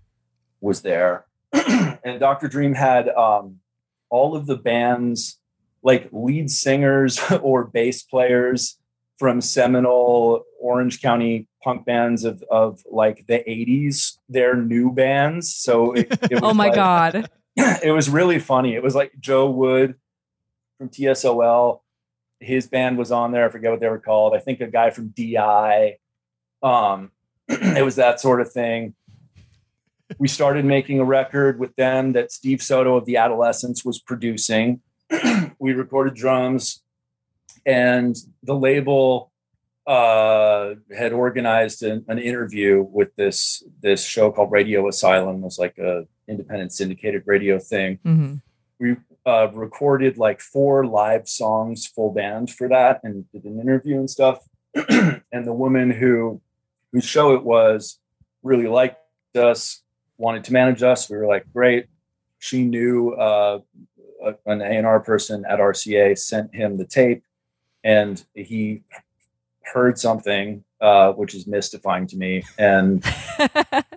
was 0.62 0.82
there 0.82 1.26
and 1.54 2.20
dr 2.20 2.48
dream 2.50 2.74
had 2.74 3.08
um, 3.10 3.60
all 4.10 4.36
of 4.36 4.46
the 4.46 4.58
bands 4.58 5.40
like 5.84 6.10
lead 6.12 6.50
singers 6.52 7.20
or 7.42 7.64
bass 7.66 8.04
players 8.04 8.78
from 9.18 9.42
seminal 9.42 10.44
Orange 10.60 11.02
County 11.02 11.48
punk 11.64 11.86
bands 11.86 12.24
of 12.24 12.44
of 12.52 12.84
like 12.90 13.26
the 13.28 13.40
80s. 13.48 14.18
They're 14.30 14.56
new 14.56 14.92
bands. 14.92 15.54
So 15.56 15.94
it, 15.94 16.08
it 16.12 16.32
was 16.34 16.42
Oh 16.44 16.54
my 16.54 16.66
like- 16.68 16.76
god. 16.76 17.30
it 17.58 17.94
was 17.94 18.10
really 18.10 18.40
funny. 18.40 18.76
It 18.76 18.84
was 18.84 18.96
like 18.96 19.14
Joe 19.20 19.50
Wood 19.50 19.96
from 20.78 20.90
TSOL. 20.90 21.80
His 22.42 22.68
band 22.68 22.98
was 22.98 23.12
on 23.14 23.32
there. 23.32 23.46
I 23.46 23.50
forget 23.50 23.72
what 23.72 23.80
they 23.80 23.88
were 23.88 24.00
called. 24.00 24.36
I 24.36 24.40
think 24.40 24.60
a 24.60 24.68
guy 24.68 24.90
from 24.90 25.10
DI. 25.16 25.98
Um, 26.62 27.12
it 27.48 27.86
was 27.86 27.96
that 27.96 28.20
sort 28.20 28.42
of 28.42 28.52
thing. 28.52 28.94
We 30.20 30.28
started 30.28 30.66
making 30.66 31.00
a 31.00 31.06
record 31.06 31.60
with 31.60 31.76
them 31.78 32.12
that 32.14 32.32
Steve 32.32 32.62
Soto 32.62 32.96
of 32.98 33.06
the 33.06 33.18
Adolescents 33.18 33.84
was 33.86 34.00
producing. 34.00 34.82
we 35.60 35.74
recorded 35.74 36.14
drums, 36.14 36.84
and 37.66 38.16
the 38.44 38.56
label 38.56 39.32
uh, 39.88 40.74
had 40.96 41.14
organized 41.14 41.84
an, 41.84 42.06
an 42.08 42.20
interview 42.20 42.82
with 42.82 43.16
this 43.16 43.64
this 43.82 44.04
show 44.04 44.32
called 44.32 44.52
Radio 44.52 44.88
Asylum. 44.88 45.38
It 45.38 45.42
was 45.42 45.60
like 45.60 45.78
a 45.78 46.08
independent 46.28 46.74
syndicated 46.74 47.24
radio 47.26 47.60
thing. 47.60 48.00
hmm 48.04 48.36
We 48.80 48.98
uh, 49.26 49.50
recorded 49.54 50.18
like 50.18 50.42
four 50.42 50.86
live 50.86 51.28
songs, 51.28 51.86
full 51.88 52.12
band 52.12 52.52
for 52.52 52.68
that, 52.70 53.02
and 53.04 53.30
did 53.32 53.44
an 53.46 53.60
interview 53.60 54.00
and 54.00 54.10
stuff. 54.10 54.40
and 54.90 55.48
the 55.48 55.54
woman 55.54 55.92
who 55.92 56.42
whose 56.92 57.06
show 57.06 57.36
it 57.36 57.44
was 57.44 58.00
really 58.42 58.68
liked 58.68 58.98
us, 59.36 59.82
wanted 60.18 60.44
to 60.46 60.54
manage 60.54 60.82
us. 60.82 61.10
We 61.10 61.18
were 61.18 61.28
like, 61.28 61.46
great. 61.52 61.88
She 62.40 62.64
knew 62.64 63.14
uh, 63.14 63.60
an 64.46 64.62
A 64.62 64.66
and 64.66 64.88
R 64.88 65.00
person 65.00 65.46
at 65.50 65.60
RCA, 65.60 66.18
sent 66.18 66.56
him 66.56 66.78
the 66.78 66.86
tape, 66.86 67.24
and 67.86 68.26
he 68.34 68.82
heard 69.62 69.98
something 69.98 70.64
uh, 70.82 71.14
which 71.14 71.34
is 71.34 71.48
mystifying 71.48 72.08
to 72.08 72.18
me, 72.18 72.44
and 72.58 73.06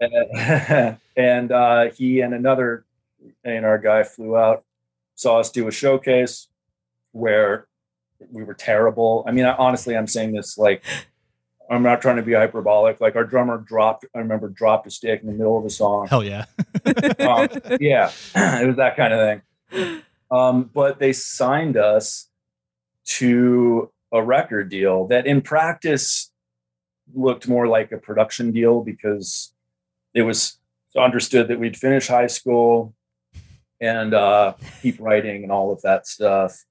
and 1.16 1.50
uh, 1.50 1.90
he 1.90 2.20
and 2.20 2.34
another 2.34 2.84
A&R 3.44 3.78
guy 3.78 4.04
flew 4.04 4.36
out, 4.36 4.64
saw 5.16 5.40
us 5.40 5.50
do 5.50 5.66
a 5.66 5.72
showcase 5.72 6.46
where 7.12 7.66
we 8.30 8.44
were 8.44 8.54
terrible. 8.54 9.24
I 9.26 9.32
mean, 9.32 9.44
I, 9.44 9.54
honestly, 9.54 9.96
I'm 9.96 10.06
saying 10.06 10.32
this 10.32 10.56
like 10.56 10.84
I'm 11.70 11.82
not 11.82 12.00
trying 12.00 12.16
to 12.16 12.22
be 12.22 12.34
hyperbolic. 12.34 13.00
Like 13.00 13.16
our 13.16 13.24
drummer 13.24 13.58
dropped, 13.58 14.06
I 14.14 14.18
remember 14.18 14.48
dropped 14.48 14.86
a 14.86 14.90
stick 14.90 15.20
in 15.20 15.26
the 15.26 15.34
middle 15.34 15.58
of 15.58 15.64
a 15.64 15.70
song. 15.70 16.06
Hell 16.08 16.24
yeah. 16.24 16.44
Um, 17.18 17.48
yeah, 17.80 18.10
it 18.34 18.66
was 18.66 18.76
that 18.76 18.96
kind 18.96 19.12
of 19.12 19.42
thing. 19.70 20.02
Um, 20.30 20.70
but 20.72 20.98
they 20.98 21.12
signed 21.12 21.76
us 21.76 22.27
to 23.08 23.90
a 24.12 24.22
record 24.22 24.68
deal 24.68 25.06
that 25.08 25.26
in 25.26 25.40
practice 25.40 26.30
looked 27.14 27.48
more 27.48 27.66
like 27.66 27.92
a 27.92 27.98
production 27.98 28.52
deal 28.52 28.82
because 28.82 29.52
it 30.14 30.22
was 30.22 30.58
understood 30.96 31.48
that 31.48 31.58
we'd 31.58 31.76
finish 31.76 32.08
high 32.08 32.26
school 32.26 32.94
and 33.80 34.12
uh, 34.14 34.54
keep 34.82 35.00
writing 35.00 35.42
and 35.42 35.52
all 35.52 35.72
of 35.72 35.80
that 35.82 36.06
stuff. 36.06 36.64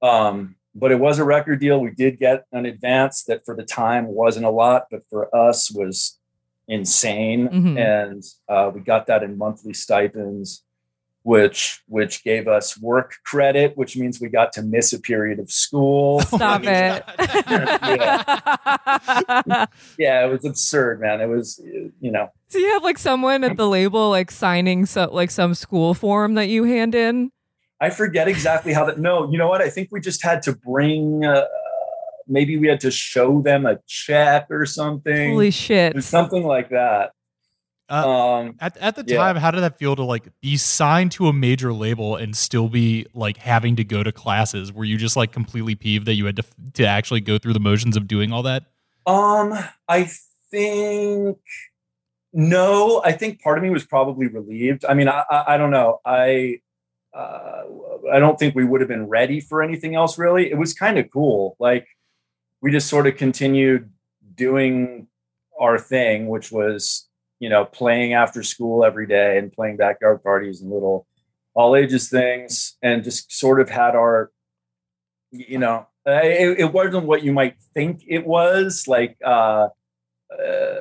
Um, 0.00 0.56
but 0.74 0.92
it 0.92 0.98
was 0.98 1.18
a 1.18 1.24
record 1.24 1.60
deal. 1.60 1.80
We 1.80 1.90
did 1.90 2.18
get 2.18 2.44
an 2.52 2.64
advance 2.64 3.24
that 3.24 3.44
for 3.44 3.54
the 3.54 3.64
time 3.64 4.06
wasn't 4.06 4.46
a 4.46 4.50
lot, 4.50 4.86
but 4.90 5.02
for 5.10 5.34
us 5.34 5.70
was 5.70 6.18
insane. 6.68 7.48
Mhm. 7.48 7.76
And 7.78 8.24
uh, 8.48 8.70
we 8.74 8.80
got 8.80 9.06
that 9.08 9.22
in 9.22 9.36
monthly 9.36 9.74
stipends, 9.74 10.64
which 11.24 11.82
which 11.86 12.24
gave 12.24 12.48
us 12.48 12.78
work 12.78 13.14
credit, 13.24 13.76
which 13.76 13.96
means 13.96 14.20
we 14.20 14.28
got 14.28 14.52
to 14.54 14.62
miss 14.62 14.92
a 14.92 15.00
period 15.00 15.38
of 15.38 15.50
school. 15.50 16.20
Stop 16.20 16.62
it. 16.64 17.04
yeah, 19.98 20.24
it 20.24 20.30
was 20.30 20.44
absurd, 20.44 21.00
man. 21.00 21.20
It 21.20 21.28
was, 21.28 21.60
you 21.64 22.10
know, 22.10 22.30
so 22.48 22.58
you 22.58 22.72
have 22.72 22.82
like 22.82 22.98
someone 22.98 23.44
at 23.44 23.56
the 23.56 23.68
label 23.68 24.10
like 24.10 24.30
signing 24.30 24.86
so 24.86 25.08
like 25.12 25.30
some 25.30 25.54
school 25.54 25.94
form 25.94 26.34
that 26.34 26.48
you 26.48 26.64
hand 26.64 26.94
in. 26.94 27.30
I 27.80 27.90
forget 27.90 28.28
exactly 28.28 28.72
how 28.72 28.84
that. 28.86 28.98
No, 28.98 29.30
you 29.30 29.38
know 29.38 29.48
what? 29.48 29.60
I 29.60 29.68
think 29.68 29.88
we 29.90 30.00
just 30.00 30.22
had 30.22 30.42
to 30.42 30.54
bring. 30.54 31.24
Uh, 31.24 31.46
maybe 32.28 32.56
we 32.56 32.68
had 32.68 32.80
to 32.80 32.90
show 32.90 33.42
them 33.42 33.66
a 33.66 33.78
check 33.86 34.46
or 34.50 34.66
something. 34.66 35.32
Holy 35.32 35.50
shit. 35.50 36.02
something 36.02 36.44
like 36.44 36.70
that. 36.70 37.12
Uh, 37.92 38.08
um, 38.08 38.56
At, 38.58 38.76
at 38.78 38.96
the 38.96 39.04
Yeah. 39.06 39.18
time, 39.18 39.36
how 39.36 39.50
did 39.50 39.60
that 39.60 39.78
feel 39.78 39.94
to 39.96 40.02
like 40.02 40.28
be 40.40 40.56
signed 40.56 41.12
to 41.12 41.28
a 41.28 41.32
major 41.32 41.72
label 41.74 42.16
and 42.16 42.34
still 42.34 42.68
be 42.68 43.06
like 43.12 43.36
having 43.36 43.76
to 43.76 43.84
go 43.84 44.02
to 44.02 44.10
classes? 44.10 44.72
Were 44.72 44.84
you 44.84 44.96
just 44.96 45.14
like 45.16 45.30
completely 45.30 45.74
peeved 45.74 46.06
that 46.06 46.14
you 46.14 46.24
had 46.24 46.36
to 46.36 46.44
to 46.74 46.86
actually 46.86 47.20
go 47.20 47.36
through 47.38 47.52
the 47.52 47.60
motions 47.60 47.96
of 47.96 48.08
doing 48.08 48.32
all 48.32 48.42
that? 48.44 48.64
Um, 49.06 49.52
I 49.88 50.08
think 50.50 51.38
no. 52.32 53.02
I 53.04 53.12
think 53.12 53.42
part 53.42 53.58
of 53.58 53.64
me 53.64 53.68
was 53.70 53.84
probably 53.84 54.26
relieved. 54.26 54.84
I 54.88 54.94
mean, 54.94 55.08
I 55.08 55.24
I, 55.30 55.54
I 55.54 55.56
don't 55.58 55.70
know. 55.70 56.00
I 56.04 56.60
uh, 57.12 57.64
I 58.10 58.18
don't 58.20 58.38
think 58.38 58.54
we 58.54 58.64
would 58.64 58.80
have 58.80 58.88
been 58.88 59.06
ready 59.06 59.38
for 59.40 59.62
anything 59.62 59.94
else. 59.94 60.16
Really, 60.16 60.50
it 60.50 60.56
was 60.56 60.72
kind 60.72 60.98
of 60.98 61.10
cool. 61.10 61.56
Like 61.58 61.86
we 62.62 62.70
just 62.70 62.88
sort 62.88 63.06
of 63.06 63.16
continued 63.16 63.90
doing 64.34 65.08
our 65.60 65.78
thing, 65.78 66.28
which 66.28 66.50
was 66.50 67.06
you 67.42 67.48
know 67.48 67.64
playing 67.64 68.14
after 68.14 68.40
school 68.44 68.84
every 68.84 69.04
day 69.04 69.36
and 69.36 69.52
playing 69.52 69.76
backyard 69.76 70.22
parties 70.22 70.62
and 70.62 70.70
little 70.70 71.08
all 71.54 71.74
ages 71.74 72.08
things, 72.08 72.78
and 72.82 73.02
just 73.02 73.32
sort 73.32 73.60
of 73.60 73.68
had 73.68 73.96
our 73.96 74.30
you 75.32 75.58
know 75.58 75.86
it, 76.06 76.60
it 76.60 76.72
wasn't 76.72 77.04
what 77.04 77.24
you 77.24 77.32
might 77.32 77.56
think 77.74 78.02
it 78.06 78.24
was 78.24 78.84
like 78.86 79.16
uh, 79.24 79.68
uh 80.32 80.80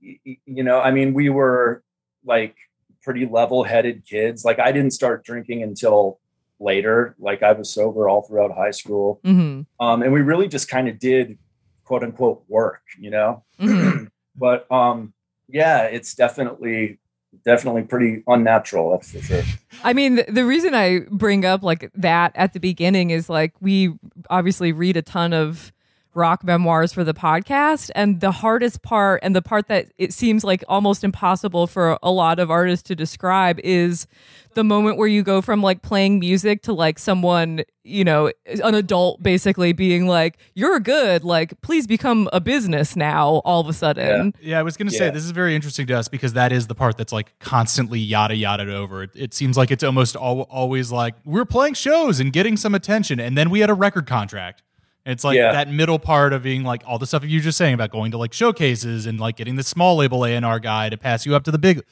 you 0.00 0.62
know 0.62 0.80
i 0.80 0.90
mean 0.90 1.14
we 1.14 1.28
were 1.30 1.82
like 2.24 2.56
pretty 3.02 3.26
level-headed 3.26 4.04
kids. 4.06 4.44
Like 4.44 4.58
i 4.58 4.70
didn't 4.70 4.92
start 4.92 5.24
drinking 5.24 5.62
until 5.62 6.20
later. 6.60 7.16
Like 7.18 7.42
i 7.42 7.52
was 7.52 7.72
sober 7.72 8.08
all 8.08 8.22
throughout 8.22 8.52
high 8.52 8.70
school. 8.70 9.18
Hmm 9.24 9.62
um 9.80 10.02
and 10.02 10.12
we 10.12 10.20
really 10.20 10.48
just 10.48 10.68
kind 10.68 10.88
of 10.88 10.98
did 10.98 11.38
quote 11.84 12.02
unquote 12.02 12.44
work 12.48 12.82
you 12.98 13.10
know? 13.10 13.44
Hmm 13.58 14.04
but 14.36 14.70
um 14.70 15.14
yeah 15.52 15.82
it's 15.82 16.14
definitely 16.14 16.98
definitely 17.44 17.82
pretty 17.82 18.22
unnatural 18.26 18.90
that's 18.92 19.12
for 19.12 19.20
sure. 19.20 19.42
I 19.82 19.92
mean, 19.92 20.16
the, 20.16 20.24
the 20.28 20.44
reason 20.44 20.74
I 20.74 21.00
bring 21.10 21.44
up 21.44 21.62
like 21.62 21.90
that 21.94 22.32
at 22.34 22.52
the 22.52 22.60
beginning 22.60 23.10
is 23.10 23.28
like 23.28 23.54
we 23.60 23.94
obviously 24.28 24.72
read 24.72 24.96
a 24.96 25.02
ton 25.02 25.32
of 25.32 25.72
rock 26.14 26.44
memoirs 26.44 26.92
for 26.92 27.04
the 27.04 27.14
podcast. 27.14 27.90
And 27.94 28.20
the 28.20 28.30
hardest 28.30 28.82
part 28.82 29.20
and 29.22 29.34
the 29.34 29.42
part 29.42 29.68
that 29.68 29.92
it 29.98 30.12
seems 30.12 30.44
like 30.44 30.64
almost 30.68 31.04
impossible 31.04 31.66
for 31.66 31.98
a 32.02 32.10
lot 32.10 32.38
of 32.38 32.50
artists 32.50 32.86
to 32.88 32.94
describe 32.94 33.58
is 33.60 34.06
the 34.54 34.64
moment 34.64 34.98
where 34.98 35.08
you 35.08 35.22
go 35.22 35.40
from 35.40 35.62
like 35.62 35.82
playing 35.82 36.18
music 36.18 36.62
to 36.62 36.72
like 36.72 36.98
someone 36.98 37.62
you 37.84 38.04
know 38.04 38.30
an 38.62 38.74
adult 38.76 39.20
basically 39.22 39.72
being 39.72 40.06
like 40.06 40.38
you're 40.54 40.78
good. 40.78 41.24
Like 41.24 41.60
please 41.62 41.86
become 41.86 42.28
a 42.32 42.40
business 42.40 42.94
now 42.94 43.40
all 43.44 43.60
of 43.60 43.68
a 43.68 43.72
sudden. 43.72 44.34
Yeah, 44.40 44.58
I 44.58 44.62
was 44.62 44.76
going 44.76 44.88
to 44.88 44.94
say 44.94 45.10
this 45.10 45.24
is 45.24 45.30
very 45.30 45.54
interesting 45.54 45.86
to 45.86 45.94
us 45.94 46.08
because 46.08 46.34
that 46.34 46.52
is 46.52 46.66
the 46.66 46.74
part 46.74 46.96
that's 46.96 47.12
like 47.12 47.38
constantly 47.38 47.98
yada 47.98 48.36
yada 48.36 48.72
over. 48.74 49.02
It, 49.04 49.10
it 49.14 49.34
seems 49.34 49.56
like 49.56 49.70
it's 49.70 49.82
almost 49.82 50.16
al- 50.16 50.42
always 50.42 50.92
like 50.92 51.14
we're 51.24 51.44
playing 51.44 51.74
shows 51.74 52.20
and 52.20 52.32
getting 52.32 52.56
some 52.56 52.74
attention, 52.74 53.18
and 53.18 53.36
then 53.36 53.50
we 53.50 53.60
had 53.60 53.70
a 53.70 53.74
record 53.74 54.06
contract. 54.06 54.62
It's 55.04 55.24
like 55.24 55.36
Yeah. 55.36 55.52
that 55.52 55.68
middle 55.68 55.98
part 55.98 56.32
of 56.32 56.42
being 56.42 56.62
like 56.62 56.82
all 56.86 56.98
the 56.98 57.06
stuff 57.06 57.24
you 57.24 57.38
were 57.38 57.42
just 57.42 57.58
saying 57.58 57.74
about 57.74 57.90
going 57.90 58.12
to 58.12 58.18
like 58.18 58.32
showcases 58.32 59.06
and 59.06 59.18
like 59.18 59.36
getting 59.36 59.56
the 59.56 59.62
small 59.64 59.96
label 59.96 60.24
A 60.24 60.30
and 60.36 60.44
R 60.44 60.60
guy 60.60 60.88
to 60.88 60.96
pass 60.96 61.26
you 61.26 61.34
up 61.34 61.42
to 61.44 61.50
the 61.50 61.58
big. 61.58 61.82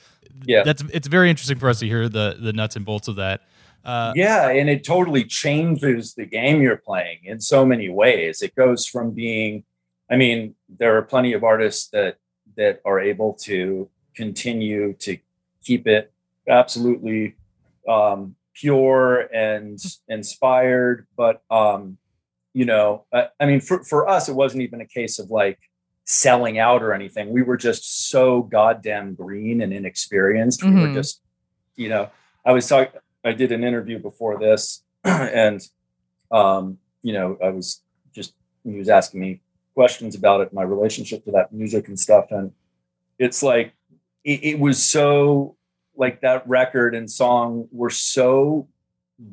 Yeah. 0.45 0.63
that's 0.63 0.83
it's 0.93 1.07
very 1.09 1.29
interesting 1.29 1.59
for 1.59 1.69
us 1.69 1.81
to 1.81 1.87
hear 1.87 2.09
the 2.09 2.37
the 2.41 2.53
nuts 2.53 2.77
and 2.77 2.85
bolts 2.85 3.09
of 3.09 3.17
that. 3.17 3.43
Uh, 3.85 4.13
yeah 4.15 4.49
and 4.51 4.69
it 4.69 4.85
totally 4.85 5.25
changes 5.25 6.13
the 6.15 6.27
game 6.27 6.61
you're 6.61 6.77
playing 6.77 7.19
in 7.25 7.41
so 7.41 7.65
many 7.65 7.89
ways 7.89 8.43
it 8.43 8.55
goes 8.55 8.85
from 8.85 9.11
being 9.13 9.65
i 10.11 10.17
mean 10.17 10.55
there 10.79 10.95
are 10.99 11.01
plenty 11.01 11.33
of 11.33 11.43
artists 11.43 11.89
that 11.89 12.17
that 12.59 12.83
are 12.85 13.01
able 13.01 13.33
to 13.33 13.89
continue 14.15 14.93
to 14.99 15.17
keep 15.65 15.87
it 15.87 16.13
absolutely 16.47 17.35
um 17.89 18.35
pure 18.53 19.21
and 19.35 19.79
inspired 20.09 21.07
but 21.17 21.43
um 21.51 21.97
you 22.53 22.65
know 22.65 23.05
i, 23.13 23.29
I 23.39 23.47
mean 23.47 23.61
for, 23.61 23.83
for 23.85 24.09
us 24.09 24.29
it 24.29 24.35
wasn't 24.35 24.63
even 24.63 24.81
a 24.81 24.87
case 24.87 25.19
of 25.19 25.31
like 25.31 25.59
selling 26.05 26.59
out 26.59 26.83
or 26.83 26.93
anything. 26.93 27.31
We 27.31 27.43
were 27.43 27.57
just 27.57 28.09
so 28.11 28.43
goddamn 28.43 29.15
green 29.15 29.61
and 29.61 29.73
inexperienced. 29.73 30.65
We 30.65 30.71
were 30.73 30.89
Mhm. 30.89 30.95
just 30.95 31.21
you 31.77 31.89
know 31.89 32.11
i 32.45 32.53
was 32.53 32.67
talking 32.67 33.01
I 33.25 33.33
did 33.33 33.53
an 33.53 33.63
interview 33.65 33.99
before 33.99 34.39
this, 34.41 34.83
and 35.05 35.61
um, 36.33 36.79
you 37.03 37.13
know, 37.13 37.37
I 37.45 37.51
was 37.51 37.83
just 38.15 38.33
he 38.65 38.79
was 38.79 38.89
asking 38.89 39.21
me 39.21 39.41
questions 39.75 40.15
about 40.15 40.41
it, 40.41 40.53
my 40.55 40.63
relationship 40.63 41.25
to 41.27 41.31
that 41.33 41.53
music 41.53 41.87
and 41.89 42.01
stuff, 42.01 42.27
and 42.31 42.53
it's 43.19 43.43
like 43.43 43.75
it, 44.25 44.43
it 44.43 44.59
was 44.59 44.83
so 44.83 45.57
like 45.97 46.23
that 46.23 46.49
record 46.49 46.95
and 46.95 47.11
song 47.11 47.69
were 47.73 47.91
so 47.91 48.67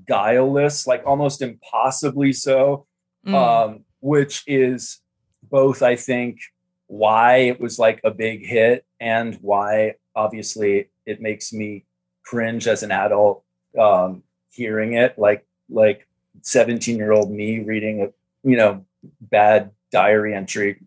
guileless, 0.05 0.85
like 0.85 1.03
almost 1.05 1.41
impossibly 1.41 2.33
so, 2.33 2.85
Mm. 3.27 3.33
um, 3.33 3.85
which 3.99 4.43
is 4.47 5.01
both 5.43 5.81
I 5.81 5.95
think 5.95 6.39
why 6.87 7.37
it 7.37 7.59
was 7.59 7.77
like 7.77 7.99
a 8.03 8.11
big 8.11 8.45
hit 8.45 8.85
and 8.99 9.35
why 9.41 9.95
obviously 10.15 10.89
it 11.05 11.21
makes 11.21 11.51
me 11.51 11.85
cringe 12.23 12.67
as 12.67 12.83
an 12.83 12.91
adult 12.91 13.43
um, 13.77 14.23
hearing 14.49 14.93
it 14.93 15.19
like 15.19 15.45
like 15.69 16.07
17 16.41 16.95
year 16.95 17.11
old 17.11 17.29
me 17.29 17.59
reading 17.59 18.01
a 18.01 18.07
you 18.49 18.55
know 18.55 18.85
bad 19.19 19.71
diary 19.91 20.33
entry 20.33 20.81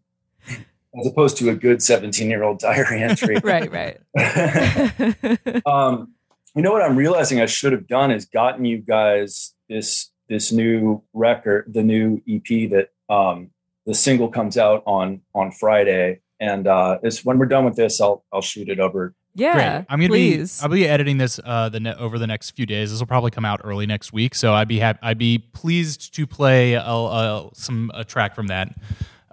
as 0.49 1.07
opposed 1.07 1.37
to 1.37 1.51
a 1.51 1.55
good 1.55 1.83
17 1.83 2.31
year 2.31 2.43
old 2.43 2.59
diary 2.59 3.03
entry 3.11 3.37
right, 3.45 3.71
right. 3.71 3.99
um, 5.67 6.15
you 6.55 6.63
know 6.63 6.73
what 6.73 6.83
I'm 6.83 6.97
realizing 6.97 7.41
I 7.41 7.47
should 7.47 7.73
have 7.73 7.87
done 7.87 8.11
is 8.11 8.25
gotten 8.25 8.65
you 8.65 8.79
guys 8.79 9.55
this 9.69 10.10
this 10.31 10.53
new 10.53 11.03
record, 11.13 11.67
the 11.75 11.83
new 11.83 12.23
EP 12.27 12.71
that 12.71 12.91
um, 13.13 13.51
the 13.85 13.95
single 13.95 14.29
comes 14.29 14.57
out 14.57 14.83
on 14.87 15.21
on 15.35 15.51
Friday, 15.51 16.21
and 16.39 16.67
uh, 16.67 16.99
it's 17.03 17.25
when 17.25 17.37
we're 17.39 17.47
done 17.47 17.67
with 17.67 17.77
this, 17.77 18.01
I'll 18.01 18.25
I'll 18.33 18.41
shoot 18.41 18.69
it 18.71 18.79
over. 18.81 19.13
yeah, 19.35 19.53
Great. 19.53 19.87
I'm 19.91 19.99
gonna 19.99 20.09
please. 20.09 20.59
be 20.61 20.63
I'll 20.63 20.71
be 20.71 20.87
editing 20.89 21.19
this 21.19 21.39
uh 21.45 21.69
the 21.69 21.81
ne- 21.81 21.95
over 21.97 22.19
the 22.19 22.27
next 22.29 22.53
few 22.53 22.65
days. 22.65 22.91
This 22.91 23.01
will 23.01 23.07
probably 23.09 23.33
come 23.33 23.45
out 23.45 23.61
early 23.65 23.87
next 23.87 24.13
week, 24.13 24.35
so 24.37 24.55
I'd 24.55 24.69
be 24.69 24.79
happy. 24.79 25.01
I'd 25.03 25.19
be 25.19 25.39
pleased 25.39 26.15
to 26.15 26.27
play 26.27 26.75
a, 26.75 26.83
a, 26.83 27.51
some 27.55 27.91
a 27.93 28.05
track 28.05 28.35
from 28.35 28.47
that. 28.47 28.75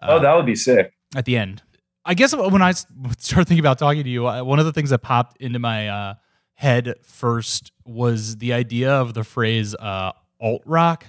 oh, 0.01 0.17
uh, 0.17 0.19
that 0.19 0.33
would 0.35 0.45
be 0.47 0.55
sick. 0.55 0.93
at 1.15 1.25
the 1.25 1.37
end. 1.37 1.61
I 2.03 2.13
guess 2.15 2.35
when 2.35 2.61
I 2.61 2.71
started 2.71 3.47
thinking 3.47 3.59
about 3.59 3.77
talking 3.77 4.03
to 4.03 4.09
you, 4.09 4.27
uh, 4.27 4.41
one 4.43 4.59
of 4.59 4.65
the 4.65 4.73
things 4.73 4.89
that 4.91 4.99
popped 4.99 5.37
into 5.41 5.59
my 5.59 5.89
uh, 5.89 6.13
head 6.55 6.95
first 7.03 7.71
was 7.85 8.37
the 8.37 8.53
idea 8.53 8.91
of 8.91 9.13
the 9.13 9.23
phrase 9.25 9.75
uh, 9.75 10.13
alt 10.39 10.61
rock. 10.65 11.05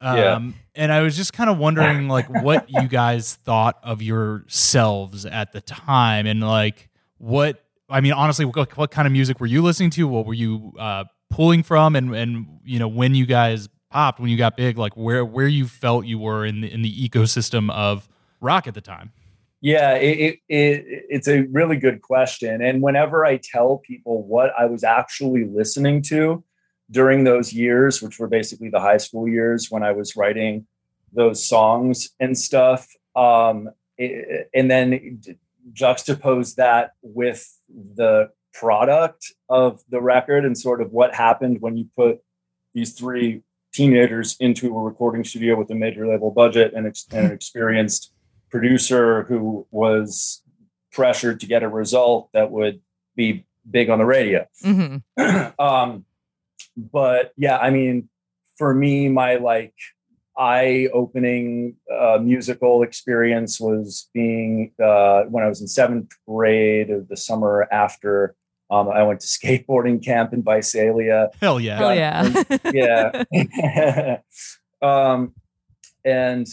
Um, 0.00 0.16
Yeah. 0.16 0.50
And 0.74 0.92
I 0.92 1.00
was 1.00 1.16
just 1.16 1.32
kind 1.32 1.48
of 1.48 1.58
wondering, 1.58 2.08
like, 2.16 2.28
what 2.28 2.68
you 2.68 2.86
guys 2.88 3.36
thought 3.44 3.78
of 3.82 4.02
yourselves 4.02 5.24
at 5.24 5.52
the 5.52 5.60
time, 5.60 6.26
and 6.26 6.40
like, 6.40 6.88
what 7.18 7.64
I 7.88 8.00
mean, 8.00 8.12
honestly, 8.12 8.44
what, 8.44 8.76
what 8.76 8.90
kind 8.90 9.06
of 9.06 9.12
music 9.12 9.40
were 9.40 9.46
you 9.46 9.62
listening 9.62 9.90
to? 9.90 10.08
What 10.08 10.26
were 10.26 10.34
you 10.34 10.72
uh, 10.78 11.04
pulling 11.30 11.62
from? 11.62 11.96
And 11.96 12.14
and 12.14 12.46
you 12.64 12.78
know, 12.78 12.88
when 12.88 13.14
you 13.14 13.26
guys 13.26 13.68
popped, 13.90 14.20
when 14.20 14.28
you 14.28 14.36
got 14.36 14.56
big, 14.56 14.76
like 14.76 14.96
where 14.96 15.24
where 15.24 15.48
you 15.48 15.66
felt 15.66 16.04
you 16.04 16.18
were 16.18 16.44
in 16.44 16.60
the, 16.60 16.72
in 16.72 16.82
the 16.82 17.08
ecosystem 17.08 17.70
of 17.70 18.08
rock 18.40 18.66
at 18.66 18.74
the 18.74 18.80
time. 18.80 19.12
Yeah, 19.62 19.94
it, 19.94 20.18
it, 20.18 20.38
it 20.48 20.84
it's 21.08 21.28
a 21.28 21.42
really 21.44 21.76
good 21.76 22.02
question. 22.02 22.60
And 22.60 22.82
whenever 22.82 23.24
I 23.24 23.38
tell 23.38 23.78
people 23.78 24.22
what 24.22 24.50
I 24.58 24.66
was 24.66 24.84
actually 24.84 25.44
listening 25.44 26.02
to 26.02 26.44
during 26.90 27.24
those 27.24 27.52
years, 27.52 28.00
which 28.02 28.18
were 28.18 28.28
basically 28.28 28.68
the 28.70 28.80
high 28.80 28.96
school 28.98 29.26
years 29.28 29.70
when 29.70 29.82
I 29.82 29.92
was 29.92 30.16
writing 30.16 30.66
those 31.12 31.44
songs 31.46 32.10
and 32.20 32.36
stuff, 32.38 32.86
um, 33.14 33.70
it- 33.98 34.48
and 34.54 34.70
then 34.70 35.20
juxtapose 35.72 36.54
that 36.56 36.92
with 37.02 37.58
the 37.68 38.30
product 38.52 39.32
of 39.48 39.82
the 39.88 40.00
record 40.00 40.44
and 40.44 40.56
sort 40.56 40.80
of 40.80 40.92
what 40.92 41.14
happened 41.14 41.60
when 41.60 41.76
you 41.76 41.86
put 41.96 42.20
these 42.74 42.92
three 42.94 43.42
teenagers 43.72 44.36
into 44.40 44.74
a 44.76 44.80
recording 44.82 45.24
studio 45.24 45.56
with 45.58 45.70
a 45.70 45.74
major 45.74 46.06
label 46.06 46.30
budget 46.30 46.72
and, 46.74 46.86
ex- 46.86 47.06
and 47.12 47.26
an 47.26 47.32
experienced 47.32 48.12
producer 48.50 49.24
who 49.24 49.66
was 49.70 50.42
pressured 50.92 51.40
to 51.40 51.46
get 51.46 51.62
a 51.62 51.68
result 51.68 52.30
that 52.32 52.50
would 52.50 52.80
be 53.16 53.44
big 53.70 53.90
on 53.90 53.98
the 53.98 54.04
radio. 54.06 54.46
Mhm. 54.64 55.02
um, 55.58 56.04
but 56.76 57.32
yeah, 57.36 57.58
I 57.58 57.70
mean, 57.70 58.08
for 58.56 58.74
me, 58.74 59.08
my 59.08 59.36
like 59.36 59.74
eye 60.38 60.88
opening 60.92 61.76
uh, 61.92 62.18
musical 62.20 62.82
experience 62.82 63.58
was 63.58 64.08
being 64.12 64.72
uh, 64.82 65.22
when 65.24 65.42
I 65.42 65.48
was 65.48 65.60
in 65.60 65.68
seventh 65.68 66.10
grade 66.26 66.90
of 66.90 67.08
the 67.08 67.16
summer 67.16 67.66
after 67.72 68.34
um, 68.70 68.88
I 68.88 69.02
went 69.02 69.20
to 69.20 69.26
skateboarding 69.26 70.04
camp 70.04 70.32
in 70.32 70.42
Visalia 70.42 71.30
Hell 71.40 71.60
yeah. 71.60 71.76
Hell 71.76 71.94
yeah. 71.94 73.24
yeah. 73.62 74.18
um, 74.82 75.34
and 76.04 76.46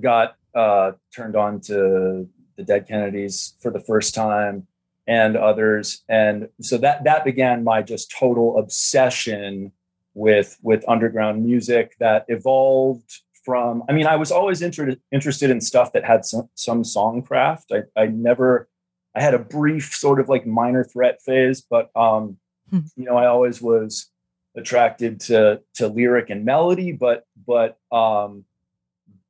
got 0.00 0.36
uh, 0.54 0.92
turned 1.14 1.36
on 1.36 1.60
to 1.62 2.28
the 2.56 2.62
Dead 2.62 2.86
Kennedys 2.86 3.54
for 3.60 3.70
the 3.70 3.80
first 3.80 4.14
time 4.14 4.68
and 5.06 5.36
others, 5.36 6.02
and 6.08 6.48
so 6.60 6.78
that 6.78 7.04
that 7.04 7.24
began 7.24 7.64
my 7.64 7.82
just 7.82 8.10
total 8.10 8.58
obsession 8.58 9.72
with 10.14 10.58
with 10.62 10.84
underground 10.88 11.44
music 11.44 11.96
that 12.00 12.24
evolved 12.28 13.20
from. 13.44 13.82
I 13.88 13.92
mean, 13.92 14.06
I 14.06 14.16
was 14.16 14.30
always 14.32 14.62
interested 14.62 15.00
interested 15.12 15.50
in 15.50 15.60
stuff 15.60 15.92
that 15.92 16.04
had 16.04 16.24
some 16.24 16.48
some 16.54 16.82
songcraft. 16.82 17.64
I 17.96 18.00
I 18.00 18.06
never. 18.06 18.68
I 19.16 19.22
had 19.22 19.34
a 19.34 19.38
brief 19.38 19.94
sort 19.94 20.18
of 20.18 20.28
like 20.28 20.44
minor 20.44 20.82
threat 20.82 21.22
phase, 21.22 21.60
but 21.60 21.90
um, 21.94 22.38
Hmm. 22.70 22.80
you 22.96 23.04
know, 23.04 23.16
I 23.16 23.26
always 23.26 23.60
was 23.60 24.10
attracted 24.56 25.20
to 25.20 25.60
to 25.74 25.88
lyric 25.88 26.30
and 26.30 26.44
melody, 26.44 26.92
but 26.92 27.24
but 27.46 27.78
um, 27.92 28.44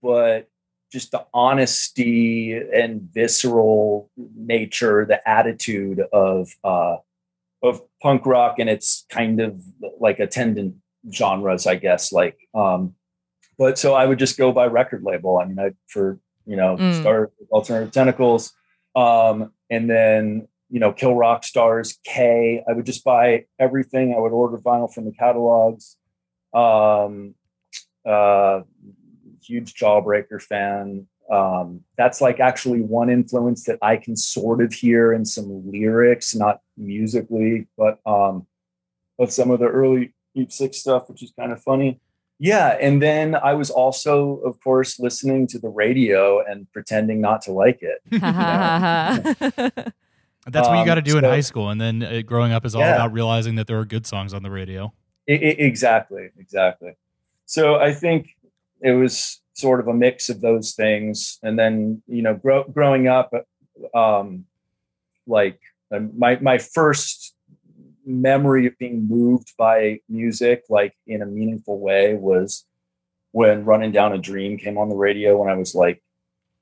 but 0.03 0.49
just 0.95 1.11
the 1.11 1.27
honesty 1.35 2.53
and 2.55 3.03
visceral 3.13 4.09
nature, 4.37 5.05
the 5.05 5.29
attitude 5.29 6.01
of 6.13 6.55
uh, 6.63 6.97
of 7.65 7.83
punk 8.01 8.25
rock 8.25 8.61
and 8.61 8.71
its 8.71 9.05
kind 9.11 9.41
of 9.41 9.61
like 9.99 10.21
attendant 10.21 10.77
genres, 11.13 11.67
I 11.67 11.75
guess. 11.75 12.13
Like, 12.13 12.39
um, 12.55 12.95
but 13.59 13.77
so 13.77 13.95
I 13.95 14.07
would 14.07 14.21
just 14.21 14.39
go 14.39 14.53
by 14.53 14.67
record 14.67 15.03
label. 15.03 15.37
I 15.39 15.47
mean, 15.47 15.59
I 15.59 15.73
for 15.89 16.21
you 16.47 16.57
know 16.57 16.77
Mm. 16.77 17.01
start 17.01 17.33
with 17.41 17.51
alternative 17.51 17.93
tentacles, 17.93 18.53
um, 18.95 19.53
and 19.69 19.91
then 19.91 20.47
you 20.71 20.79
know 20.79 20.93
Kill 20.93 21.17
Rock 21.17 21.43
Stars 21.43 21.99
K. 22.05 22.63
I 22.69 22.73
would 22.73 22.87
just 22.87 23.03
buy 23.03 23.47
everything. 23.59 24.15
I 24.15 24.21
would 24.21 24.33
order 24.33 24.59
vinyl 24.59 24.93
from 24.95 25.07
the 25.07 25.13
catalogs. 25.13 25.97
Um, 26.55 27.35
uh, 28.07 28.61
huge 29.47 29.75
Jawbreaker 29.75 30.41
fan. 30.41 31.07
Um, 31.31 31.81
that's 31.97 32.21
like 32.21 32.39
actually 32.41 32.83
one 32.83 33.09
influence 33.11 33.65
that 33.65 33.79
I 33.81 33.97
can 33.97 34.17
sort 34.17 34.61
of 34.63 34.73
hear 34.73 35.13
in 35.13 35.25
some 35.25 35.71
lyrics, 35.71 36.35
not 36.35 36.61
musically, 36.77 37.67
but 37.79 37.99
um, 38.07 38.47
of 39.19 39.33
some 39.33 39.51
of 39.51 39.61
the 39.61 39.67
early 39.67 40.13
Eve 40.35 40.53
6 40.53 40.77
stuff, 40.77 41.09
which 41.09 41.23
is 41.23 41.33
kind 41.39 41.53
of 41.53 41.63
funny. 41.63 42.01
Yeah, 42.41 42.77
and 42.81 43.01
then 43.01 43.37
I 43.37 43.55
was 43.55 43.71
also, 43.71 44.39
of 44.39 44.59
course, 44.61 44.99
listening 44.99 45.47
to 45.49 45.59
the 45.59 45.69
radio 45.69 46.45
and 46.45 46.71
pretending 46.73 47.21
not 47.21 47.43
to 47.43 47.53
like 47.53 47.79
it. 47.81 48.01
Ha, 48.21 48.33
ha, 48.33 49.21
ha, 49.23 49.51
ha. 49.57 49.85
That's 50.47 50.69
what 50.69 50.75
you 50.75 50.81
Um, 50.81 50.87
got 50.87 50.97
to 50.97 51.03
do 51.03 51.17
in 51.17 51.23
so- 51.25 51.31
high 51.31 51.41
school, 51.41 51.71
and 51.71 51.81
then 51.81 52.03
uh, 52.03 52.21
growing 52.27 52.53
up 52.53 52.67
is 52.67 52.75
all 52.75 52.83
Yeah. 52.83 52.97
about 52.97 53.13
realizing 53.13 53.55
that 53.55 53.67
there 53.67 53.79
are 53.79 53.85
good 53.87 54.05
songs 54.05 54.35
on 54.35 54.43
the 54.43 54.51
radio. 54.51 54.93
I- 55.29 55.33
I- 55.33 55.37
exactly, 55.37 56.29
exactly. 56.39 56.97
So 57.47 57.77
I 57.77 57.95
think 57.95 58.37
it 58.85 58.93
was 58.93 59.41
sort 59.55 59.81
of 59.81 59.89
a 59.89 59.95
mix 59.95 60.29
of 60.29 60.41
those 60.41 60.75
things, 60.75 61.39
and 61.43 61.59
then 61.59 62.03
you 62.07 62.23
know, 62.23 62.35
grow, 62.35 62.65
growing 62.65 63.09
up, 63.09 63.33
um, 63.95 64.45
like 65.27 65.59
uh, 65.93 66.01
my 66.17 66.37
my 66.41 66.59
first 66.59 67.35
memory 68.07 68.67
of 68.67 68.77
being 68.79 69.09
moved 69.09 69.55
by 69.57 69.99
music, 70.09 70.65
like 70.69 70.95
in 71.07 71.23
a 71.23 71.27
meaningful 71.27 71.81
way, 71.81 72.15
was 72.15 72.67
when 73.33 73.65
"Running 73.65 73.93
Down 73.93 74.13
a 74.13 74.19
Dream" 74.19 74.59
came 74.59 74.77
on 74.79 74.89
the 74.89 74.97
radio 74.97 75.39
when 75.39 75.49
I 75.49 75.55
was 75.57 75.75
like 75.75 76.03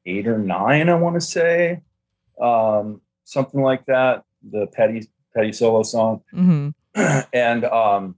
eight 0.06 0.26
or 0.26 0.38
nine. 0.38 0.88
I 0.88 0.94
want 0.94 1.16
to 1.16 1.20
say 1.20 1.80
um, 2.40 3.00
something 3.24 3.60
like 3.60 3.84
that. 3.86 4.24
The 4.48 4.66
Petty 4.66 5.08
Petty 5.34 5.52
solo 5.52 5.82
song 5.82 6.22
Mhm. 6.32 6.74
and 7.32 7.64
um 7.64 8.16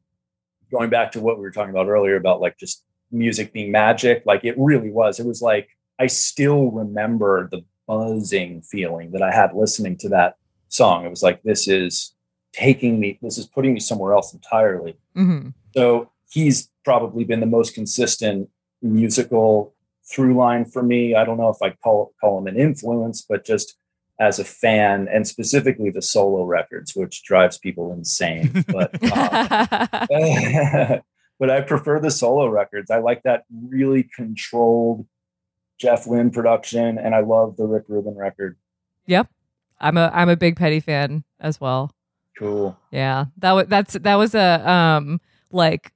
going 0.71 0.91
back 0.91 1.13
to 1.13 1.21
what 1.21 1.37
we 1.37 1.43
were 1.43 1.51
talking 1.53 1.71
about 1.71 1.87
earlier 1.87 2.17
about 2.17 2.41
like 2.41 2.57
just 2.59 2.83
music 3.15 3.53
being 3.53 3.71
magic 3.73 4.23
like 4.27 4.45
it 4.45 4.55
really 4.59 4.91
was. 4.91 5.19
It 5.21 5.27
was 5.27 5.41
like 5.41 5.69
i 6.01 6.07
still 6.09 6.71
remember 6.73 7.49
the 7.53 7.63
buzzing 7.87 8.61
feeling 8.63 9.13
that 9.13 9.23
i 9.23 9.31
had 9.33 9.55
listening 9.55 9.97
to 9.99 10.09
that 10.09 10.37
song. 10.69 11.07
It 11.07 11.11
was 11.11 11.23
like 11.23 11.43
this 11.43 11.69
is 11.69 12.15
taking 12.53 12.99
me 13.01 13.19
this 13.23 13.39
is 13.39 13.47
putting 13.47 13.73
me 13.75 13.81
somewhere 13.81 14.13
else 14.15 14.35
entirely. 14.35 14.97
Mhm. 15.17 15.55
so 15.77 16.11
he's 16.31 16.69
probably 16.85 17.25
been 17.25 17.41
the 17.41 17.47
most 17.59 17.75
consistent 17.75 18.49
musical 18.83 19.73
through 20.11 20.35
line 20.37 20.65
for 20.65 20.83
me. 20.83 21.15
I 21.15 21.25
don't 21.25 21.39
know 21.39 21.49
if 21.49 21.63
i 21.63 21.71
call 21.71 22.13
call 22.21 22.39
him 22.39 22.47
an 22.49 22.59
influence 22.59 23.23
but 23.29 23.45
just 23.47 23.77
as 24.21 24.39
a 24.39 24.45
fan 24.45 25.09
and 25.13 25.27
specifically 25.27 25.91
the 25.91 26.03
solo 26.03 26.45
records 26.45 26.95
which 26.95 27.23
drives 27.25 27.59
people 27.59 27.93
insane 27.93 28.65
but 28.69 28.91
um, 30.13 31.01
but 31.39 31.51
I 31.51 31.61
prefer 31.61 32.01
the 32.01 32.11
solo 32.11 32.47
records. 32.49 32.91
I 32.91 32.99
like 32.99 33.23
that 33.23 33.45
really 33.53 34.03
controlled 34.03 35.07
Jeff 35.79 36.07
Lynne 36.07 36.31
production, 36.31 36.99
and 36.99 37.15
I 37.15 37.21
love 37.21 37.57
the 37.57 37.67
Rick 37.67 37.85
Rubin 37.89 38.17
record. 38.17 38.57
yep. 39.07 39.29
I'm 39.81 39.99
a 39.99 40.11
I'm 40.15 40.29
a 40.29 40.37
big 40.37 40.57
Petty 40.57 40.81
fan 40.81 41.25
as 41.41 41.61
well. 41.61 41.91
Cool. 42.39 42.79
Yeah, 42.91 43.27
that 43.39 43.53
was 43.53 43.67
that's 43.67 43.95
that 43.95 44.15
was 44.15 44.35
a 44.35 44.71
um 44.71 45.21
like 45.51 45.93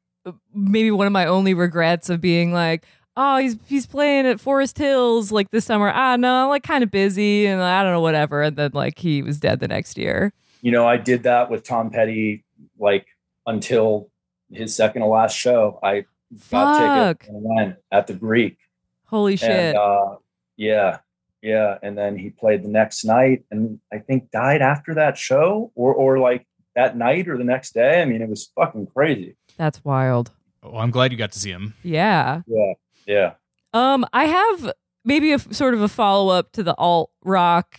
maybe 0.53 0.91
one 0.91 1.07
of 1.07 1.12
my 1.12 1.26
only 1.26 1.55
regrets 1.55 2.11
of 2.11 2.20
being 2.20 2.53
like 2.53 2.84
oh, 3.18 3.36
he's 3.36 3.57
he's 3.66 3.86
playing 3.86 4.26
at 4.26 4.41
Forest 4.41 4.78
Hills 4.78 5.30
like 5.30 5.51
this 5.51 5.66
summer. 5.66 5.91
Ah, 5.93 6.16
no, 6.16 6.45
I'm 6.45 6.49
like 6.49 6.62
kind 6.62 6.82
of 6.82 6.91
busy 6.91 7.47
and 7.47 7.61
I 7.61 7.82
don't 7.82 7.93
know 7.93 8.01
whatever. 8.01 8.43
And 8.43 8.57
then 8.57 8.70
like 8.72 8.99
he 8.99 9.22
was 9.22 9.39
dead 9.39 9.61
the 9.61 9.68
next 9.68 9.99
year. 9.99 10.32
You 10.62 10.72
know, 10.72 10.86
I 10.86 10.97
did 10.97 11.24
that 11.24 11.51
with 11.51 11.64
Tom 11.64 11.91
Petty 11.91 12.45
like 12.78 13.07
until 13.47 14.11
his 14.53 14.74
second 14.74 15.03
to 15.03 15.09
last 15.09 15.36
show. 15.36 15.78
I 15.82 16.05
got 16.32 16.40
Fuck. 16.40 17.18
tickets 17.20 17.28
and 17.28 17.42
went 17.42 17.76
at 17.90 18.07
the 18.07 18.14
Greek. 18.14 18.59
Holy 19.07 19.36
shit. 19.36 19.51
And 19.51 19.78
uh, 19.78 20.16
yeah, 20.57 20.99
yeah. 21.42 21.78
And 21.82 21.96
then 21.96 22.16
he 22.16 22.30
played 22.30 22.62
the 22.62 22.68
next 22.68 23.05
night 23.05 23.44
and 23.51 23.80
I 23.92 23.99
think 23.99 24.30
died 24.30 24.62
after 24.62 24.94
that 24.94 25.16
show 25.16 25.72
or 25.74 25.94
or 25.94 26.18
like 26.18 26.46
that 26.74 26.96
night 26.96 27.28
or 27.28 27.36
the 27.38 27.44
next 27.44 27.72
day. 27.72 28.03
I 28.03 28.05
mean, 28.05 28.22
it 28.22 28.28
was 28.28 28.51
fucking 28.55 28.88
crazy. 28.88 29.36
That's 29.57 29.84
wild. 29.84 30.30
Oh, 30.62 30.76
I'm 30.76 30.90
glad 30.90 31.12
you 31.12 31.18
got 31.18 31.32
to 31.32 31.38
see 31.38 31.51
him. 31.51 31.74
Yeah. 31.82 32.42
Yeah. 32.46 32.72
Yeah. 33.07 33.32
Um, 33.72 34.07
I 34.12 34.24
have 34.26 34.72
maybe 35.05 35.32
a 35.32 35.36
f- 35.36 35.53
sort 35.53 35.74
of 35.74 35.80
a 35.80 35.88
follow 35.88 36.32
up 36.32 36.53
to 36.53 36.62
the 36.62 36.74
alt 36.76 37.11
rock 37.24 37.78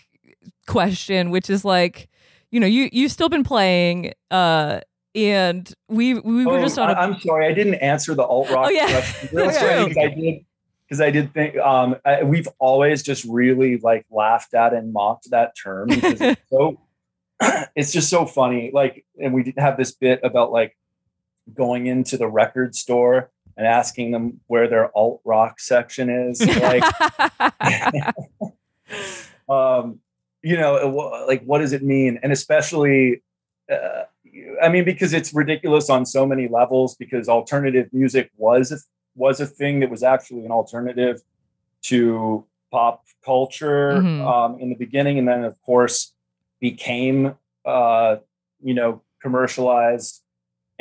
question, 0.68 1.30
which 1.30 1.50
is 1.50 1.64
like, 1.64 2.10
you 2.52 2.60
know, 2.60 2.68
you 2.68 2.90
you've 2.92 3.12
still 3.12 3.30
been 3.30 3.44
playing, 3.44 4.14
uh, 4.32 4.80
and 5.16 5.72
we 5.88 6.14
we 6.16 6.46
were 6.46 6.58
Oh, 6.60 6.62
just 6.62 6.78
on 6.80 6.90
a 6.90 6.94
I, 6.94 7.04
am 7.04 7.20
sorry, 7.22 7.48
I 7.48 7.54
didn't 7.54 7.76
answer 7.76 8.14
the 8.16 8.24
alt 8.24 8.50
rock 8.50 8.68
Oh, 8.68 8.70
yeah. 8.70 8.90
question 8.90 9.30
real 9.36 9.48
Okay. 9.50 9.90
quick 9.90 9.90
because 9.90 9.98
I 10.04 10.08
did 10.16 10.46
because 10.88 11.02
I 11.02 11.12
did 11.12 11.34
think 11.34 11.58
um, 11.58 11.96
I, 12.06 12.24
we've 12.24 12.48
always 12.60 13.04
just 13.04 13.24
really 13.26 13.78
like 13.78 14.06
laughed 14.10 14.54
at 14.56 14.74
and 14.74 14.92
mocked 14.94 15.30
that 15.32 15.54
term 15.56 15.88
because 15.90 16.20
it's 16.20 16.42
so 16.50 16.80
it's 17.76 17.92
just 17.92 18.10
so 18.10 18.26
funny. 18.26 18.72
Like, 18.74 19.06
and 19.22 19.34
we 19.34 19.44
did 19.44 19.56
have 19.58 19.78
this 19.78 19.92
bit 19.92 20.20
about 20.24 20.52
like 20.52 20.76
going 21.54 21.88
into 21.88 22.18
the 22.18 22.28
record 22.28 22.76
store 22.76 23.30
and 23.56 23.66
asking 23.68 24.12
them 24.12 24.40
where 24.48 24.68
their 24.68 24.90
alt 24.98 25.22
rock 25.26 25.60
section 25.60 26.10
is. 26.10 26.42
Like, 26.60 26.84
um, 29.48 30.00
you 30.42 30.58
know, 30.58 31.24
like 31.28 31.44
what 31.44 31.60
does 31.60 31.74
it 31.74 31.84
mean? 31.84 32.20
And 32.24 32.32
especially, 32.32 33.22
uh, 33.72 34.04
I 34.62 34.70
mean, 34.70 34.86
because 34.86 35.14
it's 35.14 35.34
ridiculous 35.34 35.90
on 35.90 36.06
so 36.06 36.26
many 36.26 36.48
levels. 36.48 36.96
Because 36.96 37.28
alternative 37.30 37.90
music 37.94 38.32
was 38.38 38.72
a, 38.72 38.78
was 39.16 39.40
a 39.40 39.46
thing 39.46 39.80
that 39.82 39.90
was 39.90 40.04
actually 40.04 40.46
an 40.46 40.52
alternative 40.52 41.22
to 41.84 42.46
pop 42.72 43.04
culture 43.26 43.94
Mhm. 44.02 44.26
um, 44.26 44.60
in 44.60 44.70
the 44.70 44.76
beginning, 44.76 45.18
and 45.20 45.28
then 45.28 45.44
of 45.44 45.60
course 45.62 46.14
became 46.60 47.36
uh, 47.66 48.18
you 48.64 48.74
know 48.74 49.02
commercialized. 49.22 50.22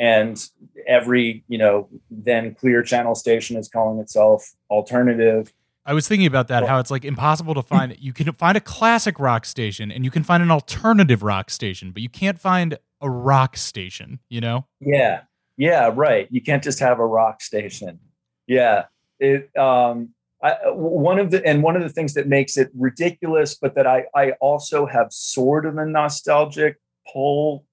And 0.01 0.41
every 0.87 1.43
you 1.49 1.57
know 1.57 1.89
then 2.09 2.55
clear 2.55 2.81
channel 2.83 3.15
station 3.15 3.57
is 3.57 3.67
calling 3.67 3.99
itself 3.99 4.53
alternative. 4.69 5.51
I 5.85 5.93
was 5.93 6.07
thinking 6.07 6.27
about 6.27 6.47
that, 6.49 6.61
Well- 6.63 6.69
how 6.71 6.79
it's 6.79 6.91
like 6.91 7.03
impossible 7.03 7.53
to 7.55 7.61
find. 7.63 7.95
You 7.99 8.13
can 8.13 8.31
find 8.33 8.55
a 8.55 8.61
classic 8.61 9.19
rock 9.19 9.43
station 9.45 9.91
and 9.91 10.05
you 10.05 10.11
can 10.11 10.23
find 10.23 10.41
an 10.43 10.51
alternative 10.51 11.21
rock 11.23 11.49
station, 11.49 11.91
but 11.91 12.01
you 12.01 12.09
can't 12.09 12.39
find 12.39 12.77
a 13.01 13.09
rock 13.09 13.57
station, 13.57 14.19
you 14.29 14.41
know? 14.41 14.65
Yeah. 14.79 15.21
Yeah, 15.57 15.91
right. 15.93 16.27
You 16.31 16.41
can't 16.41 16.63
just 16.63 16.79
have 16.79 16.99
a 16.99 17.05
rock 17.05 17.41
station. 17.41 17.99
Yeah. 18.47 18.85
It 19.19 19.55
um 19.57 20.09
I, 20.41 20.55
one 20.69 21.19
of 21.19 21.31
the 21.31 21.45
and 21.45 21.61
one 21.61 21.75
of 21.75 21.83
the 21.83 21.89
things 21.89 22.13
that 22.13 22.27
makes 22.27 22.55
it 22.55 22.71
ridiculous, 22.73 23.55
but 23.55 23.75
that 23.75 23.85
I 23.85 24.05
I 24.15 24.31
also 24.39 24.85
have 24.85 25.11
sort 25.11 25.65
of 25.65 25.77
a 25.77 25.85
nostalgic 25.85 26.77
pull 27.11 27.65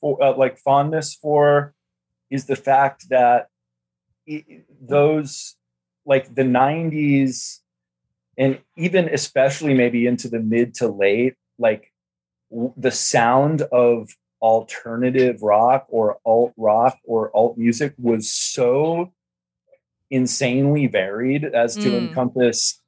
for 0.00 0.22
uh, 0.22 0.34
like 0.36 0.58
fondness 0.58 1.14
for 1.14 1.74
is 2.30 2.46
the 2.46 2.56
fact 2.56 3.08
that 3.10 3.48
i 4.28 4.44
those 4.80 5.56
like 6.06 6.34
the 6.34 6.42
90s 6.42 7.58
and 8.36 8.60
even 8.76 9.08
especially 9.08 9.74
maybe 9.74 10.06
into 10.06 10.28
the 10.28 10.38
mid 10.38 10.74
to 10.74 10.88
late 10.88 11.34
like 11.58 11.92
w- 12.50 12.72
the 12.76 12.90
sound 12.90 13.62
of 13.72 14.10
alternative 14.40 15.42
rock 15.42 15.86
or 15.88 16.18
alt 16.24 16.52
rock 16.56 16.98
or 17.04 17.34
alt 17.36 17.58
music 17.58 17.94
was 17.98 18.30
so 18.30 19.12
insanely 20.10 20.86
varied 20.86 21.44
as 21.44 21.76
to 21.76 21.90
Mm. 21.90 21.98
encompass 22.08 22.80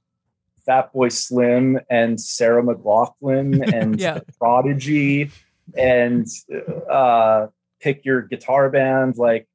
Fatboy 0.68 1.10
Slim 1.10 1.80
and 1.90 2.20
Sarah 2.20 2.62
McLachlan 2.62 3.72
and 3.72 3.98
Yeah. 4.00 4.20
Prodigy 4.38 5.30
and 5.76 6.26
uh, 6.90 7.48
pick 7.80 8.04
your 8.04 8.22
guitar 8.22 8.70
band 8.70 9.16
like 9.16 9.48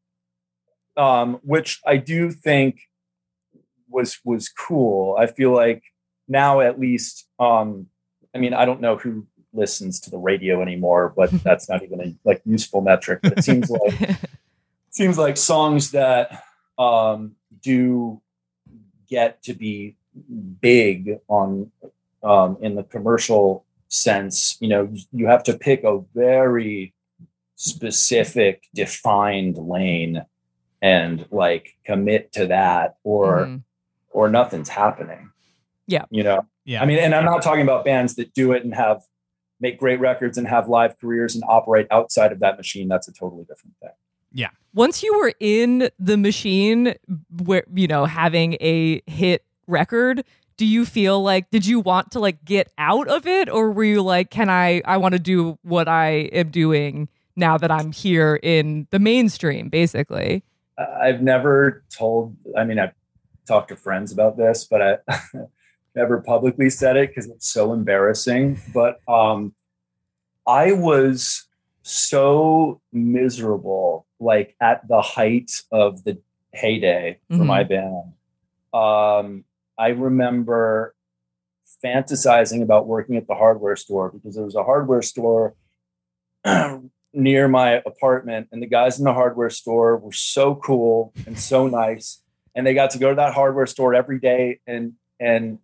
um, 0.98 1.36
which 1.44 1.82
I 1.86 1.98
do 1.98 2.32
think 2.32 2.80
was 3.90 4.20
was 4.24 4.48
cool. 4.50 5.16
I 5.20 5.28
feel 5.28 5.52
like 5.54 5.84
now 6.28 6.60
at 6.62 6.80
least 6.80 7.28
um, 7.40 7.88
I 8.34 8.38
mean 8.40 8.54
I 8.54 8.66
don't 8.66 8.82
know 8.82 8.98
who 8.98 9.28
listens 9.56 10.00
to 10.02 10.10
the 10.10 10.18
radio 10.18 10.62
anymore, 10.62 11.14
but 11.16 11.32
that's 11.44 11.70
not 11.70 11.84
even 11.84 12.02
a 12.02 12.16
like 12.24 12.42
useful 12.46 12.82
metric. 12.82 13.20
But 13.24 13.38
it 13.40 13.44
seems 13.44 13.70
like 13.70 14.18
seems 14.92 15.18
like 15.18 15.38
songs 15.38 15.92
that 15.92 16.44
um, 16.78 17.36
do 17.62 18.22
get 19.10 19.42
to 19.44 19.54
be 19.54 19.96
big 20.62 21.20
on 21.28 21.72
um, 22.24 22.58
in 22.62 22.76
the 22.76 22.84
commercial 22.84 23.66
sense. 23.88 24.58
You 24.60 24.68
know, 24.70 24.94
you 25.12 25.28
have 25.28 25.44
to 25.44 25.58
pick 25.58 25.84
a 25.84 26.00
very 26.14 26.94
specific, 27.56 28.64
defined 28.74 29.58
lane 29.58 30.26
and 30.82 31.26
like 31.32 31.76
commit 31.86 32.32
to 32.34 32.48
that, 32.48 32.98
or 33.04 33.46
Mhm. 33.46 33.64
or 34.12 34.30
nothing's 34.30 34.70
happening. 34.70 35.32
Yeah. 35.88 36.06
you 36.10 36.24
know. 36.24 36.46
Yeah. 36.64 36.82
I 36.82 36.86
mean, 36.86 36.98
and 37.00 37.14
I'm 37.14 37.26
not 37.26 37.44
talking 37.44 37.62
about 37.62 37.86
bands 37.86 38.16
that 38.16 38.34
do 38.34 38.52
it 38.54 38.64
and 38.64 38.74
have 38.74 39.04
make 39.60 39.80
great 39.80 40.00
records 40.00 40.38
and 40.38 40.48
have 40.48 40.68
live 40.68 41.00
careers 41.00 41.36
and 41.36 41.44
operate 41.48 41.88
outside 41.92 42.32
of 42.32 42.40
that 42.40 42.58
machine. 42.58 42.88
That's 42.88 43.08
a 43.08 43.14
totally 43.14 43.44
different 43.44 43.76
thing. 43.82 43.92
Yeah. 44.34 44.50
Once 44.74 45.02
you 45.02 45.18
were 45.18 45.34
in 45.40 45.90
the 45.98 46.18
machine 46.18 46.96
where 47.44 47.64
you 47.74 47.88
know 47.88 48.06
having 48.06 48.58
a 48.60 49.02
hit 49.08 49.44
record 49.68 50.24
do 50.58 50.66
you 50.66 50.86
feel 50.86 51.22
like 51.22 51.50
did 51.52 51.66
you 51.66 51.80
want 51.80 52.12
to 52.12 52.20
like 52.20 52.44
get 52.46 52.72
out 52.78 53.08
of 53.08 53.26
it 53.26 53.50
or 53.50 53.72
were 53.72 53.84
you 53.84 54.02
like 54.02 54.30
can 54.30 54.48
i 54.48 54.80
i 54.86 54.96
want 54.96 55.14
to 55.14 55.20
do 55.20 55.58
what 55.64 55.88
i 55.88 56.10
am 56.32 56.50
doing 56.50 57.10
now 57.36 57.58
that 57.58 57.72
i'm 57.72 57.92
here 57.92 58.40
in 58.44 58.88
the 58.92 59.00
mainstream 59.00 59.70
basically 59.70 60.44
I- 60.78 61.08
I've 61.08 61.22
never 61.22 61.84
told. 61.90 62.36
I 62.58 62.64
mean, 62.66 62.80
I've 62.80 62.94
talked 63.48 63.70
to 63.70 63.76
friends 63.76 64.12
about 64.12 64.38
this, 64.38 64.66
but 64.66 64.82
I 64.82 64.98
never 65.96 66.20
publicly 66.22 66.70
said 66.70 66.98
it 66.98 67.10
because 67.10 67.28
it's 67.30 67.48
so 67.48 67.74
embarrassing. 67.74 68.60
But 68.74 69.00
um, 69.08 69.54
I 70.48 70.72
was 70.74 71.48
so 71.82 72.82
miserable, 72.92 74.06
like 74.20 74.56
at 74.60 74.88
the 74.88 75.02
height 75.02 75.52
of 75.72 76.04
the 76.04 76.20
heyday 76.54 77.20
for 77.30 77.38
Mhm. 77.38 77.46
my 77.46 77.64
band. 77.64 78.14
Um, 78.74 79.46
I 79.78 79.90
remember 79.90 80.96
fantasizing 81.84 82.62
about 82.62 82.88
working 82.88 83.16
at 83.18 83.28
the 83.28 83.36
hardware 83.36 83.76
store 83.76 84.10
because 84.12 84.36
there 84.36 84.46
was 84.46 84.56
a 84.56 84.64
hardware 84.64 85.02
store 85.02 85.56
near 87.14 87.48
my 87.48 87.82
apartment 87.86 88.48
and 88.52 88.62
the 88.62 88.68
guys 88.68 88.98
in 89.00 89.06
the 89.06 89.14
hardware 89.14 89.50
store 89.50 89.98
were 89.98 90.12
so 90.12 90.56
cool 90.56 91.14
and 91.26 91.40
so 91.40 91.68
nice 91.68 92.22
and 92.56 92.66
they 92.68 92.74
got 92.74 92.90
to 92.92 92.98
go 93.00 93.10
to 93.10 93.16
that 93.16 93.34
hardware 93.34 93.66
store 93.66 93.94
every 93.94 94.20
day 94.20 94.60
and 94.68 94.94
and 95.20 95.60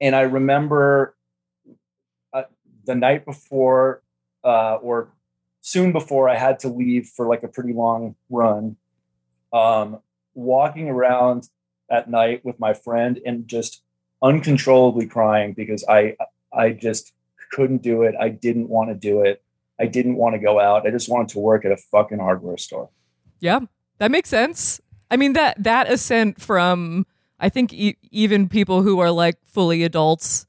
and 0.00 0.14
i 0.14 0.22
remember 0.22 1.14
uh, 2.32 2.42
the 2.84 2.94
night 2.94 3.24
before 3.24 4.02
uh, 4.44 4.74
or 4.76 5.08
soon 5.60 5.92
before 5.92 6.28
i 6.28 6.36
had 6.36 6.58
to 6.58 6.68
leave 6.68 7.06
for 7.06 7.26
like 7.26 7.42
a 7.42 7.48
pretty 7.48 7.72
long 7.72 8.14
run 8.30 8.76
um, 9.52 10.00
walking 10.34 10.88
around 10.88 11.48
at 11.90 12.08
night 12.10 12.44
with 12.44 12.58
my 12.60 12.74
friend 12.74 13.18
and 13.24 13.48
just 13.48 13.82
uncontrollably 14.22 15.06
crying 15.06 15.52
because 15.52 15.84
i 15.88 16.16
i 16.52 16.70
just 16.70 17.12
couldn't 17.50 17.82
do 17.82 18.02
it 18.02 18.14
i 18.20 18.28
didn't 18.28 18.68
want 18.68 18.90
to 18.90 18.94
do 18.94 19.22
it 19.22 19.42
I 19.80 19.86
didn't 19.86 20.16
want 20.16 20.34
to 20.34 20.40
go 20.40 20.58
out. 20.58 20.86
I 20.86 20.90
just 20.90 21.08
wanted 21.08 21.28
to 21.28 21.38
work 21.38 21.64
at 21.64 21.70
a 21.70 21.76
fucking 21.76 22.18
hardware 22.18 22.56
store. 22.56 22.90
yeah 23.40 23.60
that 23.98 24.10
makes 24.10 24.28
sense 24.28 24.80
i 25.10 25.16
mean 25.16 25.32
that 25.34 25.62
that 25.62 25.90
ascent 25.90 26.40
from 26.40 27.06
i 27.40 27.48
think 27.48 27.72
e- 27.72 27.96
even 28.10 28.48
people 28.48 28.82
who 28.82 28.98
are 28.98 29.10
like 29.10 29.36
fully 29.44 29.82
adults 29.84 30.46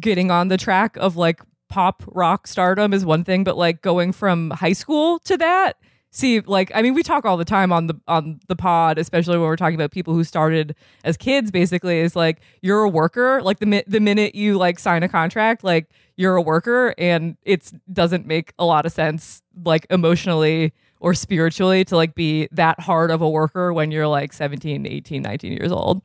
getting 0.00 0.30
on 0.30 0.48
the 0.48 0.56
track 0.56 0.96
of 0.96 1.16
like 1.16 1.40
pop 1.68 2.02
rock 2.08 2.46
stardom 2.46 2.92
is 2.92 3.04
one 3.04 3.24
thing 3.24 3.44
but 3.44 3.56
like 3.56 3.82
going 3.82 4.12
from 4.12 4.50
high 4.50 4.72
school 4.72 5.18
to 5.20 5.36
that 5.36 5.76
see 6.10 6.40
like 6.40 6.70
i 6.74 6.80
mean 6.80 6.94
we 6.94 7.02
talk 7.02 7.24
all 7.26 7.36
the 7.36 7.44
time 7.44 7.72
on 7.72 7.88
the 7.88 7.94
on 8.08 8.40
the 8.48 8.56
pod 8.56 8.98
especially 8.98 9.36
when 9.36 9.46
we're 9.46 9.56
talking 9.56 9.74
about 9.74 9.90
people 9.90 10.14
who 10.14 10.24
started 10.24 10.74
as 11.04 11.16
kids 11.16 11.50
basically 11.50 11.98
is 11.98 12.14
like 12.16 12.40
you're 12.62 12.82
a 12.84 12.88
worker 12.88 13.42
like 13.42 13.58
the 13.58 13.66
mi- 13.66 13.84
the 13.86 14.00
minute 14.00 14.34
you 14.34 14.56
like 14.56 14.78
sign 14.78 15.02
a 15.02 15.08
contract 15.08 15.62
like 15.64 15.90
you're 16.16 16.36
a 16.36 16.42
worker 16.42 16.94
and 16.96 17.36
it 17.42 17.70
doesn't 17.92 18.26
make 18.26 18.54
a 18.58 18.64
lot 18.64 18.86
of 18.86 18.92
sense 18.92 19.42
like 19.64 19.86
emotionally 19.90 20.72
or 21.00 21.14
spiritually 21.14 21.84
to 21.84 21.96
like 21.96 22.14
be 22.14 22.48
that 22.52 22.80
hard 22.80 23.10
of 23.10 23.20
a 23.20 23.28
worker 23.28 23.72
when 23.72 23.90
you're 23.90 24.06
like 24.08 24.32
17 24.32 24.86
18 24.86 25.22
19 25.22 25.52
years 25.52 25.72
old 25.72 26.02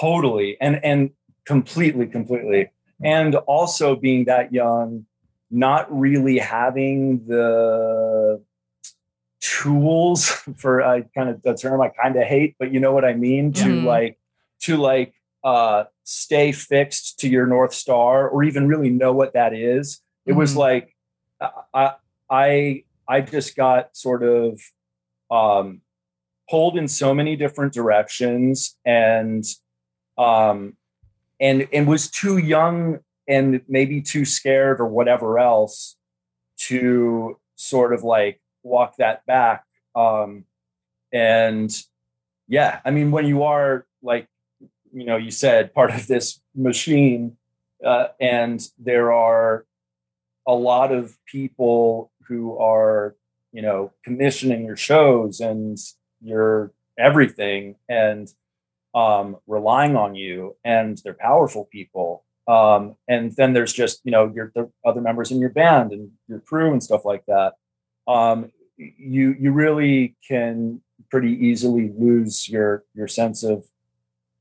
totally 0.00 0.56
and 0.60 0.82
and 0.84 1.10
completely 1.46 2.06
completely 2.06 2.70
and 3.02 3.34
also 3.34 3.96
being 3.96 4.24
that 4.26 4.52
young 4.52 5.04
not 5.50 5.86
really 5.90 6.38
having 6.38 7.24
the 7.26 8.40
tools 9.40 10.26
for 10.56 10.82
I 10.82 11.02
kind 11.16 11.28
of 11.30 11.42
the 11.42 11.54
term 11.56 11.80
I 11.80 11.88
kind 11.88 12.16
of 12.16 12.22
hate, 12.24 12.54
but 12.58 12.72
you 12.72 12.78
know 12.80 12.92
what 12.92 13.04
I 13.04 13.14
mean 13.14 13.52
to 13.54 13.80
Mhm. 13.80 13.84
like 13.84 14.18
to 14.60 14.76
like 14.76 15.14
uh 15.42 15.84
stay 16.04 16.52
fixed 16.52 17.18
to 17.20 17.28
your 17.28 17.46
north 17.46 17.72
star 17.72 18.28
or 18.28 18.44
even 18.44 18.68
really 18.68 18.90
know 18.90 19.12
what 19.12 19.32
that 19.32 19.54
is. 19.54 20.02
It 20.26 20.34
was 20.34 20.54
Mhm. 20.54 20.58
like 20.58 20.94
I 21.74 21.94
I 22.30 22.84
I 23.10 23.20
just 23.20 23.56
got 23.56 23.96
sort 23.96 24.22
of 24.22 24.60
um 25.30 25.82
pulled 26.48 26.78
in 26.78 26.86
so 26.86 27.12
many 27.12 27.34
different 27.36 27.72
directions 27.72 28.76
and 28.84 29.44
um 30.16 30.76
and 31.40 31.66
and 31.72 31.88
was 31.88 32.08
too 32.08 32.38
young 32.38 33.00
and 33.28 33.62
maybe 33.68 34.00
too 34.00 34.24
scared 34.24 34.80
or 34.80 34.86
whatever 34.86 35.38
else 35.38 35.96
to 36.68 37.38
sort 37.56 37.92
of 37.92 38.04
like 38.04 38.40
walk 38.62 38.96
that 38.98 39.26
back 39.26 39.64
um 39.96 40.44
and 41.12 41.82
yeah 42.46 42.80
i 42.84 42.90
mean 42.90 43.10
when 43.10 43.26
you 43.26 43.42
are 43.42 43.86
like 44.02 44.28
you 44.92 45.04
know 45.04 45.16
you 45.16 45.30
said 45.30 45.74
part 45.74 45.90
of 45.90 46.06
this 46.06 46.40
machine 46.54 47.36
uh, 47.84 48.08
and 48.20 48.68
there 48.78 49.10
are 49.12 49.64
a 50.46 50.54
lot 50.54 50.92
of 50.92 51.16
people 51.26 52.12
who 52.30 52.56
are 52.58 53.16
you 53.52 53.60
know 53.60 53.92
commissioning 54.06 54.64
your 54.64 54.76
shows 54.76 55.40
and 55.40 55.76
your 56.22 56.70
everything 56.96 57.74
and 57.88 58.32
um 58.94 59.36
relying 59.46 59.96
on 59.96 60.14
you 60.14 60.56
and 60.64 60.98
they're 61.02 61.14
powerful 61.28 61.64
people 61.76 62.24
um 62.46 62.94
and 63.08 63.24
then 63.38 63.52
there's 63.52 63.72
just 63.72 64.00
you 64.04 64.12
know 64.12 64.24
your 64.34 64.52
the 64.54 64.70
other 64.84 65.00
members 65.00 65.30
in 65.32 65.38
your 65.40 65.50
band 65.50 65.90
and 65.92 66.10
your 66.28 66.40
crew 66.40 66.70
and 66.72 66.82
stuff 66.82 67.04
like 67.04 67.24
that 67.26 67.54
um 68.06 68.50
you 68.76 69.34
you 69.42 69.50
really 69.52 70.14
can 70.26 70.80
pretty 71.10 71.32
easily 71.48 71.92
lose 71.98 72.48
your 72.48 72.84
your 72.94 73.08
sense 73.08 73.42
of 73.42 73.64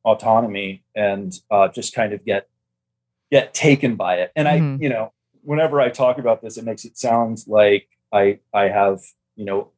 autonomy 0.05 0.83
and 0.95 1.39
uh 1.51 1.67
just 1.67 1.93
kind 1.93 2.13
of 2.13 2.23
get 2.25 2.47
get 3.31 3.53
taken 3.53 3.95
by 3.95 4.15
it 4.17 4.31
and 4.35 4.47
i 4.47 4.59
Mhm. 4.59 4.81
you 4.81 4.89
know 4.89 5.11
whenever 5.41 5.79
i 5.79 5.89
talk 5.89 6.17
about 6.17 6.41
this 6.41 6.57
it 6.57 6.65
makes 6.65 6.85
it 6.85 6.97
sound 6.97 7.39
like 7.47 7.87
i 8.11 8.39
i 8.53 8.63
have 8.63 8.99
you 9.35 9.45
know 9.45 9.71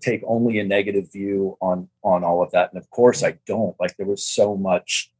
take 0.00 0.22
only 0.26 0.58
a 0.58 0.64
negative 0.64 1.10
view 1.12 1.56
on 1.60 1.88
on 2.02 2.24
all 2.24 2.42
of 2.42 2.50
that. 2.52 2.72
And 2.72 2.80
of 2.80 2.90
course 2.90 3.22
i 3.22 3.38
don't. 3.46 3.78
Like 3.80 3.96
there 3.96 4.06
was 4.06 4.24
so 4.24 4.56
much 4.56 5.10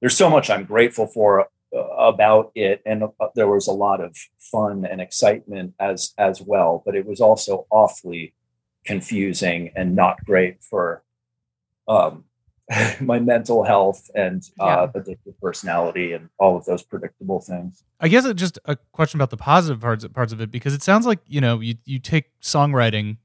there's 0.00 0.16
so 0.16 0.30
much 0.30 0.50
i'm 0.50 0.64
grateful 0.64 1.06
for 1.06 1.48
uh, 1.74 1.78
about 1.98 2.52
it. 2.54 2.82
And 2.86 3.04
uh, 3.04 3.28
there 3.34 3.48
was 3.48 3.66
a 3.66 3.72
lot 3.72 4.00
of 4.00 4.16
fun 4.38 4.84
and 4.84 5.00
excitement 5.00 5.74
as 5.80 6.12
as 6.18 6.40
well. 6.40 6.82
But 6.84 6.94
it 6.94 7.06
was 7.06 7.20
also 7.20 7.66
awfully 7.70 8.34
confusing 8.84 9.72
and 9.74 9.94
not 9.94 10.24
great 10.24 10.62
for 10.62 11.02
um 11.88 12.24
my 13.00 13.18
mental 13.18 13.64
health 13.64 14.10
and 14.14 14.50
uh 14.60 14.86
addictive 14.88 15.34
personality 15.40 16.12
and 16.12 16.28
all 16.38 16.56
of 16.56 16.64
those 16.66 16.82
predictable 16.82 17.40
things 17.40 17.84
I 18.00 18.08
guess 18.08 18.24
it's 18.24 18.38
just 18.38 18.58
a 18.64 18.76
question 18.92 19.18
about 19.18 19.30
the 19.30 19.36
positive 19.36 19.80
parts 19.80 20.06
parts 20.08 20.32
of 20.32 20.40
it 20.40 20.50
because 20.50 20.72
it 20.72 20.82
sounds 20.82 21.06
like 21.06 21.18
you 21.26 21.40
know 21.40 21.60
you 21.60 21.74
you 21.84 21.98
take 21.98 22.26
songwriting, 22.40 23.16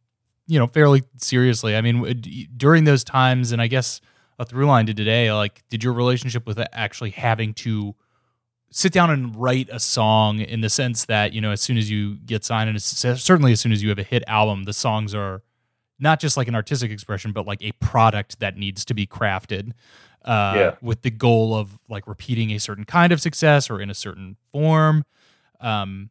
you 0.48 0.58
know, 0.58 0.68
fairly 0.68 1.04
seriously. 1.18 1.76
I 1.76 1.82
mean, 1.82 2.50
during 2.58 2.86
those 2.86 3.04
times, 3.04 3.52
and 3.52 3.62
I 3.62 3.68
guess 3.68 4.02
a 4.40 4.46
through 4.46 4.66
line 4.66 4.88
to 4.88 4.94
today, 4.94 5.32
like, 5.32 5.64
did 5.70 5.84
your 5.84 5.94
relationship 5.94 6.48
with 6.48 6.60
actually 6.72 7.12
having 7.12 7.54
to 7.56 7.96
sit 8.72 8.92
down 8.92 9.12
and 9.12 9.36
write 9.36 9.70
a 9.72 9.80
song 9.80 10.40
in 10.40 10.62
the 10.62 10.70
sense 10.70 11.06
that 11.06 11.34
you 11.34 11.42
know, 11.42 11.52
as 11.52 11.62
soon 11.62 11.78
as 11.78 11.92
you 11.92 12.16
get 12.26 12.44
signed, 12.44 12.70
and 12.70 12.82
certainly 12.82 13.52
as 13.52 13.62
soon 13.62 13.72
as 13.72 13.84
you 13.84 13.90
have 13.90 14.00
a 14.00 14.04
hit 14.04 14.24
album, 14.26 14.64
the 14.64 14.74
songs 14.74 15.14
are 15.14 15.44
not 16.00 16.20
just 16.20 16.36
like 16.38 16.48
an 16.48 16.56
artistic 16.56 16.92
expression, 16.92 17.32
but 17.32 17.46
like 17.46 17.62
a 17.62 17.72
product 17.74 18.40
that 18.40 18.58
needs 18.58 18.84
to 18.86 18.94
be 18.94 19.06
crafted 19.08 19.72
uh, 20.26 20.54
Yeah. 20.56 20.76
with 20.82 21.02
the 21.02 21.10
goal 21.12 21.56
of 21.56 21.80
like 21.90 22.08
repeating 22.08 22.52
a 22.52 22.60
certain 22.60 22.86
kind 22.86 23.12
of 23.14 23.22
success 23.22 23.70
or 23.70 23.80
in 23.82 23.90
a 23.90 23.94
certain 23.94 24.38
form. 24.52 25.06
Um, 25.62 26.10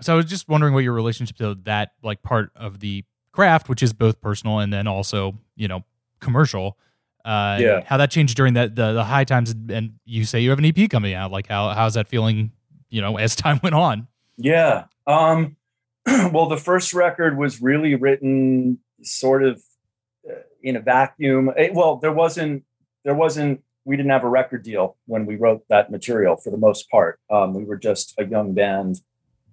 so 0.00 0.12
I 0.14 0.16
was 0.16 0.26
just 0.26 0.48
wondering 0.48 0.72
what 0.74 0.82
your 0.84 0.94
relationship 0.94 1.36
to 1.36 1.54
that 1.64 1.92
like 2.02 2.22
part 2.22 2.50
of 2.56 2.80
the 2.80 3.04
craft, 3.32 3.68
which 3.68 3.82
is 3.82 3.92
both 3.92 4.20
personal 4.20 4.58
and 4.58 4.72
then 4.72 4.86
also 4.86 5.38
you 5.56 5.68
know 5.68 5.84
commercial. 6.20 6.78
Uh, 7.24 7.58
Yeah. 7.60 7.82
how 7.86 7.98
that 7.98 8.10
changed 8.10 8.34
during 8.36 8.54
that 8.54 8.74
the, 8.74 8.92
the 8.94 9.04
high 9.04 9.24
times, 9.24 9.54
and 9.68 9.92
you 10.06 10.24
say 10.24 10.40
you 10.40 10.48
have 10.50 10.58
an 10.58 10.64
EP 10.64 10.88
coming 10.88 11.12
out. 11.14 11.30
Like 11.30 11.46
how 11.48 11.68
how's 11.74 11.94
that 11.94 12.08
feeling? 12.08 12.52
You 12.88 13.02
know, 13.02 13.18
as 13.18 13.36
time 13.36 13.60
went 13.62 13.74
on. 13.74 14.08
Yeah. 14.38 14.84
Um, 15.06 15.56
well, 16.06 16.48
the 16.48 16.56
first 16.56 16.94
record 16.94 17.36
was 17.36 17.60
really 17.60 17.94
written 17.94 18.78
sort 19.02 19.42
of 19.42 19.62
uh, 20.28 20.34
in 20.62 20.76
a 20.76 20.80
vacuum. 20.80 21.50
Eh, 21.56 21.70
well, 21.72 21.96
there 21.96 22.12
wasn't, 22.12 22.64
there 23.04 23.14
wasn't, 23.14 23.62
we 23.84 23.96
didn't 23.96 24.10
have 24.10 24.24
a 24.24 24.28
record 24.28 24.62
deal 24.62 24.96
when 25.06 25.26
we 25.26 25.36
wrote 25.36 25.64
that 25.68 25.90
material 25.90 26.36
for 26.36 26.50
the 26.50 26.56
most 26.56 26.90
part. 26.90 27.18
Um, 27.30 27.54
we 27.54 27.64
were 27.64 27.76
just 27.76 28.14
a 28.18 28.24
young 28.24 28.52
band 28.54 29.00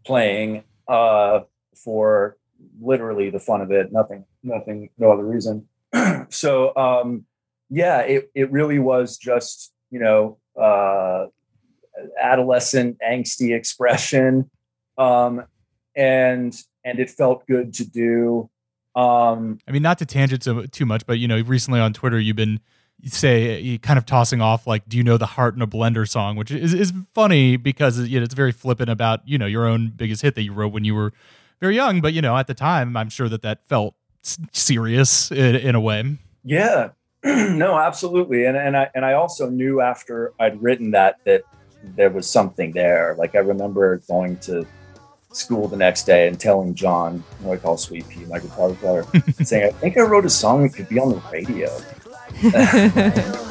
playing 0.05 0.63
uh, 0.87 1.41
for 1.75 2.37
literally 2.81 3.29
the 3.29 3.39
fun 3.39 3.61
of 3.61 3.71
it. 3.71 3.91
Nothing, 3.91 4.25
nothing, 4.43 4.89
no 4.97 5.11
other 5.11 5.25
reason. 5.25 5.67
so, 6.29 6.75
um, 6.75 7.25
yeah, 7.69 7.99
it, 8.01 8.29
it 8.35 8.51
really 8.51 8.79
was 8.79 9.17
just, 9.17 9.73
you 9.91 9.99
know, 9.99 10.37
uh, 10.59 11.27
adolescent 12.21 12.97
angsty 12.99 13.55
expression 13.55 14.49
um 14.97 15.43
and 15.95 16.61
and 16.83 16.99
it 16.99 17.09
felt 17.09 17.45
good 17.47 17.73
to 17.73 17.85
do 17.85 18.49
um 18.97 19.59
I 19.67 19.71
mean, 19.71 19.83
not 19.83 19.99
to 19.99 20.05
tangent 20.05 20.43
so, 20.43 20.65
too 20.65 20.85
much, 20.85 21.05
but 21.05 21.19
you 21.19 21.27
know, 21.27 21.39
recently 21.41 21.79
on 21.79 21.93
Twitter, 21.93 22.19
you've 22.19 22.35
been 22.35 22.59
you 22.99 23.09
say 23.11 23.59
you 23.61 23.77
kind 23.77 23.99
of 23.99 24.05
tossing 24.05 24.41
off 24.41 24.65
like, 24.65 24.89
"Do 24.89 24.97
you 24.97 25.03
know 25.03 25.17
the 25.17 25.27
Heart 25.27 25.55
in 25.55 25.61
a 25.61 25.67
Blender 25.67 26.07
song?" 26.07 26.35
Which 26.35 26.49
is 26.51 26.73
is 26.73 26.91
funny 27.13 27.57
because 27.57 27.99
you 27.99 28.19
know 28.19 28.23
it's 28.23 28.33
very 28.33 28.51
flippant 28.51 28.89
about 28.89 29.21
you 29.25 29.37
know 29.37 29.45
your 29.45 29.65
own 29.67 29.93
biggest 29.95 30.23
hit 30.23 30.35
that 30.35 30.41
you 30.41 30.51
wrote 30.51 30.73
when 30.73 30.83
you 30.83 30.95
were 30.95 31.13
very 31.61 31.75
young, 31.75 32.01
but 32.01 32.13
you 32.13 32.21
know 32.21 32.35
at 32.35 32.47
the 32.47 32.53
time, 32.55 32.97
I'm 32.97 33.09
sure 33.09 33.29
that 33.29 33.43
that 33.43 33.67
felt 33.67 33.93
serious 34.51 35.31
in, 35.31 35.55
in 35.55 35.75
a 35.75 35.79
way. 35.79 36.17
yeah 36.43 36.89
no 37.23 37.77
absolutely 37.77 38.45
and 38.45 38.57
and 38.57 38.77
i 38.77 38.89
and 38.93 39.05
i 39.05 39.13
also 39.13 39.49
knew 39.49 39.81
after 39.81 40.33
i'd 40.39 40.61
written 40.61 40.91
that 40.91 41.17
that 41.23 41.43
there 41.95 42.09
was 42.09 42.29
something 42.29 42.71
there 42.73 43.15
like 43.17 43.35
i 43.35 43.39
remember 43.39 43.97
going 44.07 44.37
to 44.37 44.65
school 45.31 45.67
the 45.67 45.77
next 45.77 46.03
day 46.03 46.27
and 46.27 46.39
telling 46.39 46.73
john 46.73 47.23
who 47.41 47.51
i 47.51 47.57
call 47.57 47.77
sweet 47.77 48.07
pea 48.09 48.25
my 48.25 48.39
guitar 48.39 48.71
player 48.73 49.05
saying 49.43 49.67
i 49.67 49.71
think 49.71 49.97
i 49.97 50.01
wrote 50.01 50.25
a 50.25 50.29
song 50.29 50.63
that 50.63 50.73
could 50.73 50.87
be 50.89 50.99
on 50.99 51.09
the 51.09 51.21
radio 51.31 51.69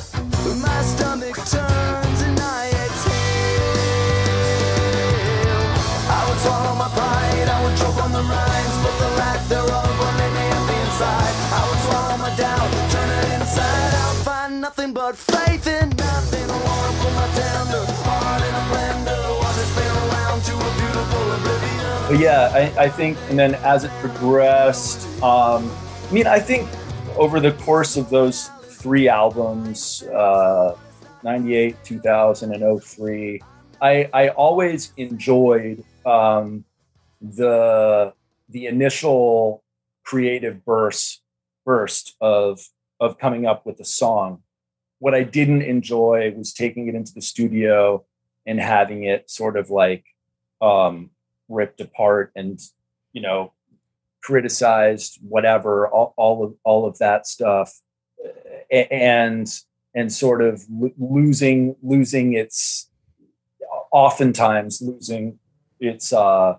but 14.97 15.14
faith 15.14 15.66
in 15.66 15.89
nothing. 15.91 16.51
I 16.51 16.57
wanna 16.64 16.93
put 16.99 17.12
my 17.14 17.29
tender 17.37 18.05
but 22.09 22.18
yeah 22.18 22.50
I, 22.52 22.84
I 22.84 22.88
think 22.88 23.18
and 23.28 23.38
then 23.38 23.54
as 23.57 23.84
it 23.84 23.90
progressed 24.00 25.07
um 25.22 25.70
i 26.09 26.12
mean 26.12 26.26
i 26.26 26.38
think 26.38 26.68
over 27.16 27.40
the 27.40 27.52
course 27.52 27.96
of 27.96 28.11
those 28.11 28.48
three 28.62 29.09
albums 29.09 30.02
uh 30.04 30.76
98 31.22 31.82
2000 31.82 32.52
and 32.54 32.82
03 32.82 33.40
i 33.82 34.09
i 34.12 34.28
always 34.28 34.92
enjoyed 34.96 35.84
um 36.04 36.64
the 37.20 38.12
the 38.48 38.66
initial 38.66 39.64
creative 40.04 40.64
burst 40.64 41.22
burst 41.64 42.14
of 42.20 42.61
of 42.98 43.18
coming 43.18 43.44
up 43.44 43.66
with 43.66 43.78
a 43.80 43.84
song. 43.84 44.42
What 44.98 45.14
i 45.14 45.22
didn't 45.22 45.62
enjoy 45.62 46.32
was 46.36 46.52
taking 46.52 46.88
it 46.88 46.94
into 46.94 47.12
the 47.12 47.20
studio 47.20 48.04
and 48.46 48.61
having 48.61 49.04
it 49.04 49.28
sort 49.28 49.57
of 49.57 49.70
like 49.70 50.04
um 50.62 51.11
ripped 51.49 51.80
apart 51.80 52.32
and 52.36 52.59
you 53.12 53.22
know 53.22 53.53
criticized 54.22 55.18
whatever 55.26 55.88
all, 55.88 56.12
all 56.16 56.44
of 56.44 56.55
all 56.64 56.86
of 56.86 56.99
that 56.99 57.26
stuff 57.26 57.72
and 58.70 59.49
and 59.94 60.12
sort 60.12 60.42
of 60.42 60.64
lo- 60.70 60.92
losing 60.99 61.76
losing 61.82 62.32
its 62.34 62.90
oftentimes 63.92 64.80
losing 64.82 65.38
its 65.80 66.12
uh 66.12 66.57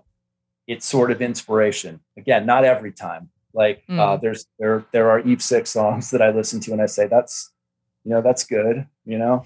its 0.66 0.84
sort 0.86 1.10
of 1.10 1.22
inspiration. 1.22 1.98
Again, 2.18 2.44
not 2.44 2.64
every 2.64 2.92
time. 2.92 3.30
Like 3.54 3.82
uh, 3.88 3.92
Mm. 3.92 4.20
there's 4.20 4.46
there 4.58 4.84
there 4.92 5.10
are 5.10 5.20
Eve 5.20 5.42
Six 5.42 5.70
songs 5.70 6.10
that 6.10 6.20
I 6.22 6.30
listen 6.30 6.60
to 6.60 6.72
and 6.72 6.82
I 6.82 6.86
say 6.86 7.06
that's 7.06 7.52
you 8.04 8.10
know 8.10 8.20
that's 8.22 8.44
good. 8.44 8.86
You 9.04 9.18
know, 9.18 9.44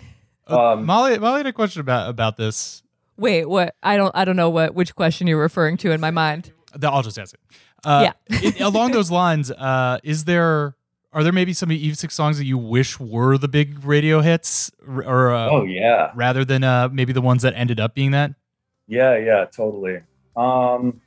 Uh, 0.51 0.73
Um, 0.73 0.85
Molly, 0.85 1.19
Molly 1.19 1.39
had 1.39 1.47
a 1.47 1.53
question 1.53 1.81
about 1.81 2.11
about 2.11 2.37
this. 2.37 2.82
Wait, 3.17 3.47
what? 3.49 3.75
I 3.83 3.97
don't. 3.97 4.11
I 4.15 4.25
don't 4.25 4.37
know 4.37 4.51
what 4.51 4.75
which 4.75 4.95
question 4.95 5.27
you're 5.27 5.41
referring 5.41 5.77
to 5.79 5.93
in 5.93 6.01
my 6.01 6.11
mind. 6.11 6.53
That 6.75 6.91
I'll 6.93 7.03
just 7.03 7.19
ask 7.19 7.35
it. 7.35 7.41
Uh, 7.85 8.11
Yeah. 8.11 8.13
it- 8.43 8.61
along 8.61 8.93
those 8.93 9.11
lines, 9.11 9.51
uh, 9.51 9.99
is 10.03 10.25
there 10.25 10.75
are 11.13 11.23
there 11.23 11.33
maybe 11.33 11.53
some 11.53 11.71
of 11.71 11.77
Eve 11.77 11.99
Six 11.99 12.15
songs 12.15 12.39
that 12.39 12.47
you 12.47 12.57
wish 12.57 12.99
were 12.99 13.37
the 13.37 13.49
big 13.49 13.85
radio 13.85 14.21
hits, 14.23 14.71
or 14.87 15.31
uh, 15.33 15.51
oh 15.51 15.65
yeah, 15.65 16.11
rather 16.15 16.45
than 16.45 16.65
uh, 16.65 16.89
maybe 16.91 17.13
the 17.13 17.21
ones 17.21 17.43
that 17.43 17.53
ended 17.55 17.79
up 17.81 17.95
being 17.95 18.13
that? 18.13 18.33
yeah, 18.89 19.17
yeah, 19.19 19.45
totally. 19.45 20.01
Um, 20.37 21.01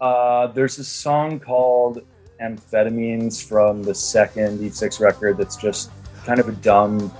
uh, 0.00 0.46
there's 0.48 0.78
a 0.78 0.84
song 0.84 1.40
called 1.40 2.00
"Amphetamines" 2.40 3.42
from 3.46 3.82
the 3.82 3.94
second 3.94 4.60
Eve 4.62 4.74
Six 4.74 5.00
record. 5.00 5.38
That's 5.38 5.56
just 5.56 5.90
kind 6.24 6.38
of 6.38 6.48
a 6.48 6.52
dumb 6.52 7.10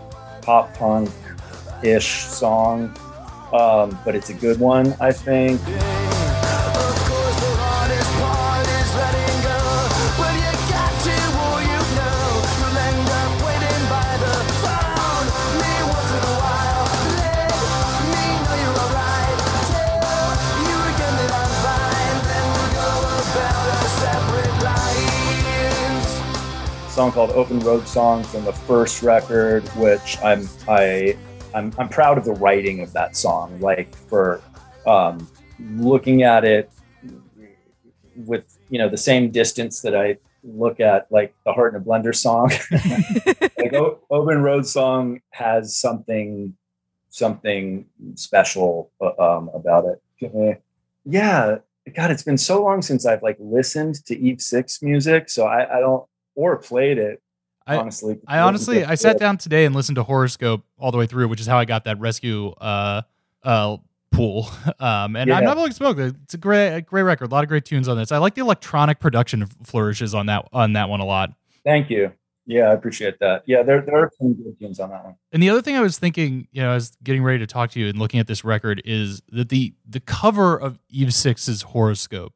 pop 0.43 0.73
punk 0.75 1.11
ish 1.83 2.25
song, 2.25 2.95
um, 3.53 3.99
but 4.05 4.15
it's 4.15 4.31
a 4.31 4.35
good 4.35 4.59
one, 4.59 4.95
I 5.01 5.13
think. 5.13 5.61
Song 26.97 27.13
called 27.13 27.31
"Open 27.33 27.61
Road 27.61 27.87
Song" 27.87 28.25
from 28.25 28.47
the 28.47 28.55
first 28.55 29.03
record, 29.03 29.69
which 29.77 30.17
I'm 30.25 30.49
I 30.67 31.15
I'm 31.55 31.73
I'm 31.79 31.89
proud 31.89 32.19
of 32.19 32.25
the 32.25 32.33
writing 32.33 32.81
of 32.81 32.93
that 32.93 33.17
song. 33.17 33.61
Like 33.61 33.95
for 33.95 34.41
um, 34.87 35.29
looking 35.59 36.23
at 36.23 36.45
it 36.45 36.71
with 38.15 38.59
you 38.71 38.79
know 38.79 38.89
the 38.89 38.99
same 38.99 39.31
distance 39.31 39.81
that 39.83 39.97
I 39.97 40.19
look 40.43 40.81
at 40.81 41.11
like 41.11 41.35
the 41.45 41.53
Heart 41.53 41.75
in 41.75 41.83
a 41.83 41.85
Blender 41.85 42.15
song. 42.15 42.51
like 43.59 43.75
o- 43.75 44.01
Open 44.11 44.43
Road 44.43 44.67
Song 44.67 45.21
has 45.31 45.77
something 45.77 46.57
something 47.09 47.87
special 48.15 48.91
uh, 49.01 49.13
um, 49.19 49.51
about 49.55 49.87
it. 49.87 50.03
Yeah, 51.05 51.59
God, 51.95 52.11
it's 52.11 52.23
been 52.23 52.39
so 52.39 52.63
long 52.63 52.83
since 52.83 53.07
I've 53.07 53.23
like 53.23 53.37
listened 53.39 54.05
to 54.07 54.19
Eve 54.19 54.41
Six 54.41 54.83
music, 54.83 55.29
so 55.29 55.47
I, 55.47 55.77
I 55.77 55.81
don't 55.81 56.05
or 56.35 56.57
played 56.57 56.99
it. 56.99 57.23
I- 57.67 57.77
honestly, 57.79 58.19
I 58.27 58.39
honestly, 58.41 58.85
I 58.85 58.95
sat 58.95 59.19
down 59.19 59.39
today 59.39 59.65
and 59.65 59.75
listened 59.75 59.97
to 59.97 60.05
Horrorscope 60.05 60.63
all 60.79 60.93
the 60.93 60.99
way 60.99 61.07
through, 61.07 61.29
which 61.29 61.41
is 61.41 61.47
how 61.47 61.59
I 61.59 61.65
got 61.65 61.85
that 61.85 61.99
rescue 61.99 62.51
uh, 62.61 63.03
uh, 63.43 63.77
pool. 64.13 64.49
Um, 64.79 65.17
and 65.17 65.33
I'm 65.33 65.43
Yeah. 65.43 65.49
not 65.49 65.57
blowing 65.57 65.73
smoke. 65.73 65.99
It's 65.99 66.35
a 66.35 66.39
great, 66.39 66.75
a 66.77 66.81
great 66.83 67.03
record. 67.03 67.31
A 67.31 67.35
lot 67.35 67.43
of 67.45 67.49
great 67.49 67.65
tunes 67.65 67.89
on 67.89 67.97
this. 67.97 68.13
I 68.13 68.19
like 68.19 68.35
the 68.35 68.43
electronic 68.43 69.01
production 69.01 69.47
flourishes 69.65 70.15
on 70.15 70.27
that 70.27 70.47
on 70.53 70.75
that 70.75 70.89
one 70.91 71.01
a 71.01 71.05
lot. 71.07 71.33
Thank 71.65 71.89
you. 71.91 72.13
Yeah, 72.49 72.65
I 72.71 72.75
appreciate 72.75 73.19
that. 73.21 73.43
Yeah, 73.47 73.63
there 73.63 73.81
there 73.81 73.97
are 73.97 74.11
some 74.19 74.35
good 74.35 74.57
tunes 74.61 74.79
on 74.79 74.91
that 74.91 75.05
one. 75.05 75.15
And 75.33 75.43
the 75.43 75.51
other 75.51 75.63
thing 75.63 75.75
I 75.77 75.81
was 75.81 75.99
thinking, 75.99 76.47
you 76.53 76.63
know, 76.63 76.71
I 76.71 76.75
was 76.75 76.97
getting 77.03 77.25
ready 77.25 77.39
to 77.41 77.47
talk 77.47 77.71
to 77.73 77.81
you 77.81 77.89
and 77.89 77.99
looking 77.99 78.21
at 78.21 78.27
this 78.29 78.45
record 78.45 78.81
is 78.85 79.23
that 79.33 79.49
the 79.49 79.75
the 79.89 79.99
cover 80.01 80.57
of 80.61 80.79
Eve 80.91 81.13
Six's 81.15 81.65
Horrorscope 81.65 82.31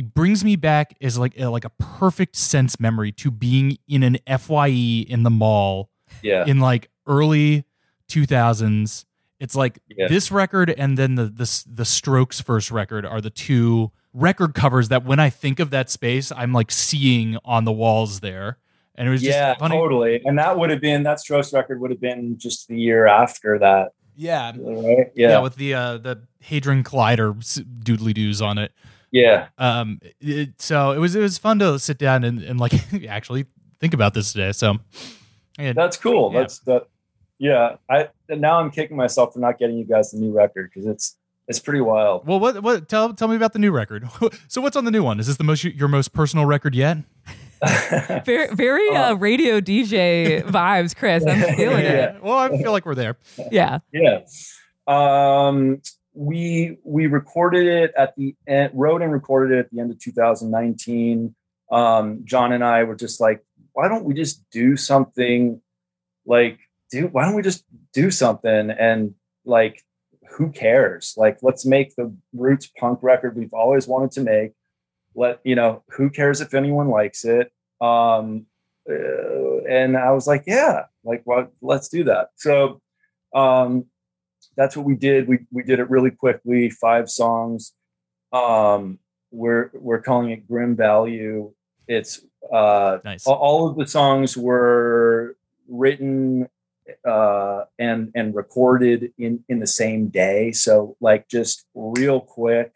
it 0.00 0.14
brings 0.14 0.42
me 0.42 0.56
back 0.56 0.96
as 1.02 1.18
like 1.18 1.38
a, 1.38 1.46
like 1.48 1.64
a 1.66 1.70
perfect 1.70 2.34
sense 2.34 2.80
memory 2.80 3.12
to 3.12 3.30
being 3.30 3.76
in 3.86 4.02
an 4.02 4.16
FYE 4.26 5.04
in 5.08 5.22
the 5.24 5.30
mall 5.30 5.90
Yeah, 6.22 6.46
in 6.46 6.58
like 6.58 6.88
early 7.06 7.64
2000s. 8.08 9.04
It's 9.38 9.54
like 9.54 9.78
Yeah. 9.88 10.08
this 10.08 10.30
record 10.32 10.70
and 10.70 10.96
then 10.98 11.14
the 11.16 11.24
the 11.26 11.64
the 11.66 11.84
Strokes 11.84 12.40
first 12.40 12.70
record 12.70 13.04
are 13.06 13.20
the 13.20 13.30
two 13.30 13.90
record 14.12 14.54
covers 14.54 14.88
that 14.88 15.04
when 15.04 15.18
I 15.20 15.30
think 15.30 15.60
of 15.60 15.70
that 15.70 15.88
space, 15.90 16.32
I'm 16.34 16.52
like 16.52 16.70
seeing 16.70 17.36
on 17.44 17.64
the 17.64 17.72
walls 17.72 18.20
there. 18.20 18.58
And 18.94 19.06
it 19.08 19.10
was 19.10 19.22
just 19.22 19.36
yeah, 19.36 19.54
funny. 19.56 19.76
totally. 19.76 20.20
And 20.24 20.38
that 20.38 20.58
would 20.58 20.68
have 20.70 20.80
been 20.80 21.04
that 21.04 21.20
Strokes 21.20 21.52
record 21.52 21.80
would 21.80 21.90
have 21.90 22.00
been 22.00 22.36
just 22.38 22.68
the 22.68 22.76
year 22.78 23.06
after 23.06 23.58
that, 23.58 23.92
Yeah. 24.16 24.52
right? 24.56 25.10
yeah, 25.14 25.28
Yeah, 25.30 25.38
with 25.40 25.56
the 25.56 25.74
uh 25.74 25.98
the 25.98 26.22
hadron 26.42 26.82
collider 26.84 27.34
doodly 27.82 28.12
doos 28.14 28.40
on 28.42 28.56
it 28.58 28.72
yeah, 29.12 29.48
um 29.58 29.98
it, 30.20 30.60
so 30.60 30.92
it 30.92 30.98
was 30.98 31.14
it 31.16 31.20
was 31.20 31.38
fun 31.38 31.58
to 31.60 31.78
sit 31.78 31.98
down 31.98 32.24
and, 32.24 32.42
and 32.42 32.60
like 32.60 32.72
actually 33.08 33.46
think 33.80 33.94
about 33.94 34.14
this 34.14 34.32
today 34.32 34.52
so 34.52 34.78
yeah, 35.58 35.72
that's 35.72 35.96
cool. 35.96 36.32
Yeah. 36.32 36.40
That's 36.40 36.58
that. 36.60 36.86
Yeah, 37.38 37.76
I 37.88 38.08
and 38.28 38.40
now 38.40 38.60
I'm 38.60 38.70
kicking 38.70 38.96
myself 38.96 39.32
for 39.34 39.40
not 39.40 39.58
getting 39.58 39.76
you 39.78 39.84
guys 39.84 40.10
the 40.10 40.18
new 40.18 40.32
record 40.32 40.70
because 40.72 40.86
it's 40.86 41.16
it's 41.48 41.58
pretty 41.58 41.80
wild. 41.80 42.26
well 42.26 42.38
what 42.38 42.62
what 42.62 42.88
tell 42.88 43.12
tell 43.14 43.28
me 43.28 43.36
about 43.36 43.52
the 43.52 43.58
new 43.58 43.72
record 43.72 44.08
so 44.48 44.60
what's 44.60 44.76
on 44.76 44.84
the 44.84 44.90
new 44.90 45.02
one 45.02 45.18
is 45.18 45.26
this 45.26 45.36
the 45.38 45.44
most 45.44 45.64
your 45.64 45.88
most 45.88 46.12
personal 46.12 46.46
record 46.46 46.74
yet 46.74 46.98
Very, 48.24 48.54
very 48.54 48.88
uh, 48.96 49.14
radio 49.14 49.60
DJ 49.60 50.42
vibes, 50.42 50.96
Chris. 50.96 51.26
I'm 51.26 51.56
feeling 51.56 51.84
Yeah. 51.84 52.14
it. 52.16 52.22
well 52.22 52.38
i 52.38 52.48
feel 52.48 52.72
like 52.72 52.86
we're 52.86 52.94
there 52.94 53.16
Yeah. 53.50 53.80
yeah. 53.92 54.20
Um, 54.86 55.82
we 56.20 56.76
we 56.84 57.06
recorded 57.06 57.66
it 57.66 57.94
at 57.96 58.14
the 58.14 58.36
end, 58.46 58.72
wrote 58.74 59.00
and 59.00 59.10
recorded 59.10 59.56
it 59.56 59.60
at 59.60 59.70
the 59.70 59.80
end 59.80 59.90
of 59.90 59.98
2019. 59.98 61.34
Um, 61.72 62.20
John 62.24 62.52
and 62.52 62.62
I 62.62 62.84
were 62.84 62.94
just 62.94 63.22
like, 63.22 63.42
why 63.72 63.88
don't 63.88 64.04
we 64.04 64.12
just 64.12 64.44
do 64.50 64.76
something 64.76 65.62
like 66.26 66.58
do 66.90 67.06
why 67.06 67.24
don't 67.24 67.36
we 67.36 67.40
just 67.40 67.64
do 67.94 68.10
something 68.10 68.70
and 68.70 69.14
like 69.46 69.82
who 70.32 70.50
cares? 70.50 71.14
Like 71.16 71.38
let's 71.40 71.64
make 71.64 71.96
the 71.96 72.14
roots 72.34 72.66
punk 72.66 72.98
record 73.00 73.34
we've 73.34 73.54
always 73.54 73.88
wanted 73.88 74.10
to 74.12 74.20
make. 74.20 74.52
Let 75.14 75.40
you 75.42 75.54
know, 75.54 75.84
who 75.88 76.10
cares 76.10 76.42
if 76.42 76.52
anyone 76.52 76.88
likes 76.88 77.24
it? 77.24 77.50
Um 77.80 78.44
uh, 78.86 79.62
and 79.66 79.96
I 79.96 80.10
was 80.12 80.26
like, 80.26 80.44
yeah, 80.46 80.84
like 81.02 81.22
well, 81.24 81.50
let's 81.62 81.88
do 81.88 82.04
that. 82.04 82.28
So 82.36 82.82
um 83.34 83.86
that's 84.56 84.76
what 84.76 84.86
we 84.86 84.94
did. 84.94 85.28
We 85.28 85.40
we 85.50 85.62
did 85.62 85.78
it 85.78 85.90
really 85.90 86.10
quickly, 86.10 86.70
five 86.70 87.10
songs. 87.10 87.72
Um, 88.32 88.98
we're 89.30 89.70
we're 89.74 90.02
calling 90.02 90.30
it 90.30 90.46
Grim 90.48 90.76
Value. 90.76 91.52
It's 91.88 92.20
uh, 92.52 92.98
nice 93.04 93.26
all 93.26 93.68
of 93.68 93.76
the 93.76 93.86
songs 93.86 94.36
were 94.36 95.36
written 95.68 96.48
uh, 97.06 97.64
and 97.78 98.10
and 98.14 98.34
recorded 98.34 99.12
in 99.18 99.44
in 99.48 99.60
the 99.60 99.66
same 99.66 100.08
day. 100.08 100.52
So 100.52 100.96
like 101.00 101.28
just 101.28 101.64
real 101.74 102.20
quick. 102.20 102.72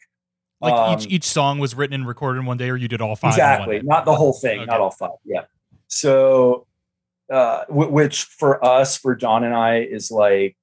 like 0.60 0.98
each 0.98 1.06
um, 1.06 1.12
each 1.12 1.24
song 1.24 1.58
was 1.58 1.74
written 1.74 1.94
and 1.94 2.06
recorded 2.06 2.38
in 2.40 2.46
one 2.46 2.56
day 2.56 2.70
or 2.70 2.76
you 2.76 2.88
did 2.88 3.00
all 3.00 3.16
five 3.16 3.36
in 3.36 3.40
one 3.40 3.50
exactly 3.50 3.82
not 3.82 4.04
the 4.04 4.14
whole 4.14 4.32
thing 4.32 4.60
Okay. 4.60 4.66
not 4.66 4.80
all 4.80 4.90
five 4.92 5.18
yeah 5.24 5.42
so 5.88 6.66
uh 7.30 7.64
w- 7.66 7.90
which 7.90 8.24
for 8.24 8.64
us 8.64 8.96
for 8.96 9.14
john 9.16 9.44
and 9.44 9.54
i 9.54 9.78
is 9.80 10.10
like 10.10 10.56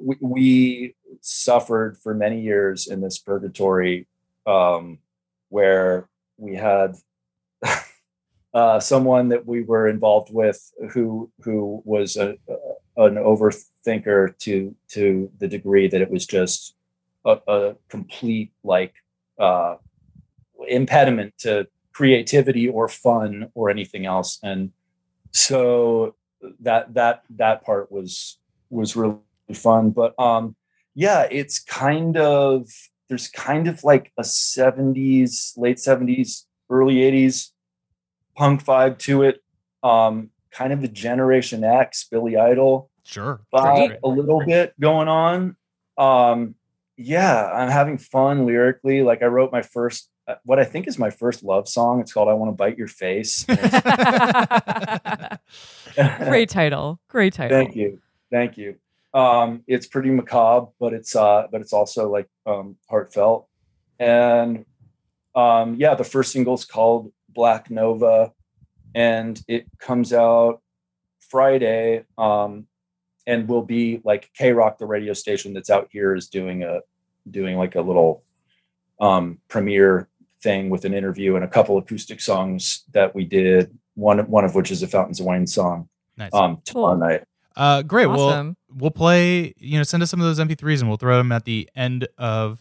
we, 0.00 0.16
we 0.20 0.94
suffered 1.20 1.98
for 1.98 2.14
many 2.14 2.40
years 2.40 2.86
in 2.86 3.00
this 3.00 3.18
purgatory 3.18 4.06
um 4.46 4.98
where 5.48 6.08
we 6.38 6.54
had 6.54 6.96
uh 8.54 8.80
someone 8.80 9.28
that 9.28 9.46
we 9.46 9.62
were 9.62 9.88
involved 9.88 10.32
with 10.32 10.72
who 10.92 11.30
who 11.42 11.82
was 11.84 12.16
a, 12.16 12.36
a 12.48 13.04
an 13.04 13.14
overthinker 13.14 14.36
to 14.38 14.74
to 14.88 15.30
the 15.38 15.48
degree 15.48 15.88
that 15.88 16.00
it 16.00 16.10
was 16.10 16.26
just 16.26 16.74
a, 17.24 17.38
a 17.46 17.76
complete 17.88 18.52
like 18.64 18.94
uh 19.38 19.76
impediment 20.68 21.36
to 21.38 21.66
creativity 21.92 22.68
or 22.68 22.88
fun 22.88 23.50
or 23.54 23.70
anything 23.70 24.06
else. 24.06 24.38
And 24.42 24.72
so 25.32 26.14
that 26.60 26.94
that 26.94 27.22
that 27.30 27.62
part 27.62 27.92
was 27.92 28.38
was 28.70 28.96
really 28.96 29.18
fun 29.56 29.90
but 29.90 30.18
um 30.18 30.56
yeah 30.94 31.26
it's 31.30 31.58
kind 31.58 32.16
of 32.16 32.66
there's 33.08 33.28
kind 33.28 33.68
of 33.68 33.82
like 33.84 34.12
a 34.18 34.22
70s 34.22 35.52
late 35.56 35.78
70s 35.78 36.44
early 36.68 36.96
80s 36.96 37.50
punk 38.36 38.64
vibe 38.64 38.98
to 38.98 39.22
it 39.22 39.40
um 39.82 40.30
kind 40.50 40.72
of 40.72 40.82
a 40.82 40.88
generation 40.88 41.64
x 41.64 42.06
billy 42.10 42.36
idol 42.36 42.90
sure 43.04 43.40
vibe 43.52 43.88
Great. 43.88 43.98
a 44.04 44.08
little 44.08 44.44
bit 44.44 44.74
going 44.80 45.08
on. 45.08 45.56
Um, 45.98 46.54
yeah, 46.96 47.50
I'm 47.50 47.70
having 47.70 47.98
fun 47.98 48.46
lyrically. 48.46 49.02
Like 49.02 49.22
I 49.22 49.26
wrote 49.26 49.52
my 49.52 49.62
first, 49.62 50.08
uh, 50.26 50.36
what 50.44 50.58
I 50.58 50.64
think 50.64 50.86
is 50.86 50.98
my 50.98 51.10
first 51.10 51.42
love 51.42 51.68
song. 51.68 52.00
It's 52.00 52.12
called 52.12 52.28
"I 52.28 52.34
Want 52.34 52.50
to 52.50 52.56
Bite 52.56 52.78
Your 52.78 52.88
Face." 52.88 53.44
Great 56.18 56.50
title. 56.50 57.00
Great 57.08 57.34
title. 57.34 57.56
Thank 57.56 57.76
you, 57.76 58.00
thank 58.30 58.58
you. 58.58 58.76
Um, 59.12 59.62
it's 59.66 59.86
pretty 59.86 60.10
macabre, 60.10 60.70
but 60.78 60.92
it's 60.92 61.16
uh, 61.16 61.46
but 61.50 61.60
it's 61.60 61.72
also 61.72 62.10
like 62.10 62.28
um, 62.46 62.76
heartfelt. 62.88 63.48
And 63.98 64.64
um, 65.34 65.76
yeah, 65.76 65.94
the 65.94 66.04
first 66.04 66.32
single's 66.32 66.64
called 66.64 67.12
Black 67.28 67.70
Nova, 67.70 68.32
and 68.94 69.40
it 69.48 69.66
comes 69.78 70.12
out 70.12 70.60
Friday. 71.28 72.04
Um, 72.18 72.66
and 73.26 73.46
will 73.48 73.62
be 73.62 74.00
like 74.02 74.30
KROQ, 74.38 74.78
the 74.78 74.86
radio 74.86 75.12
station 75.12 75.52
that's 75.52 75.70
out 75.70 75.88
here, 75.92 76.14
is 76.14 76.28
doing 76.28 76.62
a 76.62 76.80
doing 77.30 77.56
like 77.56 77.76
a 77.76 77.80
little 77.80 78.24
um, 79.00 79.38
premiere 79.48 80.08
thing 80.42 80.70
with 80.70 80.84
an 80.84 80.94
interview 80.94 81.36
and 81.36 81.44
a 81.44 81.48
couple 81.48 81.78
acoustic 81.78 82.20
songs 82.20 82.84
that 82.92 83.14
we 83.14 83.24
did. 83.24 83.76
One 83.94 84.18
one 84.30 84.44
of 84.44 84.54
which 84.54 84.70
is 84.70 84.82
a 84.82 84.88
Fountains 84.88 85.20
of 85.20 85.26
Wayne 85.26 85.46
song. 85.46 85.88
Nice. 86.16 86.32
Um, 86.34 86.60
tomorrow 86.64 86.96
Cool. 86.96 87.08
night. 87.08 87.24
Uh, 87.56 87.82
great. 87.82 88.06
Well, 88.06 88.54
we'll 88.72 88.90
play. 88.90 89.54
You 89.58 89.78
know, 89.78 89.82
send 89.82 90.02
us 90.02 90.10
some 90.10 90.20
of 90.20 90.26
those 90.26 90.38
MP3s, 90.38 90.80
and 90.80 90.88
we'll 90.88 90.98
throw 90.98 91.16
them 91.16 91.32
at 91.32 91.44
the 91.44 91.68
end 91.74 92.06
of 92.18 92.58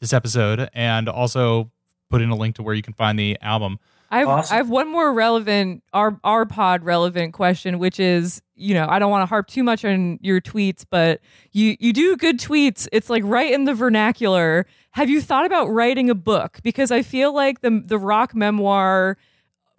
this 0.00 0.12
episode, 0.12 0.68
and 0.72 1.08
also 1.08 1.70
put 2.10 2.22
in 2.22 2.30
a 2.30 2.36
link 2.36 2.56
to 2.56 2.62
where 2.62 2.74
you 2.74 2.82
can 2.82 2.94
find 2.94 3.18
the 3.18 3.36
album. 3.42 3.78
I 4.10 4.20
have, 4.20 4.28
Awesome. 4.28 4.54
I 4.54 4.56
have 4.56 4.70
one 4.70 4.90
more 4.90 5.12
relevant 5.12 5.82
our 5.92 6.18
our 6.24 6.46
pod 6.46 6.82
relevant 6.82 7.34
question, 7.34 7.78
which 7.78 8.00
is 8.00 8.40
you 8.54 8.72
know 8.72 8.86
I 8.88 8.98
don't 8.98 9.10
want 9.10 9.22
to 9.22 9.26
harp 9.26 9.48
too 9.48 9.62
much 9.62 9.84
on 9.84 10.18
your 10.22 10.40
tweets, 10.40 10.84
but 10.88 11.20
you 11.52 11.76
you 11.78 11.92
do 11.92 12.16
good 12.16 12.40
tweets. 12.40 12.88
It's 12.90 13.10
like 13.10 13.22
right 13.26 13.52
in 13.52 13.64
the 13.64 13.74
vernacular. 13.74 14.66
Have 14.92 15.10
you 15.10 15.20
thought 15.20 15.44
about 15.44 15.66
writing 15.66 16.08
a 16.08 16.14
book? 16.14 16.60
Because 16.62 16.90
I 16.90 17.02
feel 17.02 17.34
like 17.34 17.60
the 17.60 17.82
the 17.84 17.98
rock 17.98 18.34
memoir 18.34 19.18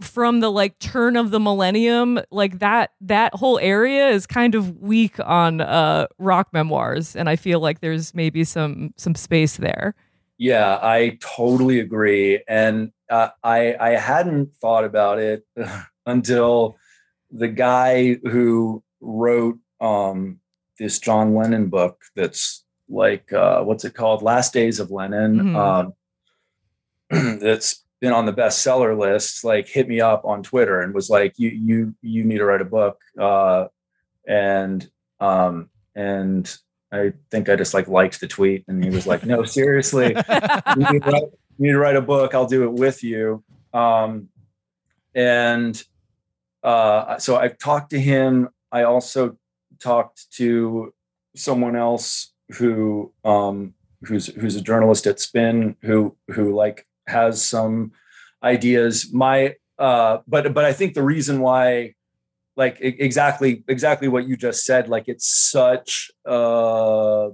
from 0.02 0.40
the 0.40 0.50
like 0.52 0.80
turn 0.80 1.16
of 1.16 1.32
the 1.32 1.40
millennium, 1.40 2.20
like 2.32 2.60
that 2.60 2.92
that 3.02 3.34
whole 3.36 3.60
area 3.60 4.10
is 4.10 4.26
kind 4.26 4.56
of 4.56 4.78
weak 4.80 5.20
on 5.20 5.62
uh 5.62 6.08
rock 6.18 6.50
memoirs, 6.54 7.16
and 7.16 7.30
I 7.30 7.36
feel 7.36 7.60
like 7.60 7.82
there's 7.82 8.14
maybe 8.14 8.44
some 8.44 8.94
some 8.98 9.16
space 9.16 9.58
there. 9.58 9.96
Yeah, 10.38 10.80
I 10.82 11.18
totally 11.20 11.80
agree, 11.80 12.42
and 12.48 12.92
uh, 13.10 13.30
I 13.44 13.76
I 13.80 13.90
hadn't 13.92 14.56
thought 14.56 14.86
about 14.86 15.20
it 15.20 15.46
until 16.06 16.78
the 17.32 17.50
guy 17.50 18.16
who 18.24 18.82
wrote 19.02 19.60
um, 19.82 20.40
this 20.78 21.00
John 21.00 21.36
Lennon 21.36 21.68
book. 21.68 22.04
That's 22.16 22.64
like 22.88 23.34
uh, 23.34 23.64
what's 23.64 23.84
it 23.84 23.94
called? 23.94 24.22
Last 24.22 24.54
Days 24.54 24.80
of 24.80 24.92
Lennon. 24.92 25.40
Mhm. 25.40 25.94
Um, 27.12 27.40
that's 27.40 27.84
been 28.00 28.14
on 28.14 28.26
the 28.26 28.34
bestseller 28.34 28.98
list. 28.98 29.44
Like 29.44 29.68
hit 29.68 29.88
me 29.88 30.02
up 30.02 30.26
on 30.26 30.44
Twitter 30.44 30.82
and 30.82 30.94
was 30.94 31.10
like, 31.10 31.34
"You 31.38 31.50
you 31.50 31.96
you 32.02 32.24
need 32.24 32.38
to 32.38 32.46
write 32.46 32.62
a 32.62 32.66
book," 32.66 33.00
uh, 33.20 33.68
and 34.28 34.88
um, 35.20 35.70
and 35.96 36.54
I 36.92 37.14
think 37.30 37.50
I 37.50 37.56
just 37.56 37.74
like 37.74 37.88
liked 37.88 38.20
the 38.20 38.28
tweet, 38.28 38.66
and 38.68 38.84
he 38.84 38.90
was 38.90 39.06
like, 39.06 39.26
"No, 39.26 39.44
seriously." 39.44 40.08
you 40.78 40.92
need, 40.92 41.04
to 41.04 41.12
write, 41.12 41.24
you 41.24 41.32
need 41.60 41.72
to 41.72 41.80
write 41.80 41.96
a 41.96 42.02
book. 42.02 42.34
I'll 42.34 42.48
do 42.48 42.64
it 42.64 42.74
with 42.74 43.04
you. 43.04 43.44
Um, 43.74 44.30
and 45.14 45.82
uh, 46.64 47.18
so 47.18 47.38
I've 47.38 47.58
talked 47.58 47.92
to 47.92 48.00
him. 48.00 48.50
I 48.72 48.84
also 48.84 49.38
talked 49.80 50.32
to 50.34 50.94
someone 51.36 51.76
else 51.76 52.34
who 52.58 53.12
um, 53.24 53.74
who's 54.04 54.28
who's 54.28 54.56
a 54.56 54.62
journalist 54.62 55.08
at 55.08 55.20
Spin 55.20 55.76
who 55.82 56.16
who 56.30 56.56
like 56.56 56.86
has 57.10 57.44
some 57.44 57.92
ideas. 58.44 59.12
My 59.14 59.56
uh, 59.78 60.20
but 60.28 60.54
but 60.54 60.66
I 60.66 60.74
think 60.74 60.94
the 60.94 61.04
reason 61.04 61.40
why 61.42 61.96
like 62.56 62.78
exactly 62.82 63.64
exactly 63.70 64.08
what 64.10 64.28
you 64.28 64.36
just 64.36 64.66
said 64.66 64.90
like 64.90 65.08
it's 65.08 65.26
such 65.30 66.12
uh 66.26 67.30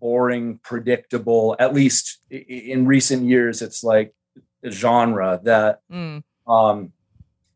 boring 0.00 0.58
predictable 0.62 1.56
at 1.58 1.74
least 1.74 2.18
in 2.30 2.86
recent 2.86 3.24
years 3.28 3.60
it's 3.60 3.84
like 3.84 4.14
a 4.64 4.70
genre 4.70 5.40
that 5.44 5.80
Mm. 5.92 6.22
um 6.46 6.92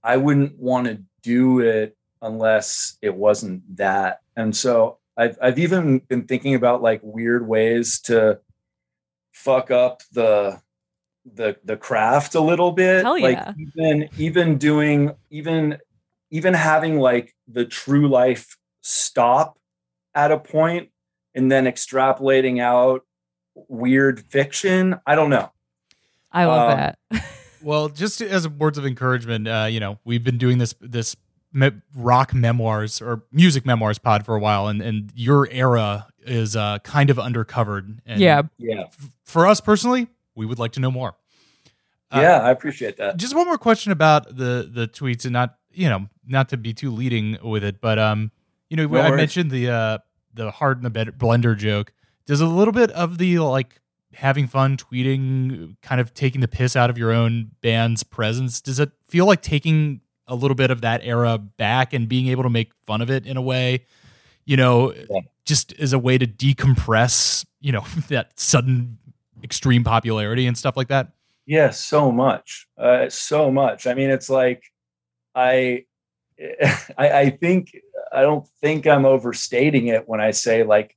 i 0.05 0.17
wouldn't 0.19 0.59
want 0.59 0.87
to 0.89 1.03
do 1.23 1.61
it 1.61 1.97
unless 2.21 2.99
it 3.01 3.15
wasn't 3.15 3.63
that 3.77 4.21
and 4.37 4.55
so 4.55 4.99
i've 5.17 5.39
i've 5.41 5.59
even 5.59 6.01
been 6.01 6.25
thinking 6.27 6.55
about 6.55 6.83
like 6.83 7.01
weird 7.03 7.47
ways 7.49 7.99
to 8.01 8.41
fuck 9.33 9.71
up 9.71 10.03
the 10.13 10.61
the 11.35 11.57
the 11.65 11.77
craft 11.77 12.35
a 12.35 12.41
little 12.41 12.73
bit 12.73 13.03
Hell 13.05 13.21
like 13.21 13.37
yeah. 13.37 13.53
even 13.59 14.09
even 14.19 14.59
doing 14.59 15.13
even 15.31 15.79
even 16.31 16.55
having 16.55 16.99
like 16.99 17.35
the 17.47 17.65
true 17.65 18.09
life 18.09 18.57
stop 18.81 19.59
at 20.15 20.33
a 20.33 20.39
point 20.39 20.89
and 21.35 21.51
then 21.53 21.65
extrapolating 21.67 22.61
out 22.61 23.05
weird 23.69 24.21
fiction 24.31 24.99
i 25.07 25.15
don't 25.15 25.31
know 25.31 25.51
I 26.33 26.45
love 26.45 26.71
Um, 26.71 26.77
that. 26.79 26.99
Well, 27.63 27.89
just 27.91 28.23
as 28.23 28.49
words 28.49 28.79
of 28.79 28.87
encouragement, 28.87 29.47
uh, 29.47 29.67
you 29.69 29.81
know, 29.81 29.99
we've 30.05 30.25
been 30.25 30.39
doing 30.39 30.57
this 30.59 30.75
this 30.81 31.15
me- 31.53 31.73
rock 31.95 32.33
memoirs 32.33 33.03
or 33.03 33.25
music 33.33 33.67
memoirs 33.67 33.99
pod 33.99 34.25
for 34.25 34.35
a 34.35 34.41
while, 34.41 34.69
and 34.69 34.81
and 34.81 35.13
your 35.15 35.47
era 35.51 36.07
is 36.25 36.57
uh, 36.57 36.79
kind 36.79 37.11
of 37.11 37.19
undercovered. 37.19 37.99
And 38.07 38.19
yeah. 38.21 38.43
yeah 38.57 38.85
For 39.25 39.47
us 39.47 39.61
personally, 39.61 40.07
we 40.41 40.47
would 40.47 40.59
like 40.59 40.73
to 40.73 40.81
know 40.81 40.91
more. 40.91 41.15
Uh, 42.13 42.21
yeah 42.23 42.41
i 42.41 42.51
appreciate 42.51 42.97
that 42.97 43.17
Just 43.17 43.37
one 43.37 43.47
more 43.47 43.59
question 43.59 43.93
about 43.93 44.27
the 44.37 44.69
the 44.73 44.89
tweets, 44.89 45.25
and 45.25 45.33
not 45.33 45.59
you 45.73 45.89
know 45.89 46.09
not 46.27 46.49
to 46.49 46.57
be 46.57 46.73
too 46.75 46.91
leading 46.91 47.39
with 47.43 47.63
it, 47.63 47.81
but 47.81 47.99
um, 47.99 48.33
you 48.69 48.77
know, 48.77 48.87
No 48.87 49.01
I 49.01 49.11
mentioned 49.13 49.51
the 49.53 49.69
uh 49.71 49.99
the 50.35 50.51
heart 50.51 50.79
in 50.79 50.83
the 50.83 50.91
blender 50.91 51.57
joke. 51.57 51.93
Does 52.27 52.41
a 52.41 52.47
little 52.47 52.73
bit 52.73 52.91
of 52.93 53.19
the 53.19 53.39
like 53.41 53.81
having 54.15 54.49
fun 54.49 54.77
tweeting, 54.77 55.77
kind 55.83 56.01
of 56.01 56.13
taking 56.15 56.41
the 56.41 56.49
piss 56.49 56.75
out 56.75 56.91
of 56.91 56.99
your 56.99 57.13
own 57.13 57.53
band's 57.63 58.03
presence, 58.03 58.61
does 58.61 58.81
it 58.81 58.91
feel 59.07 59.27
like 59.27 59.41
taking 59.43 60.01
a 60.27 60.35
little 60.35 60.55
bit 60.57 60.71
of 60.73 60.81
that 60.81 61.01
era 61.05 61.39
back 61.39 61.93
and 61.93 62.09
being 62.09 62.27
able 62.29 62.43
to 62.43 62.51
make 62.51 62.73
fun 62.87 63.01
of 63.01 63.11
it 63.11 63.25
in 63.27 63.37
a 63.37 63.43
way, 63.43 63.85
you 64.45 64.57
know, 64.57 64.93
Yeah. 64.93 65.21
just 65.45 65.73
as 65.79 65.93
a 65.93 65.99
way 65.99 66.19
to 66.19 66.27
decompress, 66.27 67.45
you 67.61 67.71
know, 67.73 67.85
that 68.09 68.39
sudden 68.39 68.99
extreme 69.43 69.85
popularity 69.85 70.47
and 70.47 70.57
stuff 70.57 70.77
like 70.77 70.89
that? 70.89 71.13
Yeah, 71.47 71.71
so 71.71 72.13
much, 72.13 72.69
uh, 72.79 73.09
so 73.09 73.51
much. 73.51 73.87
I 73.87 73.95
mean, 73.95 74.11
it's 74.11 74.31
like 74.31 74.65
I, 75.35 75.85
I, 76.99 77.11
I 77.11 77.31
think 77.31 77.77
I 78.13 78.23
don't 78.23 78.47
think 78.61 78.87
I'm 78.87 79.05
overstating 79.05 79.89
it 79.89 80.09
when 80.09 80.21
I 80.21 80.31
say 80.31 80.63
like 80.63 80.97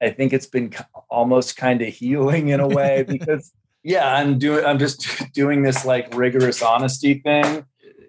I 0.00 0.10
think 0.10 0.32
it's 0.32 0.46
been 0.46 0.72
almost 1.10 1.56
kind 1.56 1.82
of 1.82 1.88
healing 1.88 2.48
in 2.48 2.60
a 2.60 2.68
way 2.68 3.02
because 3.08 3.52
yeah, 3.82 4.14
I'm 4.14 4.38
doing 4.38 4.64
I'm 4.64 4.78
just 4.78 5.32
doing 5.32 5.62
this 5.62 5.84
like 5.84 6.14
rigorous 6.14 6.62
honesty 6.62 7.14
thing. 7.14 7.64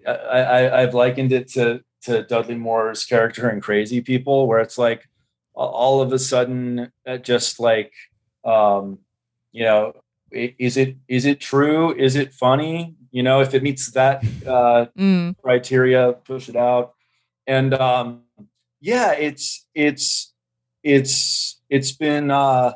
I, 0.06 0.12
I 0.12 0.82
I've 0.82 0.94
likened 0.94 1.32
it 1.32 1.48
to 1.52 1.80
to 2.02 2.22
Dudley 2.22 2.54
Moore's 2.54 3.04
character 3.04 3.50
in 3.50 3.60
Crazy 3.60 4.00
People, 4.00 4.46
where 4.46 4.60
it's 4.60 4.78
like 4.78 5.08
all 5.54 6.00
of 6.00 6.12
a 6.12 6.18
sudden 6.18 6.90
uh, 7.06 7.18
just 7.18 7.60
like 7.60 7.92
um 8.44 8.98
you 9.52 9.64
know 9.64 9.92
is 10.32 10.76
it 10.76 10.96
is 11.08 11.24
it 11.24 11.40
true 11.40 11.92
is 11.94 12.14
it 12.16 12.32
funny 12.32 12.94
you 13.10 13.22
know 13.22 13.40
if 13.40 13.52
it 13.54 13.62
meets 13.62 13.90
that 13.92 14.24
uh 14.46 14.86
Mm. 14.96 15.34
criteria 15.42 16.12
push 16.12 16.48
it 16.48 16.56
out 16.56 16.94
and 17.46 17.74
um 17.74 18.22
yeah 18.80 19.12
it's 19.12 19.66
it's 19.74 20.32
it's 20.84 21.60
it's 21.68 21.92
been 21.92 22.30
uh 22.30 22.72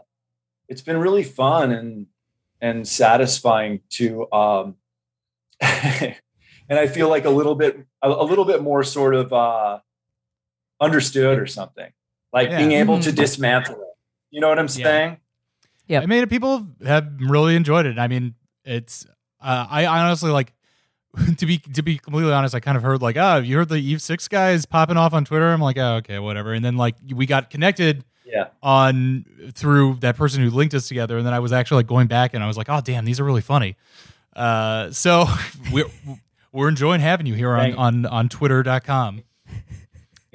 it's 0.68 0.82
been 0.82 0.96
really 0.96 1.22
fun 1.24 1.70
and 1.72 2.06
and 2.60 2.88
satisfying 2.88 3.80
to 3.90 4.30
um 4.32 4.76
and 5.60 6.16
i 6.70 6.86
feel 6.86 7.08
like 7.08 7.24
a 7.24 7.30
little 7.30 7.54
bit 7.54 7.86
a, 8.02 8.08
a 8.10 8.24
little 8.24 8.44
bit 8.44 8.62
more 8.62 8.82
sort 8.82 9.14
of 9.14 9.32
uh 9.32 9.78
understood 10.80 11.38
or 11.38 11.46
something 11.46 11.92
like 12.32 12.50
Yeah. 12.50 12.58
being 12.58 12.72
able 12.72 12.98
to 12.98 13.10
Mhm. 13.10 13.16
dismantle 13.16 13.76
it 13.80 13.94
you 14.30 14.40
know 14.40 14.48
what 14.48 14.58
i'm 14.58 14.66
Yeah. 14.74 14.82
Saying 15.88 16.00
Yep. 16.00 16.02
I 16.02 16.06
mean, 16.06 16.26
people 16.28 16.66
have 16.84 17.08
really 17.20 17.56
enjoyed 17.56 17.86
it. 17.86 17.98
I 17.98 18.08
mean, 18.08 18.34
it's 18.64 19.06
uh, 19.40 19.66
I 19.68 19.86
honestly 19.86 20.30
like 20.30 20.52
to 21.38 21.46
be 21.46 21.58
to 21.58 21.82
be 21.82 21.98
completely 21.98 22.32
honest. 22.32 22.54
I 22.54 22.60
kind 22.60 22.76
of 22.76 22.82
heard 22.82 23.02
like, 23.02 23.16
oh, 23.16 23.38
you 23.38 23.56
heard 23.56 23.68
the 23.68 23.78
Eve 23.78 24.02
Six 24.02 24.28
guys 24.28 24.66
popping 24.66 24.96
off 24.96 25.12
on 25.12 25.24
Twitter. 25.24 25.48
I'm 25.48 25.60
like, 25.60 25.78
oh, 25.78 25.96
okay, 25.96 26.18
whatever. 26.18 26.52
And 26.52 26.64
then 26.64 26.76
like 26.76 26.96
we 27.12 27.26
got 27.26 27.50
connected 27.50 28.04
yeah 28.24 28.48
on 28.62 29.24
through 29.54 29.96
that 30.00 30.16
person 30.16 30.42
who 30.42 30.50
linked 30.50 30.74
us 30.74 30.88
together, 30.88 31.18
and 31.18 31.26
then 31.26 31.34
I 31.34 31.38
was 31.38 31.52
actually 31.52 31.76
like 31.76 31.86
going 31.86 32.06
back 32.06 32.34
and 32.34 32.42
I 32.42 32.46
was 32.46 32.56
like, 32.56 32.68
oh, 32.68 32.80
damn, 32.82 33.04
these 33.04 33.20
are 33.20 33.24
really 33.24 33.42
funny. 33.42 33.76
Uh, 34.34 34.90
so 34.90 35.26
we're 35.72 35.90
we're 36.52 36.68
enjoying 36.68 37.00
having 37.00 37.26
you 37.26 37.34
here 37.34 37.52
on 37.52 37.70
you. 37.70 37.76
on 37.76 38.06
on 38.06 38.28
Twitter.com. 38.28 39.22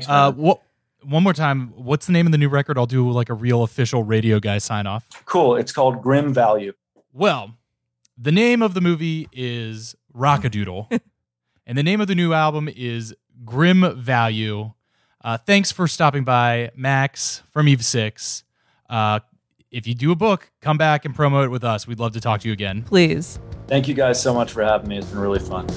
Uh, 0.07 0.31
what? 0.31 0.61
One 1.03 1.23
more 1.23 1.33
time, 1.33 1.71
what's 1.75 2.05
the 2.07 2.11
name 2.11 2.25
of 2.25 2.31
the 2.31 2.37
new 2.37 2.49
record? 2.49 2.77
I'll 2.77 2.85
do 2.85 3.09
like 3.09 3.29
a 3.29 3.33
real 3.33 3.63
official 3.63 4.03
radio 4.03 4.39
guy 4.39 4.57
sign 4.57 4.85
off. 4.85 5.05
cool 5.25 5.55
it's 5.55 5.71
called 5.71 6.01
grim 6.01 6.33
value 6.33 6.73
Well, 7.13 7.55
the 8.17 8.31
name 8.31 8.61
of 8.61 8.73
the 8.73 8.81
movie 8.81 9.29
is 9.31 9.95
Rock-a-Doodle, 10.13 10.89
and 11.65 11.77
the 11.77 11.83
name 11.83 12.01
of 12.01 12.07
the 12.07 12.15
new 12.15 12.33
album 12.33 12.69
is 12.75 13.15
Grim 13.45 13.95
Value. 13.97 14.73
Uh, 15.23 15.37
thanks 15.37 15.71
for 15.71 15.87
stopping 15.87 16.23
by, 16.25 16.71
Max 16.75 17.43
from 17.51 17.67
Eve 17.69 17.85
Six. 17.85 18.43
Uh, 18.89 19.19
if 19.71 19.87
you 19.87 19.93
do 19.93 20.11
a 20.11 20.15
book, 20.15 20.51
come 20.61 20.77
back 20.77 21.05
and 21.05 21.15
promote 21.15 21.45
it 21.45 21.49
with 21.49 21.63
us. 21.63 21.87
We'd 21.87 21.99
love 21.99 22.13
to 22.13 22.21
talk 22.21 22.41
to 22.41 22.47
you 22.47 22.53
again. 22.53 22.83
Please. 22.83 23.39
Thank 23.67 23.87
you 23.87 23.93
guys 23.93 24.21
so 24.21 24.33
much 24.33 24.51
for 24.51 24.63
having 24.63 24.89
me. 24.89 24.97
It's 24.97 25.07
been 25.07 25.19
really 25.19 25.39
fun. 25.39 25.67